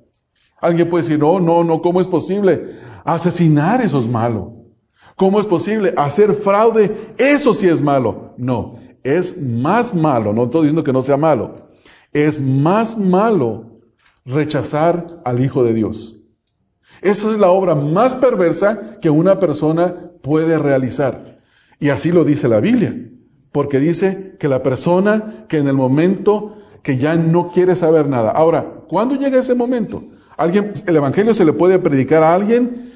Alguien 0.62 0.88
puede 0.88 1.02
decir, 1.02 1.18
no, 1.18 1.40
no, 1.40 1.62
no, 1.62 1.82
¿cómo 1.82 2.00
es 2.00 2.08
posible? 2.08 2.78
Asesinar, 3.04 3.82
eso 3.82 3.98
es 3.98 4.06
malo. 4.06 4.54
¿Cómo 5.16 5.38
es 5.40 5.46
posible? 5.46 5.92
Hacer 5.96 6.32
fraude, 6.32 7.14
eso 7.18 7.52
sí 7.52 7.68
es 7.68 7.82
malo. 7.82 8.32
No, 8.38 8.78
es 9.02 9.40
más 9.40 9.94
malo, 9.94 10.32
no 10.32 10.44
estoy 10.44 10.62
diciendo 10.62 10.84
que 10.84 10.92
no 10.92 11.02
sea 11.02 11.16
malo, 11.16 11.68
es 12.12 12.40
más 12.40 12.96
malo 12.96 13.80
rechazar 14.24 15.20
al 15.24 15.40
Hijo 15.40 15.64
de 15.64 15.74
Dios. 15.74 16.20
Esa 17.00 17.32
es 17.32 17.38
la 17.38 17.50
obra 17.50 17.74
más 17.74 18.14
perversa 18.14 18.98
que 19.00 19.10
una 19.10 19.40
persona 19.40 20.12
puede 20.22 20.58
realizar. 20.58 21.40
Y 21.80 21.88
así 21.88 22.12
lo 22.12 22.24
dice 22.24 22.48
la 22.48 22.60
Biblia, 22.60 22.96
porque 23.50 23.80
dice 23.80 24.36
que 24.38 24.46
la 24.46 24.62
persona 24.62 25.46
que 25.48 25.58
en 25.58 25.66
el 25.66 25.74
momento 25.74 26.58
que 26.82 26.96
ya 26.98 27.16
no 27.16 27.50
quiere 27.50 27.74
saber 27.76 28.08
nada. 28.08 28.30
Ahora, 28.30 28.84
¿cuándo 28.88 29.14
llega 29.16 29.38
ese 29.38 29.54
momento? 29.54 30.04
Alguien, 30.36 30.72
el 30.86 30.96
Evangelio 30.96 31.34
se 31.34 31.44
le 31.44 31.52
puede 31.52 31.78
predicar 31.78 32.22
a 32.22 32.34
alguien 32.34 32.92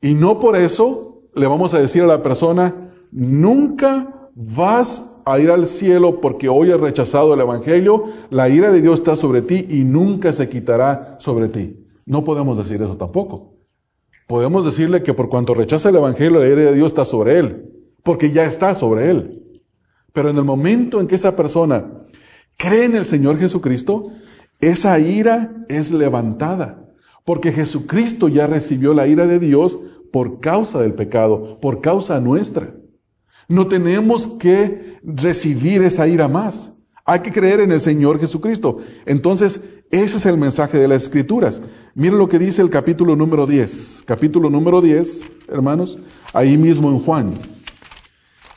y 0.00 0.14
no 0.14 0.40
por 0.40 0.56
eso 0.56 1.22
le 1.34 1.46
vamos 1.46 1.74
a 1.74 1.80
decir 1.80 2.02
a 2.02 2.06
la 2.06 2.22
persona, 2.22 2.90
nunca 3.12 4.30
vas 4.34 5.10
a 5.24 5.38
ir 5.38 5.50
al 5.50 5.66
cielo 5.66 6.20
porque 6.20 6.48
hoy 6.48 6.70
has 6.70 6.80
rechazado 6.80 7.34
el 7.34 7.40
Evangelio, 7.40 8.04
la 8.30 8.48
ira 8.48 8.70
de 8.70 8.80
Dios 8.80 9.00
está 9.00 9.16
sobre 9.16 9.42
ti 9.42 9.66
y 9.68 9.84
nunca 9.84 10.32
se 10.32 10.48
quitará 10.48 11.16
sobre 11.18 11.48
ti. 11.48 11.84
No 12.06 12.24
podemos 12.24 12.56
decir 12.56 12.80
eso 12.80 12.96
tampoco. 12.96 13.54
Podemos 14.26 14.64
decirle 14.64 15.02
que 15.02 15.14
por 15.14 15.28
cuanto 15.28 15.54
rechaza 15.54 15.88
el 15.88 15.96
Evangelio, 15.96 16.40
la 16.40 16.46
ira 16.46 16.62
de 16.62 16.74
Dios 16.74 16.88
está 16.88 17.04
sobre 17.04 17.38
él, 17.38 17.72
porque 18.02 18.30
ya 18.30 18.44
está 18.44 18.74
sobre 18.74 19.10
él. 19.10 19.60
Pero 20.12 20.30
en 20.30 20.36
el 20.36 20.44
momento 20.44 21.00
en 21.00 21.06
que 21.06 21.16
esa 21.16 21.36
persona 21.36 22.02
cree 22.56 22.84
en 22.84 22.96
el 22.96 23.04
Señor 23.04 23.38
Jesucristo, 23.38 24.10
esa 24.60 24.98
ira 24.98 25.64
es 25.68 25.90
levantada, 25.90 26.88
porque 27.24 27.52
Jesucristo 27.52 28.28
ya 28.28 28.46
recibió 28.46 28.94
la 28.94 29.06
ira 29.06 29.26
de 29.26 29.38
Dios 29.38 29.78
por 30.12 30.40
causa 30.40 30.80
del 30.80 30.94
pecado, 30.94 31.58
por 31.60 31.80
causa 31.80 32.20
nuestra. 32.20 32.74
No 33.48 33.68
tenemos 33.68 34.26
que 34.26 34.98
recibir 35.02 35.82
esa 35.82 36.08
ira 36.08 36.28
más. 36.28 36.72
Hay 37.04 37.20
que 37.20 37.30
creer 37.30 37.60
en 37.60 37.70
el 37.70 37.80
Señor 37.80 38.18
Jesucristo. 38.18 38.78
Entonces, 39.04 39.60
ese 39.90 40.16
es 40.16 40.26
el 40.26 40.36
mensaje 40.36 40.78
de 40.78 40.88
las 40.88 41.04
Escrituras. 41.04 41.62
Miren 41.94 42.18
lo 42.18 42.28
que 42.28 42.38
dice 42.38 42.62
el 42.62 42.70
capítulo 42.70 43.14
número 43.14 43.46
10. 43.46 44.02
Capítulo 44.04 44.50
número 44.50 44.80
10, 44.80 45.20
hermanos, 45.48 45.98
ahí 46.32 46.58
mismo 46.58 46.90
en 46.90 46.98
Juan. 46.98 47.30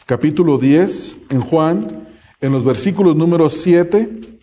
Capítulo 0.08 0.58
10 0.58 1.20
en 1.30 1.41
Juan, 1.41 2.08
en 2.41 2.52
los 2.52 2.66
versículos 2.66 3.16
número 3.16 3.50
7 3.52 4.38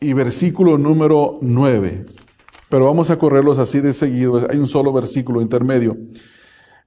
y 0.00 0.12
versículo 0.12 0.78
número 0.78 1.38
9. 1.40 2.04
Pero 2.68 2.86
vamos 2.86 3.10
a 3.10 3.18
correrlos 3.18 3.58
así 3.58 3.80
de 3.80 3.92
seguido. 3.92 4.46
Hay 4.50 4.58
un 4.58 4.66
solo 4.66 4.92
versículo 4.92 5.40
intermedio. 5.40 5.96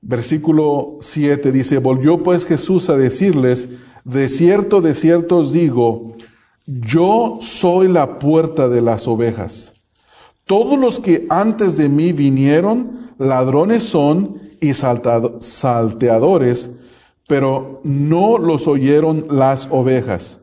Versículo 0.02 0.98
7 1.02 1.52
dice, 1.52 1.78
volvió 1.80 2.24
pues 2.24 2.46
Jesús 2.46 2.90
a 2.90 2.98
decirles, 2.98 3.70
de 4.06 4.30
cierto, 4.30 4.82
de 4.82 4.94
cierto 4.94 5.38
os 5.38 5.52
digo, 5.52 6.16
yo 6.66 7.38
soy 7.42 7.88
la 7.88 8.20
puerta 8.20 8.70
de 8.70 8.82
las 8.82 9.08
ovejas. 9.08 9.74
Todos 10.46 10.80
los 10.80 11.00
que 11.00 11.26
antes 11.30 11.78
de 11.78 11.90
mí 11.90 12.12
vinieron, 12.12 13.12
ladrones 13.18 13.84
son 13.84 14.42
y 14.62 14.74
salteadores, 14.74 16.72
pero 17.28 17.82
no 17.84 18.38
los 18.38 18.68
oyeron 18.68 19.28
las 19.30 19.68
ovejas. 19.70 20.39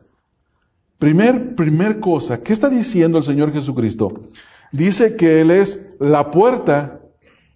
Primer, 0.99 1.55
primer 1.55 1.99
cosa, 1.99 2.41
¿qué 2.41 2.53
está 2.53 2.69
diciendo 2.69 3.19
el 3.19 3.23
Señor 3.23 3.53
Jesucristo? 3.53 4.29
Dice 4.71 5.15
que 5.15 5.41
Él 5.41 5.51
es 5.51 5.95
la 5.99 6.31
puerta 6.31 7.01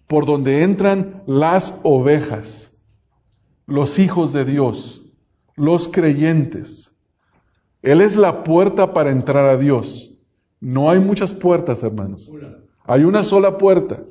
por 0.06 0.26
donde 0.26 0.62
entran 0.62 1.22
las 1.26 1.80
ovejas, 1.82 2.76
los 3.66 3.98
hijos 3.98 4.32
de 4.32 4.44
Dios, 4.44 5.02
los 5.56 5.88
creyentes. 5.88 6.94
Él 7.82 8.00
es 8.00 8.16
la 8.16 8.44
puerta 8.44 8.92
para 8.92 9.10
entrar 9.10 9.44
a 9.44 9.56
Dios. 9.56 10.14
No 10.60 10.90
hay 10.90 11.00
muchas 11.00 11.34
puertas, 11.34 11.82
hermanos. 11.82 12.30
Hay 12.84 13.02
una 13.02 13.24
sola 13.24 13.58
puerta. 13.58 14.04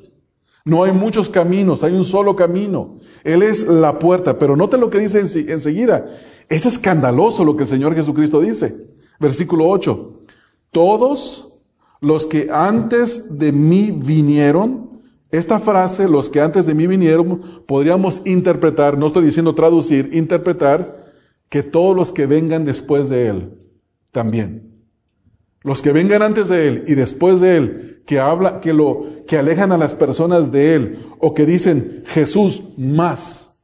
No 0.65 0.83
hay 0.83 0.91
muchos 0.91 1.29
caminos, 1.29 1.83
hay 1.83 1.93
un 1.93 2.03
solo 2.03 2.35
camino. 2.35 2.99
Él 3.23 3.41
es 3.41 3.65
la 3.65 3.97
puerta, 3.97 4.37
pero 4.37 4.55
note 4.55 4.77
lo 4.77 4.89
que 4.89 4.99
dice 4.99 5.19
enseguida. 5.19 6.05
Es 6.49 6.65
escandaloso 6.65 7.45
lo 7.45 7.55
que 7.55 7.63
el 7.63 7.69
Señor 7.69 7.95
Jesucristo 7.95 8.41
dice. 8.41 8.90
Versículo 9.21 9.69
8. 9.69 10.13
Todos 10.71 11.49
los 11.99 12.25
que 12.25 12.49
antes 12.51 13.37
de 13.37 13.51
mí 13.51 13.91
vinieron, 13.91 15.01
esta 15.29 15.59
frase, 15.59 16.09
los 16.09 16.29
que 16.29 16.41
antes 16.41 16.65
de 16.65 16.73
mí 16.73 16.87
vinieron, 16.87 17.63
podríamos 17.67 18.23
interpretar, 18.25 18.97
no 18.97 19.05
estoy 19.05 19.23
diciendo 19.23 19.53
traducir, 19.53 20.09
interpretar, 20.13 21.13
que 21.49 21.61
todos 21.61 21.95
los 21.95 22.11
que 22.11 22.25
vengan 22.25 22.65
después 22.65 23.09
de 23.09 23.27
Él 23.27 23.51
también. 24.11 24.71
Los 25.61 25.83
que 25.83 25.91
vengan 25.91 26.23
antes 26.23 26.49
de 26.49 26.67
Él 26.67 26.83
y 26.87 26.95
después 26.95 27.39
de 27.41 27.57
Él, 27.57 28.03
que 28.07 28.19
habla, 28.19 28.59
que 28.59 28.73
lo, 28.73 29.05
que 29.27 29.37
alejan 29.37 29.71
a 29.71 29.77
las 29.77 29.93
personas 29.93 30.51
de 30.51 30.73
Él, 30.73 31.05
o 31.19 31.35
que 31.35 31.45
dicen 31.45 32.01
Jesús 32.07 32.63
más, 32.75 33.59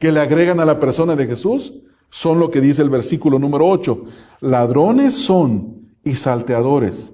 que 0.00 0.10
le 0.10 0.18
agregan 0.18 0.58
a 0.58 0.64
la 0.64 0.80
persona 0.80 1.14
de 1.14 1.26
Jesús, 1.26 1.84
son 2.08 2.38
lo 2.38 2.50
que 2.50 2.60
dice 2.60 2.82
el 2.82 2.90
versículo 2.90 3.38
número 3.38 3.66
8. 3.66 4.04
Ladrones 4.40 5.14
son 5.14 5.92
y 6.04 6.14
salteadores, 6.14 7.12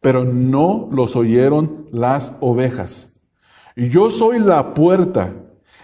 pero 0.00 0.24
no 0.24 0.88
los 0.92 1.16
oyeron 1.16 1.86
las 1.92 2.34
ovejas. 2.40 3.12
Yo 3.76 4.10
soy 4.10 4.38
la 4.38 4.74
puerta. 4.74 5.34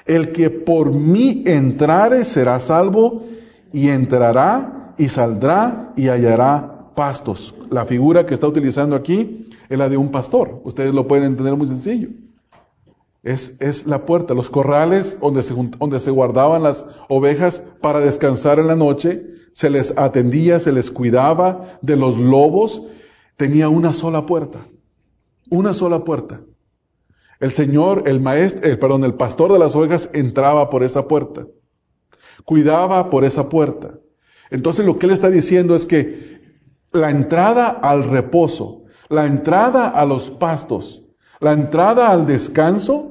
El 0.07 0.33
que 0.33 0.51
por 0.51 0.93
mí 0.93 1.45
entrare 1.47 2.25
será 2.25 2.59
salvo 2.59 3.25
y 3.73 3.89
entrará 3.89 4.95
y 4.99 5.09
saldrá 5.09 5.93
y 5.97 6.09
hallará 6.09 6.93
pastos. 6.95 7.55
La 7.71 7.85
figura 7.85 8.27
que 8.27 8.35
está 8.35 8.47
utilizando 8.47 8.97
aquí 8.97 9.49
es 9.69 9.79
la 9.79 9.89
de 9.89 9.97
un 9.97 10.11
pastor. 10.11 10.61
Ustedes 10.65 10.93
lo 10.93 11.07
pueden 11.07 11.25
entender 11.25 11.55
muy 11.55 11.67
sencillo. 11.67 12.09
Es, 13.23 13.61
es 13.61 13.87
la 13.87 14.07
puerta, 14.07 14.33
los 14.33 14.49
corrales 14.49 15.19
donde 15.21 15.43
se, 15.43 15.55
donde 15.55 16.01
se 16.01 16.11
guardaban 16.11 16.63
las 16.63 16.87
ovejas 17.09 17.63
para 17.83 18.01
descansar 18.01 18.59
en 18.59 18.67
la 18.67 18.77
noche, 18.77 19.27
se 19.53 19.69
les 19.69 19.97
atendía, 19.99 20.59
se 20.59 20.73
les 20.73 20.91
cuidaba 20.91 21.79
de 21.83 21.97
los 21.97 22.17
lobos, 22.19 22.83
tenía 23.37 23.69
una 23.69 23.93
sola 23.93 24.25
puerta, 24.25 24.67
una 25.51 25.75
sola 25.75 26.05
puerta. 26.05 26.41
El 27.41 27.53
Señor, 27.53 28.05
el 28.07 28.21
maestro, 28.21 28.69
el, 28.69 28.79
perdón, 28.79 29.05
el 29.05 29.15
pastor 29.15 29.53
de 29.53 29.59
las 29.59 29.75
ovejas 29.75 30.11
entraba 30.13 30.71
por 30.71 30.83
esa 30.83 31.09
puerta, 31.09 31.47
cuidaba 32.45 33.11
por 33.11 33.25
esa 33.25 33.49
puerta. 33.49 33.99
Entonces 34.51 34.85
lo 34.85 34.99
que 34.99 35.07
él 35.07 35.13
está 35.13 35.31
diciendo 35.31 35.75
es 35.75 35.87
que 35.87 36.41
la 36.93 37.11
entrada 37.11 37.69
al 37.69 38.05
reposo, 38.05 38.85
la 39.09 39.27
entrada 39.27 39.89
a 39.89 40.05
los 40.05 40.29
pastos, 40.29 41.05
la 41.41 41.53
entrada 41.53 42.11
al 42.11 42.27
descanso, 42.27 43.10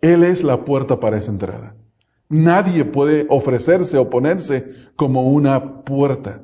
Él 0.00 0.22
es 0.22 0.44
la 0.44 0.64
puerta 0.64 1.00
para 1.00 1.18
esa 1.18 1.30
entrada. 1.30 1.74
Nadie 2.28 2.84
puede 2.84 3.26
ofrecerse 3.28 3.96
o 3.98 4.10
ponerse 4.10 4.72
como 4.96 5.30
una 5.30 5.82
puerta. 5.82 6.42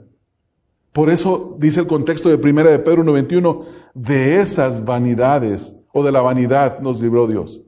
Por 0.93 1.11
eso 1.11 1.57
dice 1.59 1.81
el 1.81 1.87
contexto 1.87 2.29
de 2.29 2.39
Primera 2.39 2.71
de 2.71 2.79
Pedro 2.79 3.05
91, 3.05 3.63
de 3.95 4.41
esas 4.41 4.85
vanidades 4.85 5.75
o 5.93 6.03
de 6.05 6.13
la 6.13 6.21
vanidad 6.21 6.81
nos 6.81 7.01
libró 7.01 7.27
Dios. 7.27 7.63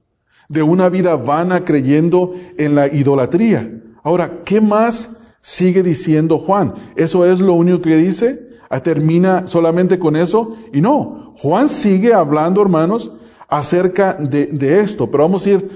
De 0.49 0.63
una 0.63 0.89
vida 0.89 1.17
vana 1.17 1.65
creyendo 1.65 2.33
en 2.57 2.75
la 2.75 2.87
idolatría. 2.87 3.83
Ahora, 4.03 4.43
¿qué 4.45 4.61
más 4.61 5.17
sigue 5.41 5.83
diciendo 5.83 6.39
Juan? 6.39 6.75
¿Eso 6.95 7.27
es 7.27 7.41
lo 7.41 7.55
único 7.55 7.83
que 7.83 7.97
dice? 7.97 8.47
¿Termina 8.83 9.47
solamente 9.47 9.99
con 9.99 10.17
eso? 10.17 10.57
Y 10.73 10.81
no, 10.81 11.35
Juan 11.37 11.69
sigue 11.69 12.15
hablando, 12.15 12.63
hermanos, 12.63 13.11
acerca 13.49 14.15
de, 14.15 14.81
esto. 14.81 15.11
Pero 15.11 15.25
vamos 15.25 15.47
a 15.47 15.51
ir 15.51 15.71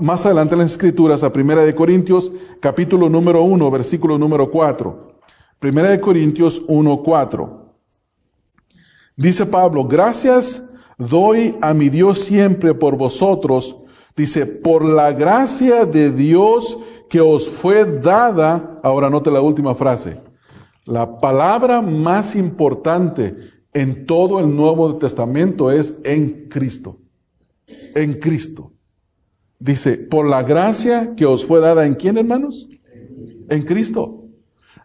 más 0.00 0.24
adelante 0.26 0.54
en 0.54 0.60
las 0.60 0.72
Escrituras, 0.72 1.22
a 1.22 1.32
Primera 1.32 1.64
de 1.64 1.74
Corintios, 1.74 2.30
capítulo 2.60 3.08
número 3.08 3.42
1, 3.42 3.70
versículo 3.70 4.18
número 4.18 4.50
4. 4.50 5.12
Primera 5.58 5.90
de 5.90 6.00
Corintios 6.00 6.62
1, 6.66 7.02
4. 7.02 7.62
Dice 9.16 9.46
Pablo, 9.46 9.84
gracias 9.84 10.68
doy 10.98 11.56
a 11.60 11.74
mi 11.74 11.88
Dios 11.88 12.20
siempre 12.20 12.74
por 12.74 12.96
vosotros. 12.96 13.76
Dice, 14.16 14.46
por 14.46 14.84
la 14.84 15.12
gracia 15.12 15.86
de 15.86 16.10
Dios 16.10 16.78
que 17.08 17.20
os 17.20 17.48
fue 17.48 17.84
dada. 17.84 18.80
Ahora 18.82 19.10
note 19.10 19.30
la 19.30 19.40
última 19.40 19.74
frase. 19.74 20.20
La 20.84 21.18
palabra 21.18 21.80
más 21.80 22.34
importante 22.34 23.36
en 23.72 24.06
todo 24.06 24.40
el 24.40 24.54
Nuevo 24.54 24.96
Testamento 24.98 25.70
es 25.70 25.98
en 26.04 26.48
Cristo. 26.48 26.98
En 27.94 28.14
Cristo. 28.14 28.72
Dice, 29.58 29.96
por 29.96 30.28
la 30.28 30.42
gracia 30.42 31.14
que 31.14 31.24
os 31.24 31.46
fue 31.46 31.60
dada 31.60 31.86
en 31.86 31.94
quién, 31.94 32.18
hermanos? 32.18 32.68
En 33.48 33.62
Cristo. 33.62 34.24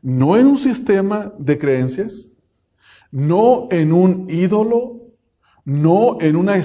No 0.02 0.38
en 0.38 0.46
un 0.48 0.58
sistema 0.58 1.34
de 1.40 1.58
creencias, 1.58 2.30
no 3.12 3.68
en 3.72 3.92
un 3.92 4.28
ídolo, 4.30 5.08
no 5.66 6.18
en 6.22 6.36
una, 6.36 6.56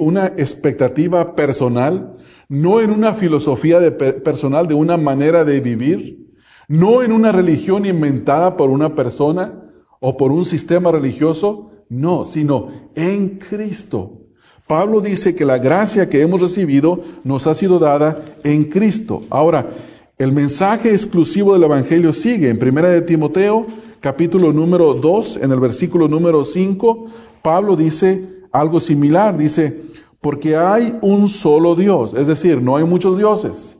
una 0.00 0.26
expectativa 0.26 1.36
personal, 1.36 2.16
no 2.48 2.80
en 2.80 2.90
una 2.90 3.14
filosofía 3.14 3.78
personal 3.96 4.66
de 4.66 4.74
una 4.74 4.96
manera 4.96 5.44
de 5.44 5.60
vivir, 5.60 6.34
no 6.68 7.02
en 7.02 7.12
una 7.12 7.32
religión 7.32 7.86
inventada 7.86 8.56
por 8.56 8.70
una 8.70 8.94
persona, 8.94 9.63
o 10.06 10.18
por 10.18 10.30
un 10.32 10.44
sistema 10.44 10.92
religioso, 10.92 11.70
no, 11.88 12.26
sino 12.26 12.90
en 12.94 13.38
Cristo. 13.38 14.20
Pablo 14.66 15.00
dice 15.00 15.34
que 15.34 15.46
la 15.46 15.56
gracia 15.56 16.10
que 16.10 16.20
hemos 16.20 16.42
recibido 16.42 17.00
nos 17.24 17.46
ha 17.46 17.54
sido 17.54 17.78
dada 17.78 18.22
en 18.42 18.64
Cristo. 18.64 19.22
Ahora, 19.30 19.70
el 20.18 20.30
mensaje 20.30 20.90
exclusivo 20.90 21.54
del 21.54 21.62
Evangelio 21.62 22.12
sigue 22.12 22.50
en 22.50 22.58
Primera 22.58 22.88
de 22.90 23.00
Timoteo, 23.00 23.66
capítulo 24.00 24.52
número 24.52 24.92
2, 24.92 25.38
en 25.38 25.50
el 25.50 25.60
versículo 25.60 26.06
número 26.06 26.44
5, 26.44 27.06
Pablo 27.40 27.74
dice 27.74 28.42
algo 28.52 28.80
similar, 28.80 29.38
dice, 29.38 29.84
porque 30.20 30.54
hay 30.54 30.98
un 31.00 31.30
solo 31.30 31.74
Dios, 31.74 32.12
es 32.12 32.26
decir, 32.26 32.60
no 32.60 32.76
hay 32.76 32.84
muchos 32.84 33.16
dioses. 33.16 33.78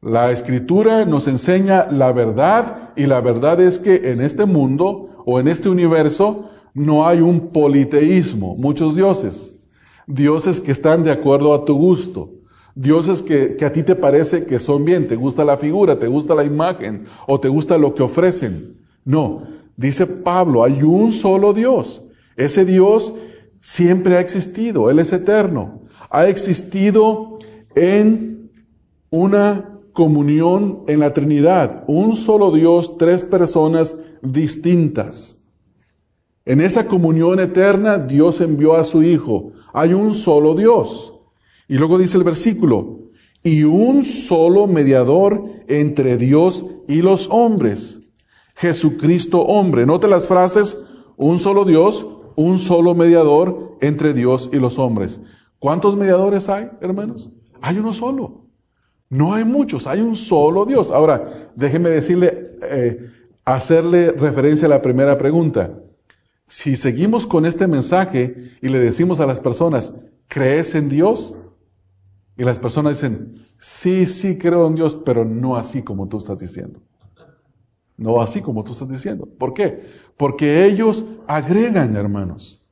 La 0.00 0.30
escritura 0.30 1.04
nos 1.04 1.28
enseña 1.28 1.88
la 1.90 2.10
verdad 2.12 2.83
y 2.96 3.06
la 3.06 3.20
verdad 3.20 3.60
es 3.60 3.78
que 3.78 4.10
en 4.10 4.20
este 4.20 4.44
mundo 4.44 5.10
o 5.26 5.40
en 5.40 5.48
este 5.48 5.68
universo 5.68 6.50
no 6.74 7.06
hay 7.06 7.20
un 7.20 7.48
politeísmo, 7.48 8.56
muchos 8.56 8.96
dioses. 8.96 9.56
Dioses 10.06 10.60
que 10.60 10.72
están 10.72 11.04
de 11.04 11.10
acuerdo 11.10 11.54
a 11.54 11.64
tu 11.64 11.74
gusto. 11.76 12.30
Dioses 12.74 13.22
que, 13.22 13.56
que, 13.56 13.64
a 13.64 13.72
ti 13.72 13.82
te 13.82 13.94
parece 13.94 14.44
que 14.44 14.58
son 14.58 14.84
bien, 14.84 15.06
te 15.06 15.16
gusta 15.16 15.44
la 15.44 15.56
figura, 15.56 15.98
te 15.98 16.08
gusta 16.08 16.34
la 16.34 16.44
imagen 16.44 17.04
o 17.26 17.38
te 17.38 17.48
gusta 17.48 17.78
lo 17.78 17.94
que 17.94 18.02
ofrecen. 18.02 18.78
No, 19.04 19.44
dice 19.76 20.06
Pablo, 20.06 20.64
hay 20.64 20.82
un 20.82 21.12
solo 21.12 21.52
Dios. 21.52 22.02
Ese 22.36 22.64
Dios 22.64 23.14
siempre 23.60 24.16
ha 24.16 24.20
existido, 24.20 24.90
Él 24.90 24.98
es 24.98 25.12
eterno. 25.12 25.82
Ha 26.10 26.26
existido 26.26 27.38
en 27.74 28.50
una 29.10 29.73
comunión 29.94 30.82
en 30.86 31.00
la 31.00 31.14
Trinidad, 31.14 31.84
un 31.86 32.16
solo 32.16 32.50
Dios, 32.50 32.98
tres 32.98 33.22
personas 33.22 33.96
distintas. 34.20 35.38
En 36.44 36.60
esa 36.60 36.86
comunión 36.86 37.40
eterna 37.40 37.96
Dios 37.96 38.42
envió 38.42 38.74
a 38.74 38.84
su 38.84 39.02
Hijo. 39.02 39.52
Hay 39.72 39.94
un 39.94 40.12
solo 40.12 40.54
Dios. 40.54 41.14
Y 41.68 41.78
luego 41.78 41.96
dice 41.96 42.18
el 42.18 42.24
versículo, 42.24 43.04
y 43.42 43.62
un 43.62 44.04
solo 44.04 44.66
mediador 44.66 45.44
entre 45.68 46.18
Dios 46.18 46.64
y 46.88 47.00
los 47.00 47.28
hombres, 47.30 48.02
Jesucristo 48.56 49.40
hombre. 49.42 49.86
Note 49.86 50.08
las 50.08 50.26
frases, 50.26 50.76
un 51.16 51.38
solo 51.38 51.64
Dios, 51.64 52.06
un 52.36 52.58
solo 52.58 52.94
mediador 52.94 53.78
entre 53.80 54.12
Dios 54.12 54.50
y 54.52 54.56
los 54.56 54.78
hombres. 54.78 55.20
¿Cuántos 55.58 55.96
mediadores 55.96 56.48
hay, 56.48 56.68
hermanos? 56.80 57.32
Hay 57.62 57.78
uno 57.78 57.92
solo. 57.92 58.44
No 59.14 59.32
hay 59.32 59.44
muchos, 59.44 59.86
hay 59.86 60.00
un 60.00 60.16
solo 60.16 60.66
Dios. 60.66 60.90
Ahora, 60.90 61.48
déjeme 61.54 61.88
decirle, 61.88 62.56
eh, 62.62 63.10
hacerle 63.44 64.10
referencia 64.10 64.66
a 64.66 64.70
la 64.70 64.82
primera 64.82 65.16
pregunta. 65.16 65.70
Si 66.48 66.74
seguimos 66.74 67.24
con 67.24 67.46
este 67.46 67.68
mensaje 67.68 68.56
y 68.60 68.68
le 68.68 68.80
decimos 68.80 69.20
a 69.20 69.26
las 69.26 69.38
personas, 69.38 69.94
¿crees 70.26 70.74
en 70.74 70.88
Dios? 70.88 71.36
Y 72.36 72.42
las 72.42 72.58
personas 72.58 72.96
dicen, 72.96 73.46
sí, 73.56 74.04
sí 74.04 74.36
creo 74.36 74.66
en 74.66 74.74
Dios, 74.74 74.98
pero 75.04 75.24
no 75.24 75.54
así 75.54 75.84
como 75.84 76.08
tú 76.08 76.18
estás 76.18 76.40
diciendo. 76.40 76.80
No 77.96 78.20
así 78.20 78.42
como 78.42 78.64
tú 78.64 78.72
estás 78.72 78.88
diciendo. 78.88 79.28
¿Por 79.38 79.54
qué? 79.54 79.80
Porque 80.16 80.66
ellos 80.66 81.04
agregan, 81.28 81.94
hermanos. 81.94 82.63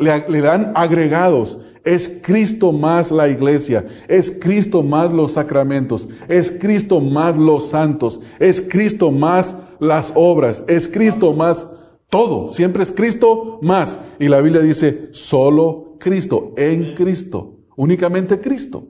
Le, 0.00 0.28
le 0.28 0.40
dan 0.40 0.72
agregados. 0.74 1.58
Es 1.84 2.20
Cristo 2.22 2.72
más 2.72 3.10
la 3.10 3.28
iglesia, 3.28 3.86
es 4.06 4.30
Cristo 4.30 4.82
más 4.82 5.10
los 5.12 5.32
sacramentos, 5.32 6.08
es 6.28 6.50
Cristo 6.50 7.00
más 7.00 7.38
los 7.38 7.70
santos, 7.70 8.20
es 8.38 8.60
Cristo 8.60 9.10
más 9.10 9.54
las 9.78 10.12
obras, 10.14 10.62
es 10.68 10.86
Cristo 10.86 11.32
más 11.32 11.66
todo, 12.10 12.48
siempre 12.48 12.82
es 12.82 12.92
Cristo 12.92 13.60
más. 13.62 13.98
Y 14.18 14.28
la 14.28 14.40
Biblia 14.40 14.60
dice, 14.60 15.08
solo 15.12 15.96
Cristo, 15.98 16.52
en 16.56 16.94
Cristo, 16.94 17.60
únicamente 17.76 18.40
Cristo. 18.40 18.88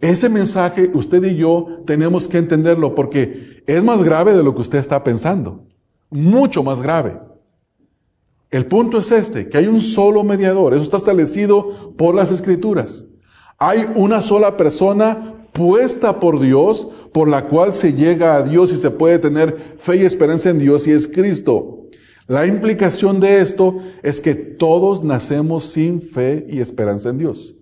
Ese 0.00 0.28
mensaje 0.28 0.90
usted 0.92 1.22
y 1.24 1.36
yo 1.36 1.82
tenemos 1.86 2.26
que 2.26 2.38
entenderlo 2.38 2.94
porque 2.94 3.62
es 3.66 3.84
más 3.84 4.02
grave 4.02 4.34
de 4.34 4.42
lo 4.42 4.54
que 4.54 4.62
usted 4.62 4.78
está 4.78 5.04
pensando, 5.04 5.66
mucho 6.10 6.62
más 6.62 6.82
grave. 6.82 7.18
El 8.54 8.66
punto 8.66 8.98
es 8.98 9.10
este, 9.10 9.48
que 9.48 9.58
hay 9.58 9.66
un 9.66 9.80
solo 9.80 10.22
mediador, 10.22 10.74
eso 10.74 10.84
está 10.84 10.98
establecido 10.98 11.92
por 11.96 12.14
las 12.14 12.30
escrituras. 12.30 13.04
Hay 13.58 13.84
una 13.96 14.22
sola 14.22 14.56
persona 14.56 15.48
puesta 15.52 16.20
por 16.20 16.38
Dios, 16.38 16.86
por 17.12 17.26
la 17.26 17.48
cual 17.48 17.74
se 17.74 17.94
llega 17.94 18.36
a 18.36 18.44
Dios 18.44 18.72
y 18.72 18.76
se 18.76 18.92
puede 18.92 19.18
tener 19.18 19.74
fe 19.76 19.96
y 19.96 20.02
esperanza 20.02 20.50
en 20.50 20.60
Dios 20.60 20.86
y 20.86 20.92
es 20.92 21.08
Cristo. 21.08 21.88
La 22.28 22.46
implicación 22.46 23.18
de 23.18 23.40
esto 23.40 23.80
es 24.04 24.20
que 24.20 24.36
todos 24.36 25.02
nacemos 25.02 25.64
sin 25.64 26.00
fe 26.00 26.46
y 26.48 26.60
esperanza 26.60 27.08
en 27.08 27.18
Dios. 27.18 27.56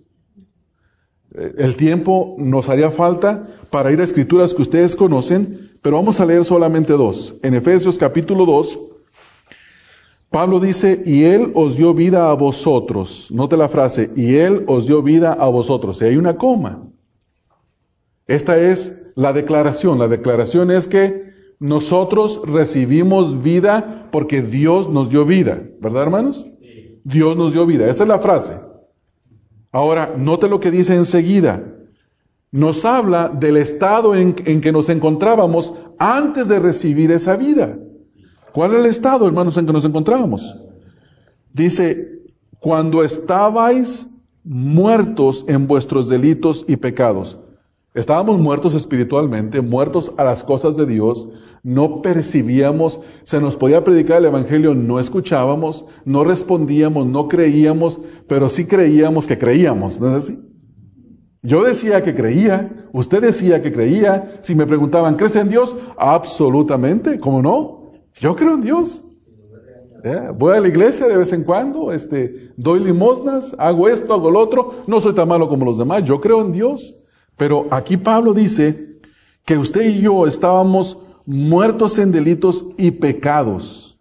El 1.57 1.75
tiempo 1.75 2.35
nos 2.37 2.69
haría 2.69 2.91
falta 2.91 3.47
para 3.71 3.91
ir 3.91 3.99
a 3.99 4.03
escrituras 4.03 4.53
que 4.53 4.61
ustedes 4.61 4.95
conocen, 4.95 5.71
pero 5.81 5.95
vamos 5.95 6.19
a 6.19 6.25
leer 6.27 6.45
solamente 6.45 6.93
dos. 6.93 7.33
En 7.41 7.55
Efesios 7.55 7.97
capítulo 7.97 8.45
2, 8.45 8.92
Pablo 10.33 10.59
dice, 10.59 11.03
y 11.05 11.25
Él 11.25 11.51
os 11.53 11.77
dio 11.77 11.93
vida 11.93 12.31
a 12.31 12.33
vosotros. 12.33 13.29
Note 13.29 13.55
la 13.55 13.69
frase, 13.69 14.09
y 14.15 14.33
Él 14.33 14.63
os 14.65 14.87
dio 14.87 15.03
vida 15.03 15.33
a 15.33 15.47
vosotros. 15.47 16.01
Y 16.01 16.05
hay 16.05 16.17
una 16.17 16.37
coma. 16.37 16.89
Esta 18.25 18.57
es 18.57 19.11
la 19.13 19.31
declaración. 19.31 19.99
La 19.99 20.07
declaración 20.07 20.71
es 20.71 20.87
que 20.87 21.33
nosotros 21.59 22.41
recibimos 22.47 23.43
vida 23.43 24.09
porque 24.11 24.41
Dios 24.41 24.89
nos 24.89 25.11
dio 25.11 25.23
vida. 25.23 25.61
¿Verdad, 25.79 26.01
hermanos? 26.01 26.47
Dios 27.03 27.37
nos 27.37 27.53
dio 27.53 27.67
vida. 27.67 27.87
Esa 27.87 28.01
es 28.01 28.09
la 28.09 28.17
frase. 28.17 28.59
Ahora, 29.71 30.15
note 30.17 30.49
lo 30.49 30.59
que 30.59 30.71
dice 30.71 30.95
enseguida. 30.95 31.63
Nos 32.49 32.85
habla 32.85 33.29
del 33.29 33.57
estado 33.57 34.15
en, 34.15 34.33
en 34.45 34.61
que 34.61 34.71
nos 34.71 34.89
encontrábamos 34.89 35.75
antes 35.99 36.47
de 36.47 36.57
recibir 36.57 37.11
esa 37.11 37.35
vida. 37.35 37.77
¿Cuál 38.53 38.73
es 38.73 38.79
el 38.79 38.85
estado, 38.85 39.27
hermanos, 39.27 39.57
en 39.57 39.65
que 39.65 39.73
nos 39.73 39.85
encontrábamos? 39.85 40.55
Dice, 41.51 42.23
cuando 42.59 43.03
estabais 43.03 44.07
muertos 44.43 45.45
en 45.47 45.67
vuestros 45.67 46.09
delitos 46.09 46.65
y 46.67 46.75
pecados. 46.75 47.37
Estábamos 47.93 48.39
muertos 48.39 48.75
espiritualmente, 48.75 49.61
muertos 49.61 50.13
a 50.17 50.23
las 50.23 50.43
cosas 50.43 50.75
de 50.75 50.85
Dios, 50.85 51.29
no 51.61 52.01
percibíamos, 52.01 52.99
se 53.23 53.39
nos 53.39 53.55
podía 53.55 53.83
predicar 53.83 54.17
el 54.17 54.25
Evangelio, 54.25 54.75
no 54.75 54.99
escuchábamos, 54.99 55.85
no 56.03 56.23
respondíamos, 56.23 57.05
no 57.05 57.27
creíamos, 57.27 58.01
pero 58.27 58.49
sí 58.49 58.65
creíamos 58.65 59.27
que 59.27 59.37
creíamos, 59.37 59.99
¿no 59.99 60.09
es 60.09 60.23
así? 60.23 60.39
Yo 61.41 61.63
decía 61.63 62.01
que 62.03 62.15
creía, 62.15 62.87
usted 62.91 63.21
decía 63.21 63.61
que 63.61 63.71
creía, 63.71 64.39
si 64.41 64.55
me 64.55 64.65
preguntaban, 64.65 65.15
¿crees 65.15 65.35
en 65.35 65.49
Dios? 65.49 65.75
Absolutamente, 65.97 67.19
¿cómo 67.19 67.41
no? 67.41 67.82
Yo 68.19 68.35
creo 68.35 68.55
en 68.55 68.61
Dios. 68.61 69.03
¿Eh? 70.03 70.29
Voy 70.35 70.57
a 70.57 70.59
la 70.59 70.67
iglesia 70.67 71.07
de 71.07 71.15
vez 71.15 71.31
en 71.31 71.43
cuando, 71.43 71.91
este, 71.91 72.51
doy 72.57 72.81
limosnas, 72.81 73.55
hago 73.57 73.87
esto, 73.87 74.13
hago 74.13 74.29
lo 74.29 74.39
otro, 74.39 74.81
no 74.85 74.99
soy 74.99 75.13
tan 75.13 75.29
malo 75.29 75.47
como 75.47 75.63
los 75.63 75.77
demás, 75.77 76.03
yo 76.03 76.19
creo 76.19 76.41
en 76.41 76.51
Dios. 76.51 77.03
Pero 77.37 77.67
aquí 77.71 77.95
Pablo 77.95 78.33
dice 78.33 78.97
que 79.45 79.57
usted 79.57 79.87
y 79.87 80.01
yo 80.01 80.27
estábamos 80.27 80.97
muertos 81.25 81.97
en 81.97 82.11
delitos 82.11 82.65
y 82.77 82.91
pecados. 82.91 83.97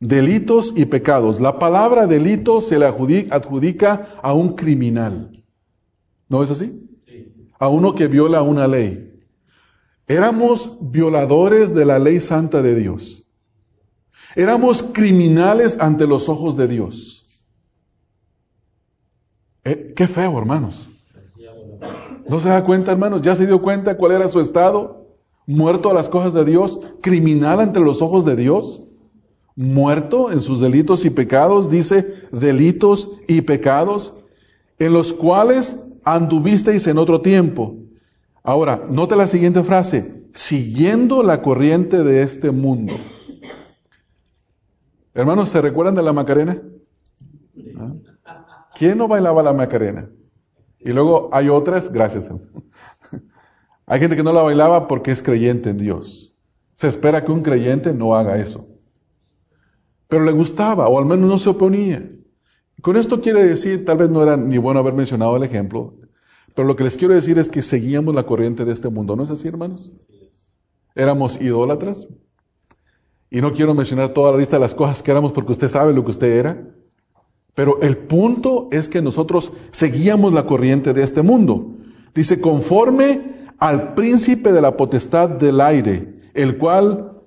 Delitos 0.00 0.72
y 0.76 0.86
pecados. 0.86 1.40
La 1.40 1.60
palabra 1.60 2.08
delito 2.08 2.60
se 2.60 2.76
le 2.78 2.86
adjudica 2.86 4.08
a 4.20 4.34
un 4.34 4.54
criminal. 4.54 5.30
¿No 6.28 6.42
es 6.42 6.50
así? 6.50 6.88
A 7.60 7.68
uno 7.68 7.94
que 7.94 8.08
viola 8.08 8.42
una 8.42 8.66
ley. 8.66 9.20
Éramos 10.08 10.78
violadores 10.80 11.72
de 11.72 11.84
la 11.84 12.00
ley 12.00 12.18
santa 12.18 12.60
de 12.62 12.74
Dios. 12.74 13.21
Éramos 14.34 14.82
criminales 14.82 15.78
ante 15.80 16.06
los 16.06 16.28
ojos 16.28 16.56
de 16.56 16.68
Dios. 16.68 17.26
Eh, 19.64 19.92
qué 19.94 20.08
feo, 20.08 20.38
hermanos. 20.38 20.88
¿No 22.28 22.40
se 22.40 22.48
da 22.48 22.64
cuenta, 22.64 22.92
hermanos? 22.92 23.22
¿Ya 23.22 23.34
se 23.34 23.46
dio 23.46 23.60
cuenta 23.60 23.96
cuál 23.96 24.12
era 24.12 24.28
su 24.28 24.40
estado? 24.40 25.06
Muerto 25.46 25.90
a 25.90 25.94
las 25.94 26.08
cosas 26.08 26.32
de 26.32 26.44
Dios, 26.44 26.80
criminal 27.00 27.60
ante 27.60 27.80
los 27.80 28.00
ojos 28.00 28.24
de 28.24 28.36
Dios, 28.36 28.84
muerto 29.56 30.30
en 30.30 30.40
sus 30.40 30.60
delitos 30.60 31.04
y 31.04 31.10
pecados, 31.10 31.68
dice 31.68 32.14
delitos 32.30 33.10
y 33.26 33.42
pecados, 33.42 34.14
en 34.78 34.92
los 34.92 35.12
cuales 35.12 35.80
anduvisteis 36.04 36.86
en 36.86 36.98
otro 36.98 37.20
tiempo. 37.20 37.76
Ahora, 38.42 38.84
note 38.88 39.16
la 39.16 39.26
siguiente 39.26 39.62
frase, 39.62 40.24
siguiendo 40.32 41.22
la 41.22 41.42
corriente 41.42 42.02
de 42.02 42.22
este 42.22 42.50
mundo. 42.50 42.94
Hermanos, 45.14 45.50
¿se 45.50 45.60
recuerdan 45.60 45.94
de 45.94 46.02
la 46.02 46.12
Macarena? 46.12 46.60
¿Ah? 47.78 47.92
¿Quién 48.74 48.98
no 48.98 49.08
bailaba 49.08 49.42
la 49.42 49.52
Macarena? 49.52 50.08
Y 50.80 50.92
luego 50.92 51.28
hay 51.32 51.48
otras, 51.48 51.92
gracias. 51.92 52.30
hay 53.86 54.00
gente 54.00 54.16
que 54.16 54.22
no 54.22 54.32
la 54.32 54.42
bailaba 54.42 54.88
porque 54.88 55.12
es 55.12 55.22
creyente 55.22 55.70
en 55.70 55.78
Dios. 55.78 56.34
Se 56.74 56.88
espera 56.88 57.24
que 57.24 57.32
un 57.32 57.42
creyente 57.42 57.92
no 57.92 58.14
haga 58.14 58.38
eso. 58.38 58.66
Pero 60.08 60.24
le 60.24 60.32
gustaba, 60.32 60.88
o 60.88 60.98
al 60.98 61.04
menos 61.04 61.28
no 61.28 61.38
se 61.38 61.50
oponía. 61.50 62.10
Con 62.80 62.96
esto 62.96 63.20
quiere 63.20 63.44
decir, 63.44 63.84
tal 63.84 63.98
vez 63.98 64.10
no 64.10 64.22
era 64.22 64.36
ni 64.36 64.58
bueno 64.58 64.80
haber 64.80 64.94
mencionado 64.94 65.36
el 65.36 65.44
ejemplo, 65.44 65.94
pero 66.54 66.66
lo 66.66 66.74
que 66.74 66.84
les 66.84 66.96
quiero 66.96 67.14
decir 67.14 67.38
es 67.38 67.48
que 67.48 67.62
seguíamos 67.62 68.14
la 68.14 68.24
corriente 68.24 68.64
de 68.64 68.72
este 68.72 68.88
mundo. 68.88 69.14
¿No 69.14 69.24
es 69.24 69.30
así, 69.30 69.48
hermanos? 69.48 69.92
Éramos 70.94 71.40
idólatras, 71.40 72.08
y 73.32 73.40
no 73.40 73.54
quiero 73.54 73.74
mencionar 73.74 74.10
toda 74.10 74.30
la 74.30 74.36
lista 74.36 74.56
de 74.56 74.60
las 74.60 74.74
cosas 74.74 75.02
que 75.02 75.10
éramos 75.10 75.32
porque 75.32 75.52
usted 75.52 75.68
sabe 75.68 75.94
lo 75.94 76.04
que 76.04 76.10
usted 76.10 76.26
era. 76.26 76.68
Pero 77.54 77.80
el 77.80 77.96
punto 77.96 78.68
es 78.70 78.90
que 78.90 79.00
nosotros 79.00 79.52
seguíamos 79.70 80.34
la 80.34 80.44
corriente 80.44 80.92
de 80.92 81.02
este 81.02 81.22
mundo. 81.22 81.76
Dice, 82.14 82.42
conforme 82.42 83.48
al 83.58 83.94
príncipe 83.94 84.52
de 84.52 84.60
la 84.60 84.76
potestad 84.76 85.30
del 85.30 85.62
aire, 85.62 86.20
el 86.34 86.58
cual, 86.58 87.22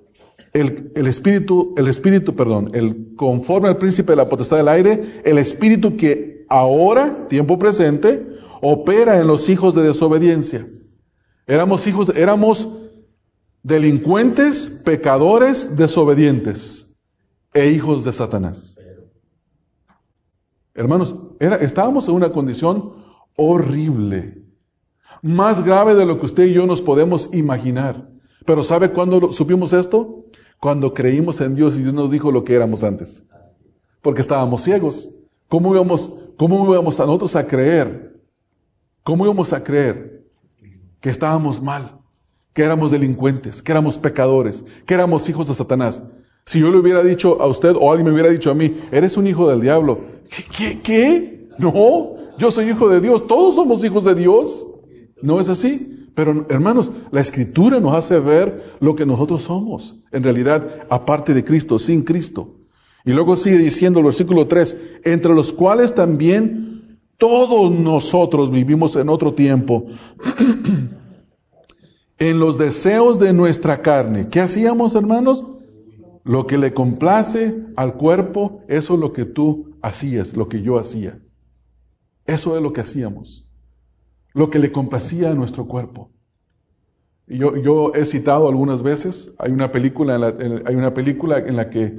el, 0.52 0.92
el, 0.94 1.08
espíritu, 1.08 1.74
el 1.76 1.88
espíritu, 1.88 2.36
perdón, 2.36 2.70
el 2.72 3.16
conforme 3.16 3.66
al 3.66 3.78
príncipe 3.78 4.12
de 4.12 4.16
la 4.16 4.28
potestad 4.28 4.58
del 4.58 4.68
aire, 4.68 5.22
el 5.24 5.38
espíritu 5.38 5.96
que 5.96 6.46
ahora, 6.48 7.26
tiempo 7.26 7.58
presente, 7.58 8.28
opera 8.62 9.18
en 9.18 9.26
los 9.26 9.48
hijos 9.48 9.74
de 9.74 9.82
desobediencia. 9.82 10.68
Éramos 11.48 11.84
hijos, 11.88 12.12
éramos 12.14 12.68
delincuentes, 13.66 14.68
pecadores, 14.84 15.76
desobedientes 15.76 16.96
e 17.52 17.68
hijos 17.68 18.04
de 18.04 18.12
Satanás. 18.12 18.78
Hermanos, 20.72 21.16
estábamos 21.40 22.06
en 22.06 22.14
una 22.14 22.30
condición 22.30 22.94
horrible, 23.34 24.44
más 25.20 25.64
grave 25.64 25.96
de 25.96 26.06
lo 26.06 26.16
que 26.20 26.26
usted 26.26 26.44
y 26.44 26.52
yo 26.52 26.64
nos 26.64 26.80
podemos 26.80 27.34
imaginar. 27.34 28.08
Pero 28.44 28.62
¿sabe 28.62 28.92
cuándo 28.92 29.32
supimos 29.32 29.72
esto? 29.72 30.26
Cuando 30.60 30.94
creímos 30.94 31.40
en 31.40 31.56
Dios 31.56 31.76
y 31.76 31.82
Dios 31.82 31.92
nos 31.94 32.12
dijo 32.12 32.30
lo 32.30 32.44
que 32.44 32.54
éramos 32.54 32.84
antes. 32.84 33.24
Porque 34.00 34.20
estábamos 34.20 34.62
ciegos. 34.62 35.12
¿Cómo 35.48 35.74
íbamos, 35.74 36.16
cómo 36.36 36.72
íbamos 36.72 37.00
a 37.00 37.06
nosotros 37.06 37.34
a 37.34 37.44
creer? 37.44 38.16
¿Cómo 39.02 39.24
íbamos 39.24 39.52
a 39.52 39.64
creer 39.64 40.24
que 41.00 41.10
estábamos 41.10 41.60
mal? 41.60 42.05
Que 42.56 42.64
éramos 42.64 42.90
delincuentes, 42.90 43.60
que 43.60 43.70
éramos 43.70 43.98
pecadores, 43.98 44.64
que 44.86 44.94
éramos 44.94 45.28
hijos 45.28 45.46
de 45.46 45.52
Satanás. 45.54 46.02
Si 46.46 46.58
yo 46.58 46.70
le 46.70 46.78
hubiera 46.78 47.02
dicho 47.02 47.36
a 47.42 47.46
usted 47.48 47.74
o 47.78 47.90
alguien 47.90 48.06
me 48.06 48.14
hubiera 48.14 48.30
dicho 48.30 48.50
a 48.50 48.54
mí, 48.54 48.78
eres 48.90 49.18
un 49.18 49.26
hijo 49.26 49.46
del 49.50 49.60
diablo, 49.60 50.00
¿qué? 50.56 50.80
¿Qué? 50.82 51.48
No, 51.58 52.14
yo 52.38 52.50
soy 52.50 52.70
hijo 52.70 52.88
de 52.88 53.02
Dios, 53.02 53.26
todos 53.26 53.56
somos 53.56 53.84
hijos 53.84 54.04
de 54.04 54.14
Dios. 54.14 54.66
No 55.20 55.38
es 55.38 55.50
así. 55.50 56.08
Pero 56.14 56.46
hermanos, 56.48 56.92
la 57.10 57.20
escritura 57.20 57.78
nos 57.78 57.94
hace 57.94 58.18
ver 58.20 58.76
lo 58.80 58.96
que 58.96 59.04
nosotros 59.04 59.42
somos, 59.42 59.96
en 60.10 60.22
realidad, 60.22 60.66
aparte 60.88 61.34
de 61.34 61.44
Cristo, 61.44 61.78
sin 61.78 62.04
Cristo. 62.04 62.54
Y 63.04 63.12
luego 63.12 63.36
sigue 63.36 63.58
diciendo 63.58 63.98
el 63.98 64.06
versículo 64.06 64.46
3, 64.46 65.02
entre 65.04 65.34
los 65.34 65.52
cuales 65.52 65.94
también 65.94 67.00
todos 67.18 67.70
nosotros 67.70 68.50
vivimos 68.50 68.96
en 68.96 69.10
otro 69.10 69.34
tiempo. 69.34 69.88
en 72.18 72.38
los 72.38 72.58
deseos 72.58 73.18
de 73.18 73.32
nuestra 73.32 73.82
carne. 73.82 74.28
¿Qué 74.28 74.40
hacíamos, 74.40 74.94
hermanos? 74.94 75.44
Lo 76.24 76.46
que 76.46 76.58
le 76.58 76.72
complace 76.72 77.54
al 77.76 77.94
cuerpo, 77.94 78.62
eso 78.68 78.94
es 78.94 79.00
lo 79.00 79.12
que 79.12 79.24
tú 79.24 79.76
hacías, 79.82 80.36
lo 80.36 80.48
que 80.48 80.62
yo 80.62 80.78
hacía. 80.78 81.20
Eso 82.24 82.56
es 82.56 82.62
lo 82.62 82.72
que 82.72 82.80
hacíamos. 82.80 83.46
Lo 84.32 84.50
que 84.50 84.58
le 84.58 84.72
complacía 84.72 85.30
a 85.30 85.34
nuestro 85.34 85.66
cuerpo. 85.66 86.10
Yo, 87.28 87.56
yo 87.56 87.92
he 87.94 88.04
citado 88.04 88.48
algunas 88.48 88.82
veces, 88.82 89.34
hay 89.38 89.52
una, 89.52 89.72
película 89.72 90.14
en 90.14 90.20
la, 90.20 90.34
hay 90.64 90.74
una 90.76 90.94
película 90.94 91.38
en 91.38 91.56
la 91.56 91.70
que 91.70 91.98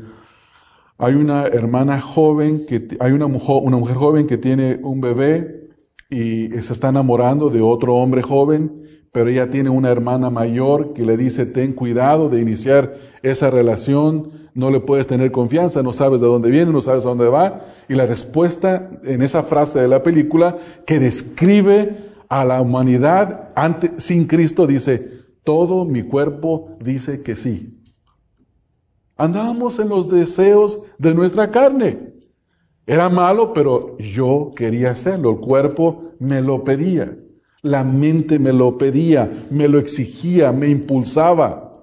hay 0.97 1.13
una 1.13 1.47
hermana 1.47 1.99
joven, 1.99 2.65
que, 2.65 2.87
hay 2.99 3.11
una 3.11 3.27
mujer, 3.27 3.57
una 3.61 3.77
mujer 3.77 3.97
joven 3.97 4.25
que 4.25 4.37
tiene 4.37 4.79
un 4.81 5.01
bebé 5.01 5.69
y 6.09 6.47
se 6.47 6.73
está 6.73 6.89
enamorando 6.89 7.49
de 7.49 7.61
otro 7.61 7.95
hombre 7.95 8.21
joven 8.21 8.86
pero 9.17 9.31
ella 9.31 9.49
tiene 9.49 9.71
una 9.71 9.89
hermana 9.89 10.29
mayor 10.29 10.93
que 10.93 11.03
le 11.03 11.17
dice, 11.17 11.47
ten 11.47 11.73
cuidado 11.73 12.29
de 12.29 12.39
iniciar 12.39 12.97
esa 13.23 13.49
relación, 13.49 14.29
no 14.53 14.69
le 14.69 14.79
puedes 14.79 15.07
tener 15.07 15.31
confianza, 15.31 15.81
no 15.81 15.91
sabes 15.91 16.21
de 16.21 16.27
dónde 16.27 16.51
viene, 16.51 16.71
no 16.71 16.81
sabes 16.81 17.03
a 17.03 17.09
dónde 17.09 17.27
va. 17.27 17.65
Y 17.89 17.95
la 17.95 18.05
respuesta 18.05 18.91
en 19.03 19.23
esa 19.23 19.41
frase 19.41 19.79
de 19.79 19.87
la 19.87 20.03
película 20.03 20.57
que 20.85 20.99
describe 20.99 21.97
a 22.29 22.45
la 22.45 22.61
humanidad 22.61 23.49
ante, 23.55 23.93
sin 23.97 24.27
Cristo 24.27 24.67
dice, 24.67 25.23
todo 25.43 25.83
mi 25.83 26.03
cuerpo 26.03 26.77
dice 26.79 27.23
que 27.23 27.35
sí. 27.35 27.81
Andábamos 29.15 29.79
en 29.79 29.89
los 29.89 30.11
deseos 30.11 30.79
de 30.99 31.15
nuestra 31.15 31.49
carne. 31.49 32.13
Era 32.85 33.09
malo, 33.09 33.51
pero 33.51 33.97
yo 33.97 34.51
quería 34.55 34.91
hacerlo, 34.91 35.31
el 35.31 35.37
cuerpo 35.39 36.11
me 36.19 36.39
lo 36.39 36.63
pedía. 36.63 37.17
La 37.67 37.83
mente 37.83 38.39
me 38.39 38.53
lo 38.53 38.77
pedía, 38.77 39.29
me 39.49 39.67
lo 39.67 39.77
exigía, 39.79 40.51
me 40.51 40.69
impulsaba. 40.69 41.73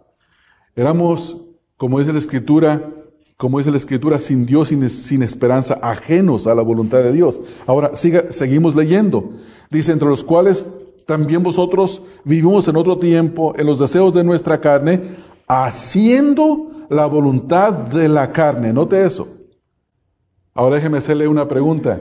Éramos, 0.74 1.37
como 1.76 1.99
dice 1.99 2.12
la 2.12 2.18
Escritura, 2.18 2.91
como 3.37 3.59
dice 3.59 3.70
la 3.70 3.76
Escritura, 3.76 4.18
sin 4.18 4.47
Dios, 4.47 4.68
sin, 4.68 4.89
sin 4.89 5.22
esperanza, 5.22 5.78
ajenos 5.82 6.47
a 6.47 6.55
la 6.55 6.62
voluntad 6.62 6.99
de 6.99 7.12
Dios. 7.12 7.41
Ahora, 7.66 7.97
siga, 7.97 8.26
seguimos 8.30 8.74
leyendo. 8.74 9.32
Dice, 9.70 9.93
entre 9.93 10.09
los 10.09 10.24
cuales 10.24 10.66
también 11.07 11.43
vosotros 11.43 12.03
vivimos 12.24 12.66
en 12.68 12.76
otro 12.76 12.99
tiempo, 12.99 13.55
en 13.57 13.66
los 13.66 13.78
deseos 13.78 14.14
de 14.14 14.24
nuestra 14.24 14.61
carne, 14.61 15.03
haciendo 15.47 16.70
la 16.89 17.07
voluntad 17.07 17.72
de 17.72 18.09
la 18.09 18.32
carne. 18.32 18.72
Note 18.72 19.05
eso. 19.05 19.28
Ahora 20.55 20.76
déjeme 20.76 20.99
hacerle 20.99 21.28
una 21.28 21.49
pregunta. 21.49 22.01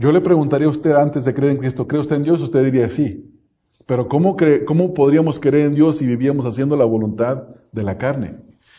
Yo 0.00 0.12
le 0.12 0.22
preguntaría 0.22 0.66
a 0.66 0.70
usted 0.70 0.92
antes 0.92 1.26
de 1.26 1.34
creer 1.34 1.52
en 1.52 1.58
Cristo, 1.58 1.86
¿cree 1.86 2.00
usted 2.00 2.16
en 2.16 2.22
Dios? 2.22 2.40
Usted 2.40 2.64
diría 2.64 2.88
sí. 2.88 3.38
Pero 3.84 4.08
¿cómo, 4.08 4.34
¿cómo 4.66 4.94
podríamos 4.94 5.38
creer 5.38 5.66
en 5.66 5.74
Dios 5.74 5.98
si 5.98 6.06
vivíamos 6.06 6.46
haciendo 6.46 6.74
la 6.74 6.86
voluntad 6.86 7.48
de 7.70 7.82
la 7.82 7.98
carne? 7.98 8.38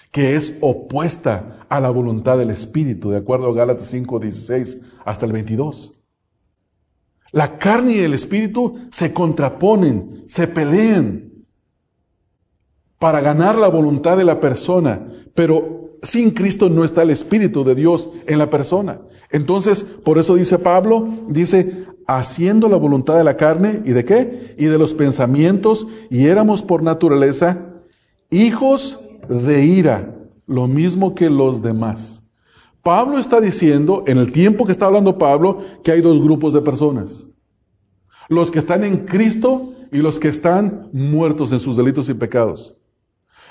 Que 0.09 0.35
es 0.35 0.57
opuesta 0.61 1.67
a 1.69 1.79
la 1.79 1.91
voluntad 1.91 2.39
del 2.39 2.49
Espíritu, 2.49 3.11
de 3.11 3.17
acuerdo 3.17 3.51
a 3.51 3.53
Gálatas 3.53 3.85
5, 3.85 4.19
16 4.19 4.81
hasta 5.05 5.27
el 5.27 5.31
22. 5.31 5.93
La 7.33 7.59
carne 7.59 7.97
y 7.97 7.99
el 7.99 8.15
Espíritu 8.15 8.79
se 8.89 9.13
contraponen, 9.13 10.23
se 10.25 10.47
pelean 10.47 11.45
para 12.97 13.21
ganar 13.21 13.59
la 13.59 13.67
voluntad 13.67 14.17
de 14.17 14.25
la 14.25 14.39
persona, 14.39 15.07
pero 15.35 15.99
sin 16.01 16.31
Cristo 16.31 16.67
no 16.67 16.83
está 16.83 17.03
el 17.03 17.11
Espíritu 17.11 17.63
de 17.63 17.75
Dios 17.75 18.09
en 18.25 18.39
la 18.39 18.49
persona. 18.49 19.01
Entonces, 19.31 19.83
por 19.83 20.17
eso 20.17 20.35
dice 20.35 20.59
Pablo, 20.59 21.07
dice, 21.27 21.85
haciendo 22.07 22.67
la 22.67 22.77
voluntad 22.77 23.17
de 23.17 23.23
la 23.23 23.37
carne 23.37 23.81
y 23.85 23.91
de 23.91 24.05
qué? 24.05 24.55
Y 24.57 24.65
de 24.65 24.77
los 24.77 24.93
pensamientos, 24.93 25.87
y 26.09 26.25
éramos 26.25 26.61
por 26.61 26.83
naturaleza 26.83 27.67
hijos 28.29 28.99
de 29.29 29.65
ira, 29.65 30.15
lo 30.47 30.67
mismo 30.67 31.15
que 31.15 31.29
los 31.29 31.61
demás. 31.61 32.23
Pablo 32.83 33.19
está 33.19 33.39
diciendo, 33.39 34.03
en 34.07 34.17
el 34.17 34.31
tiempo 34.31 34.65
que 34.65 34.71
está 34.71 34.87
hablando 34.87 35.17
Pablo, 35.17 35.59
que 35.83 35.91
hay 35.91 36.01
dos 36.01 36.21
grupos 36.21 36.53
de 36.53 36.61
personas. 36.61 37.27
Los 38.27 38.49
que 38.49 38.59
están 38.59 38.83
en 38.83 39.05
Cristo 39.05 39.73
y 39.91 39.97
los 39.97 40.19
que 40.19 40.29
están 40.29 40.89
muertos 40.91 41.51
en 41.51 41.59
sus 41.59 41.77
delitos 41.77 42.09
y 42.09 42.13
pecados. 42.13 42.75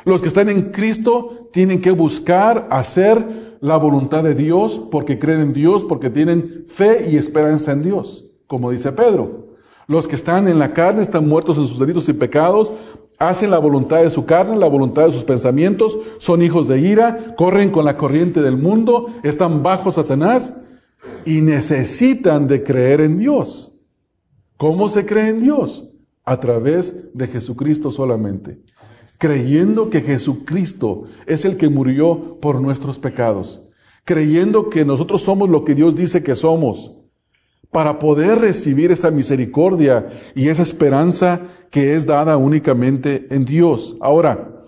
Los 0.04 0.22
que 0.22 0.28
están 0.28 0.48
en 0.48 0.72
Cristo 0.72 1.48
tienen 1.52 1.80
que 1.80 1.90
buscar 1.90 2.66
hacer 2.70 3.49
la 3.60 3.76
voluntad 3.76 4.24
de 4.24 4.34
Dios 4.34 4.80
porque 4.90 5.18
creen 5.18 5.40
en 5.40 5.52
Dios, 5.52 5.84
porque 5.84 6.10
tienen 6.10 6.64
fe 6.66 7.10
y 7.10 7.16
esperanza 7.16 7.72
en 7.72 7.82
Dios, 7.82 8.24
como 8.46 8.70
dice 8.70 8.92
Pedro. 8.92 9.50
Los 9.86 10.08
que 10.08 10.14
están 10.14 10.48
en 10.48 10.58
la 10.58 10.72
carne 10.72 11.02
están 11.02 11.28
muertos 11.28 11.58
en 11.58 11.66
sus 11.66 11.78
delitos 11.78 12.08
y 12.08 12.12
pecados, 12.12 12.72
hacen 13.18 13.50
la 13.50 13.58
voluntad 13.58 14.02
de 14.02 14.10
su 14.10 14.24
carne, 14.24 14.56
la 14.56 14.68
voluntad 14.68 15.06
de 15.06 15.12
sus 15.12 15.24
pensamientos, 15.24 15.98
son 16.18 16.42
hijos 16.42 16.68
de 16.68 16.80
ira, 16.80 17.34
corren 17.36 17.70
con 17.70 17.84
la 17.84 17.96
corriente 17.96 18.40
del 18.40 18.56
mundo, 18.56 19.08
están 19.22 19.62
bajo 19.62 19.90
Satanás 19.90 20.54
y 21.26 21.40
necesitan 21.42 22.48
de 22.48 22.62
creer 22.62 23.00
en 23.00 23.18
Dios. 23.18 23.72
¿Cómo 24.56 24.88
se 24.88 25.04
cree 25.04 25.28
en 25.28 25.40
Dios? 25.40 25.90
A 26.24 26.38
través 26.38 27.12
de 27.12 27.26
Jesucristo 27.26 27.90
solamente 27.90 28.60
creyendo 29.20 29.90
que 29.90 30.00
Jesucristo 30.00 31.04
es 31.26 31.44
el 31.44 31.58
que 31.58 31.68
murió 31.68 32.38
por 32.40 32.62
nuestros 32.62 32.98
pecados, 32.98 33.68
creyendo 34.06 34.70
que 34.70 34.86
nosotros 34.86 35.20
somos 35.20 35.50
lo 35.50 35.62
que 35.62 35.74
Dios 35.74 35.94
dice 35.94 36.22
que 36.22 36.34
somos, 36.34 36.96
para 37.70 37.98
poder 37.98 38.38
recibir 38.38 38.90
esa 38.90 39.10
misericordia 39.10 40.08
y 40.34 40.48
esa 40.48 40.62
esperanza 40.62 41.42
que 41.70 41.92
es 41.92 42.06
dada 42.06 42.38
únicamente 42.38 43.26
en 43.30 43.44
Dios. 43.44 43.94
Ahora, 44.00 44.64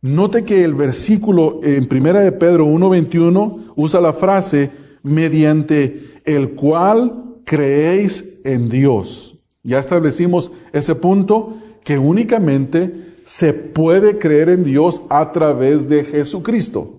note 0.00 0.44
que 0.44 0.62
el 0.62 0.74
versículo 0.74 1.58
en 1.64 1.86
Primera 1.86 2.20
de 2.20 2.30
Pedro 2.30 2.66
1.21 2.66 3.72
usa 3.74 4.00
la 4.00 4.12
frase 4.12 4.70
mediante 5.02 6.20
el 6.24 6.50
cual 6.50 7.40
creéis 7.44 8.38
en 8.44 8.68
Dios. 8.68 9.36
Ya 9.64 9.80
establecimos 9.80 10.52
ese 10.72 10.94
punto 10.94 11.56
que 11.82 11.98
únicamente 11.98 13.09
se 13.30 13.54
puede 13.54 14.18
creer 14.18 14.48
en 14.48 14.64
Dios 14.64 15.02
a 15.08 15.30
través 15.30 15.88
de 15.88 16.04
Jesucristo. 16.04 16.98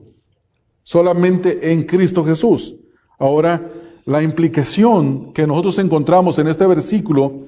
Solamente 0.81 1.73
en 1.73 1.83
Cristo 1.83 2.23
Jesús. 2.23 2.73
Ahora, 3.19 3.69
la 4.05 4.23
implicación 4.23 5.33
que 5.33 5.45
nosotros 5.45 5.77
encontramos 5.79 6.39
en 6.39 6.47
este 6.47 6.65
versículo 6.65 7.47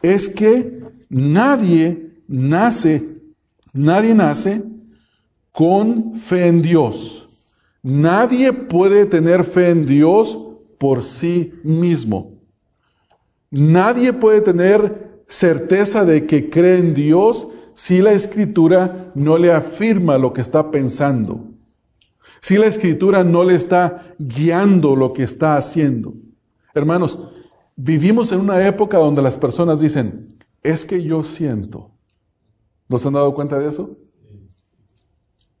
es 0.00 0.28
que 0.28 0.80
nadie 1.08 2.22
nace, 2.28 3.02
nadie 3.72 4.14
nace 4.14 4.62
con 5.50 6.14
fe 6.14 6.46
en 6.46 6.62
Dios. 6.62 7.28
Nadie 7.82 8.52
puede 8.52 9.06
tener 9.06 9.42
fe 9.42 9.70
en 9.70 9.86
Dios 9.86 10.38
por 10.78 11.02
sí 11.02 11.52
mismo. 11.64 12.38
Nadie 13.50 14.12
puede 14.12 14.40
tener 14.40 15.24
certeza 15.26 16.04
de 16.04 16.26
que 16.26 16.48
cree 16.48 16.78
en 16.78 16.94
Dios 16.94 17.48
si 17.80 18.02
la 18.02 18.12
escritura 18.12 19.10
no 19.14 19.38
le 19.38 19.50
afirma 19.50 20.18
lo 20.18 20.34
que 20.34 20.42
está 20.42 20.70
pensando, 20.70 21.46
si 22.42 22.58
la 22.58 22.66
escritura 22.66 23.24
no 23.24 23.42
le 23.42 23.54
está 23.54 24.14
guiando 24.18 24.94
lo 24.94 25.14
que 25.14 25.22
está 25.22 25.56
haciendo. 25.56 26.12
Hermanos, 26.74 27.18
vivimos 27.76 28.32
en 28.32 28.40
una 28.40 28.66
época 28.68 28.98
donde 28.98 29.22
las 29.22 29.38
personas 29.38 29.80
dicen, 29.80 30.28
es 30.62 30.84
que 30.84 31.02
yo 31.02 31.22
siento. 31.22 31.90
¿Nos 32.86 33.06
han 33.06 33.14
dado 33.14 33.32
cuenta 33.32 33.58
de 33.58 33.70
eso? 33.70 33.96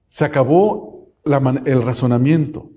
Se 0.06 0.26
acabó 0.26 1.14
el 1.24 1.82
razonamiento. 1.82 2.70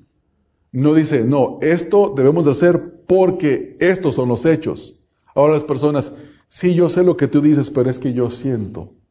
No 0.71 0.93
dice, 0.93 1.25
no, 1.25 1.57
esto 1.59 2.13
debemos 2.15 2.45
de 2.45 2.51
hacer 2.51 3.03
porque 3.05 3.75
estos 3.81 4.15
son 4.15 4.29
los 4.29 4.45
hechos. 4.45 5.01
Ahora 5.35 5.51
las 5.51 5.65
personas, 5.65 6.13
sí, 6.47 6.75
yo 6.75 6.87
sé 6.87 7.03
lo 7.03 7.17
que 7.17 7.27
tú 7.27 7.41
dices, 7.41 7.69
pero 7.69 7.89
es 7.89 7.99
que 7.99 8.13
yo 8.13 8.29
siento. 8.29 9.02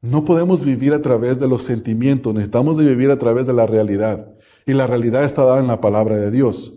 No 0.00 0.24
podemos 0.24 0.64
vivir 0.64 0.92
a 0.92 1.02
través 1.02 1.40
de 1.40 1.48
los 1.48 1.64
sentimientos, 1.64 2.32
necesitamos 2.32 2.78
vivir 2.78 3.10
a 3.10 3.18
través 3.18 3.48
de 3.48 3.52
la 3.52 3.66
realidad. 3.66 4.28
Y 4.64 4.72
la 4.72 4.86
realidad 4.86 5.24
está 5.24 5.44
dada 5.44 5.60
en 5.60 5.66
la 5.66 5.80
palabra 5.80 6.16
de 6.16 6.30
Dios. 6.30 6.74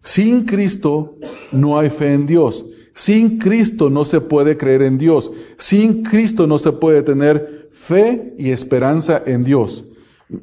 Sin 0.00 0.44
Cristo 0.44 1.16
no 1.50 1.78
hay 1.78 1.90
fe 1.90 2.14
en 2.14 2.26
Dios. 2.26 2.64
Sin 2.94 3.38
Cristo 3.38 3.90
no 3.90 4.04
se 4.04 4.20
puede 4.20 4.56
creer 4.56 4.82
en 4.82 4.98
Dios. 4.98 5.32
Sin 5.56 6.02
Cristo 6.02 6.46
no 6.46 6.58
se 6.58 6.72
puede 6.72 7.02
tener 7.02 7.68
fe 7.72 8.34
y 8.38 8.50
esperanza 8.50 9.22
en 9.24 9.44
Dios. 9.44 9.84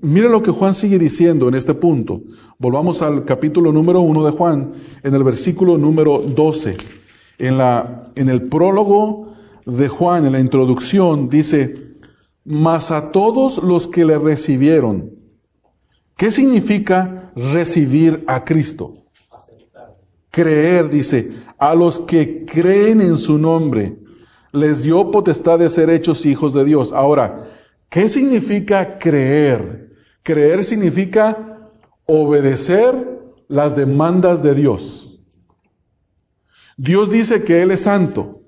Mire 0.02 0.30
lo 0.30 0.44
que 0.44 0.52
Juan 0.52 0.74
sigue 0.74 1.00
diciendo 1.00 1.48
en 1.48 1.56
este 1.56 1.74
punto. 1.74 2.22
Volvamos 2.58 3.02
al 3.02 3.24
capítulo 3.24 3.72
número 3.72 4.02
uno 4.02 4.26
de 4.26 4.32
Juan, 4.32 4.74
en 5.04 5.14
el 5.16 5.24
versículo 5.24 5.78
número 5.78 6.20
12. 6.20 6.78
En, 7.38 7.58
la, 7.58 8.12
en 8.16 8.30
el 8.30 8.44
prólogo 8.44 9.34
de 9.66 9.88
Juan, 9.88 10.26
en 10.26 10.34
la 10.34 10.40
introducción, 10.40 11.30
dice, 11.30 11.89
mas 12.52 12.90
a 12.90 13.12
todos 13.12 13.62
los 13.62 13.88
que 13.88 14.04
le 14.04 14.18
recibieron. 14.18 15.12
¿Qué 16.18 16.32
significa 16.32 17.32
recibir 17.36 18.24
a 18.26 18.44
Cristo? 18.44 18.94
Creer, 20.32 20.90
dice, 20.90 21.32
a 21.60 21.76
los 21.76 22.00
que 22.00 22.46
creen 22.46 23.02
en 23.02 23.20
su 23.20 23.38
nombre, 23.38 24.00
les 24.52 24.82
dio 24.82 25.12
potestad 25.12 25.60
de 25.60 25.70
ser 25.70 25.92
hechos 25.92 26.26
hijos 26.26 26.56
de 26.56 26.66
Dios. 26.66 26.92
Ahora, 26.92 27.52
¿qué 27.88 28.10
significa 28.10 28.98
creer? 28.98 29.92
Creer 30.24 30.64
significa 30.64 31.70
obedecer 32.08 33.22
las 33.48 33.76
demandas 33.76 34.42
de 34.42 34.56
Dios. 34.56 35.20
Dios 36.78 37.12
dice 37.12 37.44
que 37.44 37.62
Él 37.62 37.70
es 37.70 37.82
santo 37.82 38.42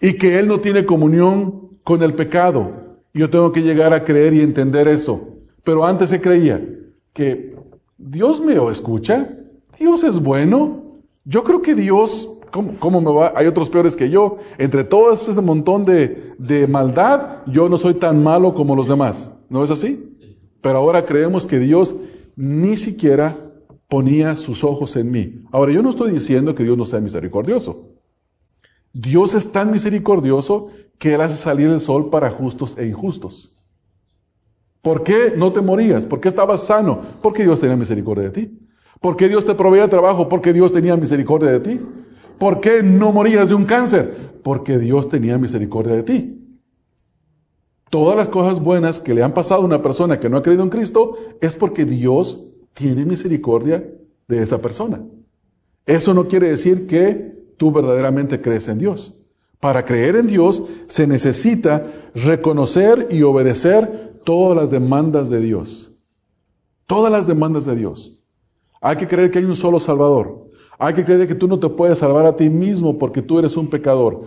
y 0.00 0.12
que 0.12 0.38
Él 0.38 0.46
no 0.46 0.60
tiene 0.60 0.86
comunión 0.86 1.65
con 1.86 2.02
el 2.02 2.14
pecado. 2.14 2.98
Yo 3.14 3.30
tengo 3.30 3.52
que 3.52 3.62
llegar 3.62 3.94
a 3.94 4.02
creer 4.02 4.34
y 4.34 4.40
entender 4.40 4.88
eso. 4.88 5.36
Pero 5.62 5.84
antes 5.84 6.10
se 6.10 6.20
creía 6.20 6.60
que 7.12 7.54
Dios 7.96 8.40
me 8.40 8.54
escucha, 8.72 9.38
Dios 9.78 10.02
es 10.02 10.20
bueno. 10.20 10.98
Yo 11.24 11.44
creo 11.44 11.62
que 11.62 11.76
Dios, 11.76 12.28
¿cómo, 12.50 13.00
me 13.00 13.12
va? 13.12 13.32
Hay 13.36 13.46
otros 13.46 13.70
peores 13.70 13.94
que 13.94 14.10
yo. 14.10 14.38
Entre 14.58 14.82
todo 14.82 15.12
ese 15.12 15.40
montón 15.40 15.84
de, 15.84 16.32
de 16.38 16.66
maldad, 16.66 17.44
yo 17.46 17.68
no 17.68 17.76
soy 17.78 17.94
tan 17.94 18.20
malo 18.20 18.52
como 18.52 18.74
los 18.74 18.88
demás. 18.88 19.30
¿No 19.48 19.62
es 19.62 19.70
así? 19.70 20.18
Pero 20.60 20.78
ahora 20.78 21.06
creemos 21.06 21.46
que 21.46 21.60
Dios 21.60 21.94
ni 22.34 22.76
siquiera 22.76 23.38
ponía 23.86 24.34
sus 24.34 24.64
ojos 24.64 24.96
en 24.96 25.12
mí. 25.12 25.44
Ahora, 25.52 25.70
yo 25.70 25.84
no 25.84 25.90
estoy 25.90 26.10
diciendo 26.10 26.52
que 26.52 26.64
Dios 26.64 26.76
no 26.76 26.84
sea 26.84 26.98
misericordioso. 27.00 27.92
Dios 28.92 29.34
es 29.34 29.52
tan 29.52 29.70
misericordioso 29.70 30.70
que 30.98 31.14
Él 31.14 31.20
hace 31.20 31.36
salir 31.36 31.68
el 31.68 31.80
sol 31.80 32.10
para 32.10 32.30
justos 32.30 32.76
e 32.78 32.86
injustos. 32.86 33.52
¿Por 34.82 35.02
qué 35.02 35.34
no 35.36 35.52
te 35.52 35.60
morías? 35.60 36.06
¿Por 36.06 36.20
qué 36.20 36.28
estabas 36.28 36.62
sano? 36.62 37.00
Porque 37.20 37.42
Dios 37.42 37.60
tenía 37.60 37.76
misericordia 37.76 38.24
de 38.24 38.30
ti. 38.30 38.58
¿Por 39.00 39.16
qué 39.16 39.28
Dios 39.28 39.44
te 39.44 39.54
proveía 39.54 39.88
trabajo? 39.88 40.28
Porque 40.28 40.52
Dios 40.52 40.72
tenía 40.72 40.96
misericordia 40.96 41.50
de 41.50 41.60
ti. 41.60 41.80
¿Por 42.38 42.60
qué 42.60 42.82
no 42.82 43.12
morías 43.12 43.48
de 43.48 43.54
un 43.54 43.64
cáncer? 43.64 44.34
Porque 44.42 44.78
Dios 44.78 45.08
tenía 45.08 45.38
misericordia 45.38 45.94
de 45.94 46.02
ti. 46.02 46.60
Todas 47.90 48.16
las 48.16 48.28
cosas 48.28 48.60
buenas 48.60 49.00
que 49.00 49.14
le 49.14 49.22
han 49.22 49.34
pasado 49.34 49.62
a 49.62 49.64
una 49.64 49.82
persona 49.82 50.18
que 50.18 50.28
no 50.28 50.36
ha 50.36 50.42
creído 50.42 50.62
en 50.62 50.70
Cristo 50.70 51.16
es 51.40 51.56
porque 51.56 51.84
Dios 51.84 52.44
tiene 52.74 53.04
misericordia 53.04 53.88
de 54.28 54.42
esa 54.42 54.60
persona. 54.60 55.02
Eso 55.84 56.12
no 56.14 56.26
quiere 56.26 56.48
decir 56.48 56.86
que 56.86 57.36
tú 57.56 57.72
verdaderamente 57.72 58.40
crees 58.40 58.68
en 58.68 58.78
Dios. 58.78 59.14
Para 59.60 59.84
creer 59.84 60.16
en 60.16 60.26
Dios 60.26 60.62
se 60.86 61.06
necesita 61.06 61.86
reconocer 62.14 63.08
y 63.10 63.22
obedecer 63.22 64.20
todas 64.24 64.56
las 64.56 64.70
demandas 64.70 65.30
de 65.30 65.40
Dios. 65.40 65.92
Todas 66.86 67.10
las 67.10 67.26
demandas 67.26 67.64
de 67.64 67.76
Dios. 67.76 68.20
Hay 68.80 68.96
que 68.96 69.06
creer 69.06 69.30
que 69.30 69.38
hay 69.38 69.44
un 69.44 69.56
solo 69.56 69.80
Salvador. 69.80 70.50
Hay 70.78 70.94
que 70.94 71.04
creer 71.04 71.26
que 71.26 71.34
tú 71.34 71.48
no 71.48 71.58
te 71.58 71.68
puedes 71.68 71.98
salvar 71.98 72.26
a 72.26 72.36
ti 72.36 72.50
mismo 72.50 72.98
porque 72.98 73.22
tú 73.22 73.38
eres 73.38 73.56
un 73.56 73.68
pecador. 73.68 74.24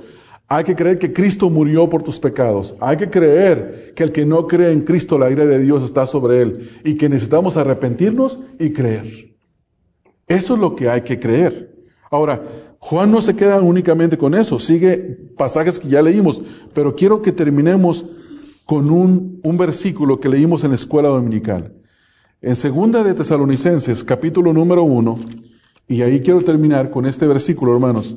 Hay 0.48 0.64
que 0.64 0.76
creer 0.76 0.98
que 0.98 1.14
Cristo 1.14 1.48
murió 1.50 1.88
por 1.88 2.02
tus 2.02 2.20
pecados. 2.20 2.76
Hay 2.80 2.98
que 2.98 3.10
creer 3.10 3.94
que 3.96 4.02
el 4.02 4.12
que 4.12 4.26
no 4.26 4.48
cree 4.48 4.72
en 4.72 4.82
Cristo, 4.82 5.20
la 5.20 5.30
ira 5.30 5.46
de 5.46 5.60
Dios 5.60 5.84
está 5.84 6.08
sobre 6.08 6.42
él 6.42 6.82
y 6.84 6.96
que 6.96 7.08
necesitamos 7.08 7.56
arrepentirnos 7.56 8.40
y 8.58 8.74
creer. 8.74 9.36
Eso 10.28 10.56
es 10.56 10.60
lo 10.60 10.76
que 10.76 10.90
hay 10.90 11.02
que 11.02 11.20
creer. 11.20 11.76
Ahora, 12.10 12.44
Juan 12.80 13.12
no 13.12 13.22
se 13.22 13.36
queda 13.36 13.62
únicamente 13.62 14.18
con 14.18 14.34
eso, 14.34 14.58
sigue 14.58 14.96
pasajes 15.38 15.80
que 15.80 15.90
ya 15.90 16.02
leímos, 16.02 16.42
pero 16.74 16.96
quiero 16.96 17.22
que 17.22 17.32
terminemos 17.32 18.06
con 18.66 18.90
un, 18.90 19.40
un 19.44 19.58
versículo 19.58 20.20
que 20.20 20.30
leímos 20.30 20.64
en 20.64 20.72
la 20.72 20.76
escuela 20.76 21.10
dominical. 21.10 21.74
En 22.42 22.56
segunda 22.56 23.04
de 23.04 23.14
Tesalonicenses, 23.14 24.04
capítulo 24.04 24.54
número 24.54 24.84
uno, 24.84 25.20
y 25.90 26.04
ahí 26.04 26.22
quiero 26.22 26.42
terminar 26.42 26.90
con 26.90 27.06
este 27.06 27.28
versículo, 27.28 27.74
hermanos. 27.74 28.16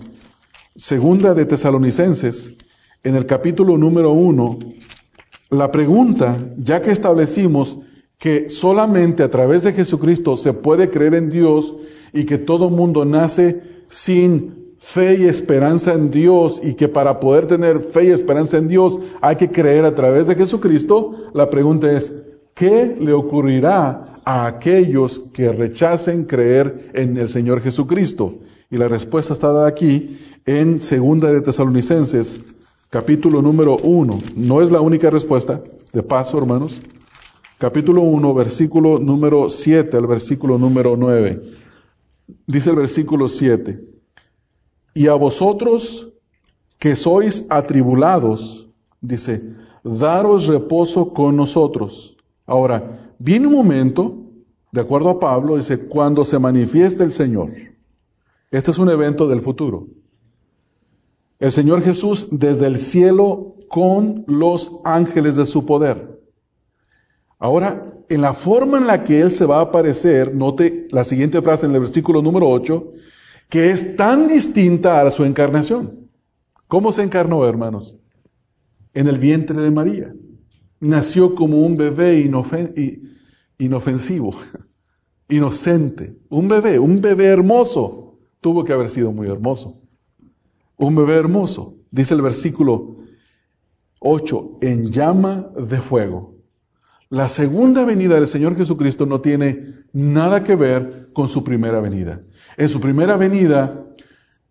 Segunda 0.76 1.34
de 1.34 1.44
Tesalonicenses, 1.44 2.56
en 3.02 3.16
el 3.16 3.26
capítulo 3.26 3.76
número 3.76 4.12
uno, 4.12 4.58
la 5.50 5.72
pregunta, 5.72 6.38
ya 6.56 6.80
que 6.80 6.92
establecimos 6.92 7.78
que 8.16 8.48
solamente 8.48 9.24
a 9.24 9.30
través 9.30 9.64
de 9.64 9.72
Jesucristo 9.72 10.36
se 10.36 10.52
puede 10.52 10.88
creer 10.88 11.14
en 11.14 11.30
Dios 11.30 11.74
y 12.12 12.24
que 12.24 12.38
todo 12.38 12.70
mundo 12.70 13.04
nace 13.04 13.60
sin 13.92 14.74
fe 14.78 15.16
y 15.18 15.24
esperanza 15.24 15.92
en 15.92 16.10
Dios 16.10 16.62
y 16.64 16.74
que 16.74 16.88
para 16.88 17.20
poder 17.20 17.46
tener 17.46 17.80
fe 17.80 18.06
y 18.06 18.10
esperanza 18.10 18.56
en 18.56 18.66
Dios 18.66 18.98
hay 19.20 19.36
que 19.36 19.50
creer 19.50 19.84
a 19.84 19.94
través 19.94 20.26
de 20.26 20.34
Jesucristo, 20.34 21.28
la 21.34 21.50
pregunta 21.50 21.92
es, 21.92 22.14
¿qué 22.54 22.96
le 22.98 23.12
ocurrirá 23.12 24.22
a 24.24 24.46
aquellos 24.46 25.20
que 25.34 25.52
rechacen 25.52 26.24
creer 26.24 26.90
en 26.94 27.18
el 27.18 27.28
Señor 27.28 27.60
Jesucristo? 27.60 28.38
Y 28.70 28.78
la 28.78 28.88
respuesta 28.88 29.34
está 29.34 29.52
dada 29.52 29.68
aquí 29.68 30.18
en 30.46 30.80
Segunda 30.80 31.30
de 31.30 31.42
Tesalonicenses, 31.42 32.40
capítulo 32.88 33.42
número 33.42 33.76
1. 33.76 34.18
No 34.36 34.62
es 34.62 34.70
la 34.70 34.80
única 34.80 35.10
respuesta, 35.10 35.60
de 35.92 36.02
paso, 36.02 36.38
hermanos. 36.38 36.80
Capítulo 37.58 38.00
1, 38.00 38.32
versículo 38.32 38.98
número 38.98 39.50
7 39.50 39.98
al 39.98 40.06
versículo 40.06 40.56
número 40.56 40.96
9. 40.96 41.61
Dice 42.46 42.70
el 42.70 42.76
versículo 42.76 43.28
7, 43.28 43.82
y 44.94 45.06
a 45.06 45.14
vosotros 45.14 46.12
que 46.78 46.96
sois 46.96 47.46
atribulados, 47.48 48.68
dice, 49.00 49.54
daros 49.84 50.46
reposo 50.46 51.12
con 51.12 51.36
nosotros. 51.36 52.16
Ahora, 52.46 53.14
viene 53.18 53.46
un 53.46 53.54
momento, 53.54 54.18
de 54.70 54.80
acuerdo 54.80 55.10
a 55.10 55.20
Pablo, 55.20 55.56
dice, 55.56 55.86
cuando 55.86 56.24
se 56.24 56.38
manifieste 56.38 57.02
el 57.04 57.12
Señor. 57.12 57.50
Este 58.50 58.70
es 58.70 58.78
un 58.78 58.90
evento 58.90 59.28
del 59.28 59.40
futuro. 59.40 59.88
El 61.38 61.52
Señor 61.52 61.82
Jesús 61.82 62.28
desde 62.30 62.66
el 62.66 62.78
cielo 62.78 63.56
con 63.68 64.24
los 64.26 64.80
ángeles 64.84 65.36
de 65.36 65.46
su 65.46 65.64
poder. 65.64 66.20
Ahora, 67.38 67.91
en 68.12 68.20
la 68.20 68.34
forma 68.34 68.78
en 68.78 68.86
la 68.86 69.04
que 69.04 69.20
Él 69.20 69.30
se 69.30 69.46
va 69.46 69.58
a 69.58 69.62
aparecer, 69.62 70.34
note 70.34 70.86
la 70.90 71.02
siguiente 71.04 71.40
frase 71.40 71.66
en 71.66 71.74
el 71.74 71.80
versículo 71.80 72.20
número 72.20 72.48
8, 72.48 72.92
que 73.48 73.70
es 73.70 73.96
tan 73.96 74.28
distinta 74.28 75.00
a 75.00 75.10
su 75.10 75.24
encarnación. 75.24 76.08
¿Cómo 76.68 76.92
se 76.92 77.02
encarnó, 77.02 77.46
hermanos? 77.46 77.98
En 78.92 79.08
el 79.08 79.18
vientre 79.18 79.60
de 79.60 79.70
María. 79.70 80.14
Nació 80.80 81.34
como 81.34 81.64
un 81.64 81.76
bebé 81.76 82.18
inofensivo, 83.58 84.34
inocente. 85.28 86.16
Un 86.28 86.48
bebé, 86.48 86.78
un 86.78 87.00
bebé 87.00 87.26
hermoso. 87.26 88.18
Tuvo 88.40 88.64
que 88.64 88.72
haber 88.72 88.90
sido 88.90 89.12
muy 89.12 89.28
hermoso. 89.28 89.80
Un 90.76 90.94
bebé 90.96 91.14
hermoso. 91.14 91.76
Dice 91.90 92.14
el 92.14 92.22
versículo 92.22 92.96
8, 94.00 94.58
en 94.60 94.90
llama 94.90 95.50
de 95.56 95.80
fuego. 95.80 96.31
La 97.12 97.28
segunda 97.28 97.84
venida 97.84 98.14
del 98.14 98.26
Señor 98.26 98.56
Jesucristo 98.56 99.04
no 99.04 99.20
tiene 99.20 99.84
nada 99.92 100.42
que 100.44 100.56
ver 100.56 101.10
con 101.12 101.28
su 101.28 101.44
primera 101.44 101.78
venida. 101.78 102.22
En 102.56 102.70
su 102.70 102.80
primera 102.80 103.18
venida 103.18 103.84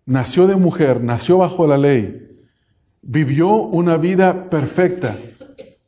nació 0.05 0.45
de 0.45 0.55
mujer, 0.57 1.03
nació 1.03 1.39
bajo 1.39 1.65
la 1.65 1.79
ley, 1.79 2.37
vivió 3.01 3.51
una 3.51 3.97
vida 3.97 4.47
perfecta, 4.51 5.17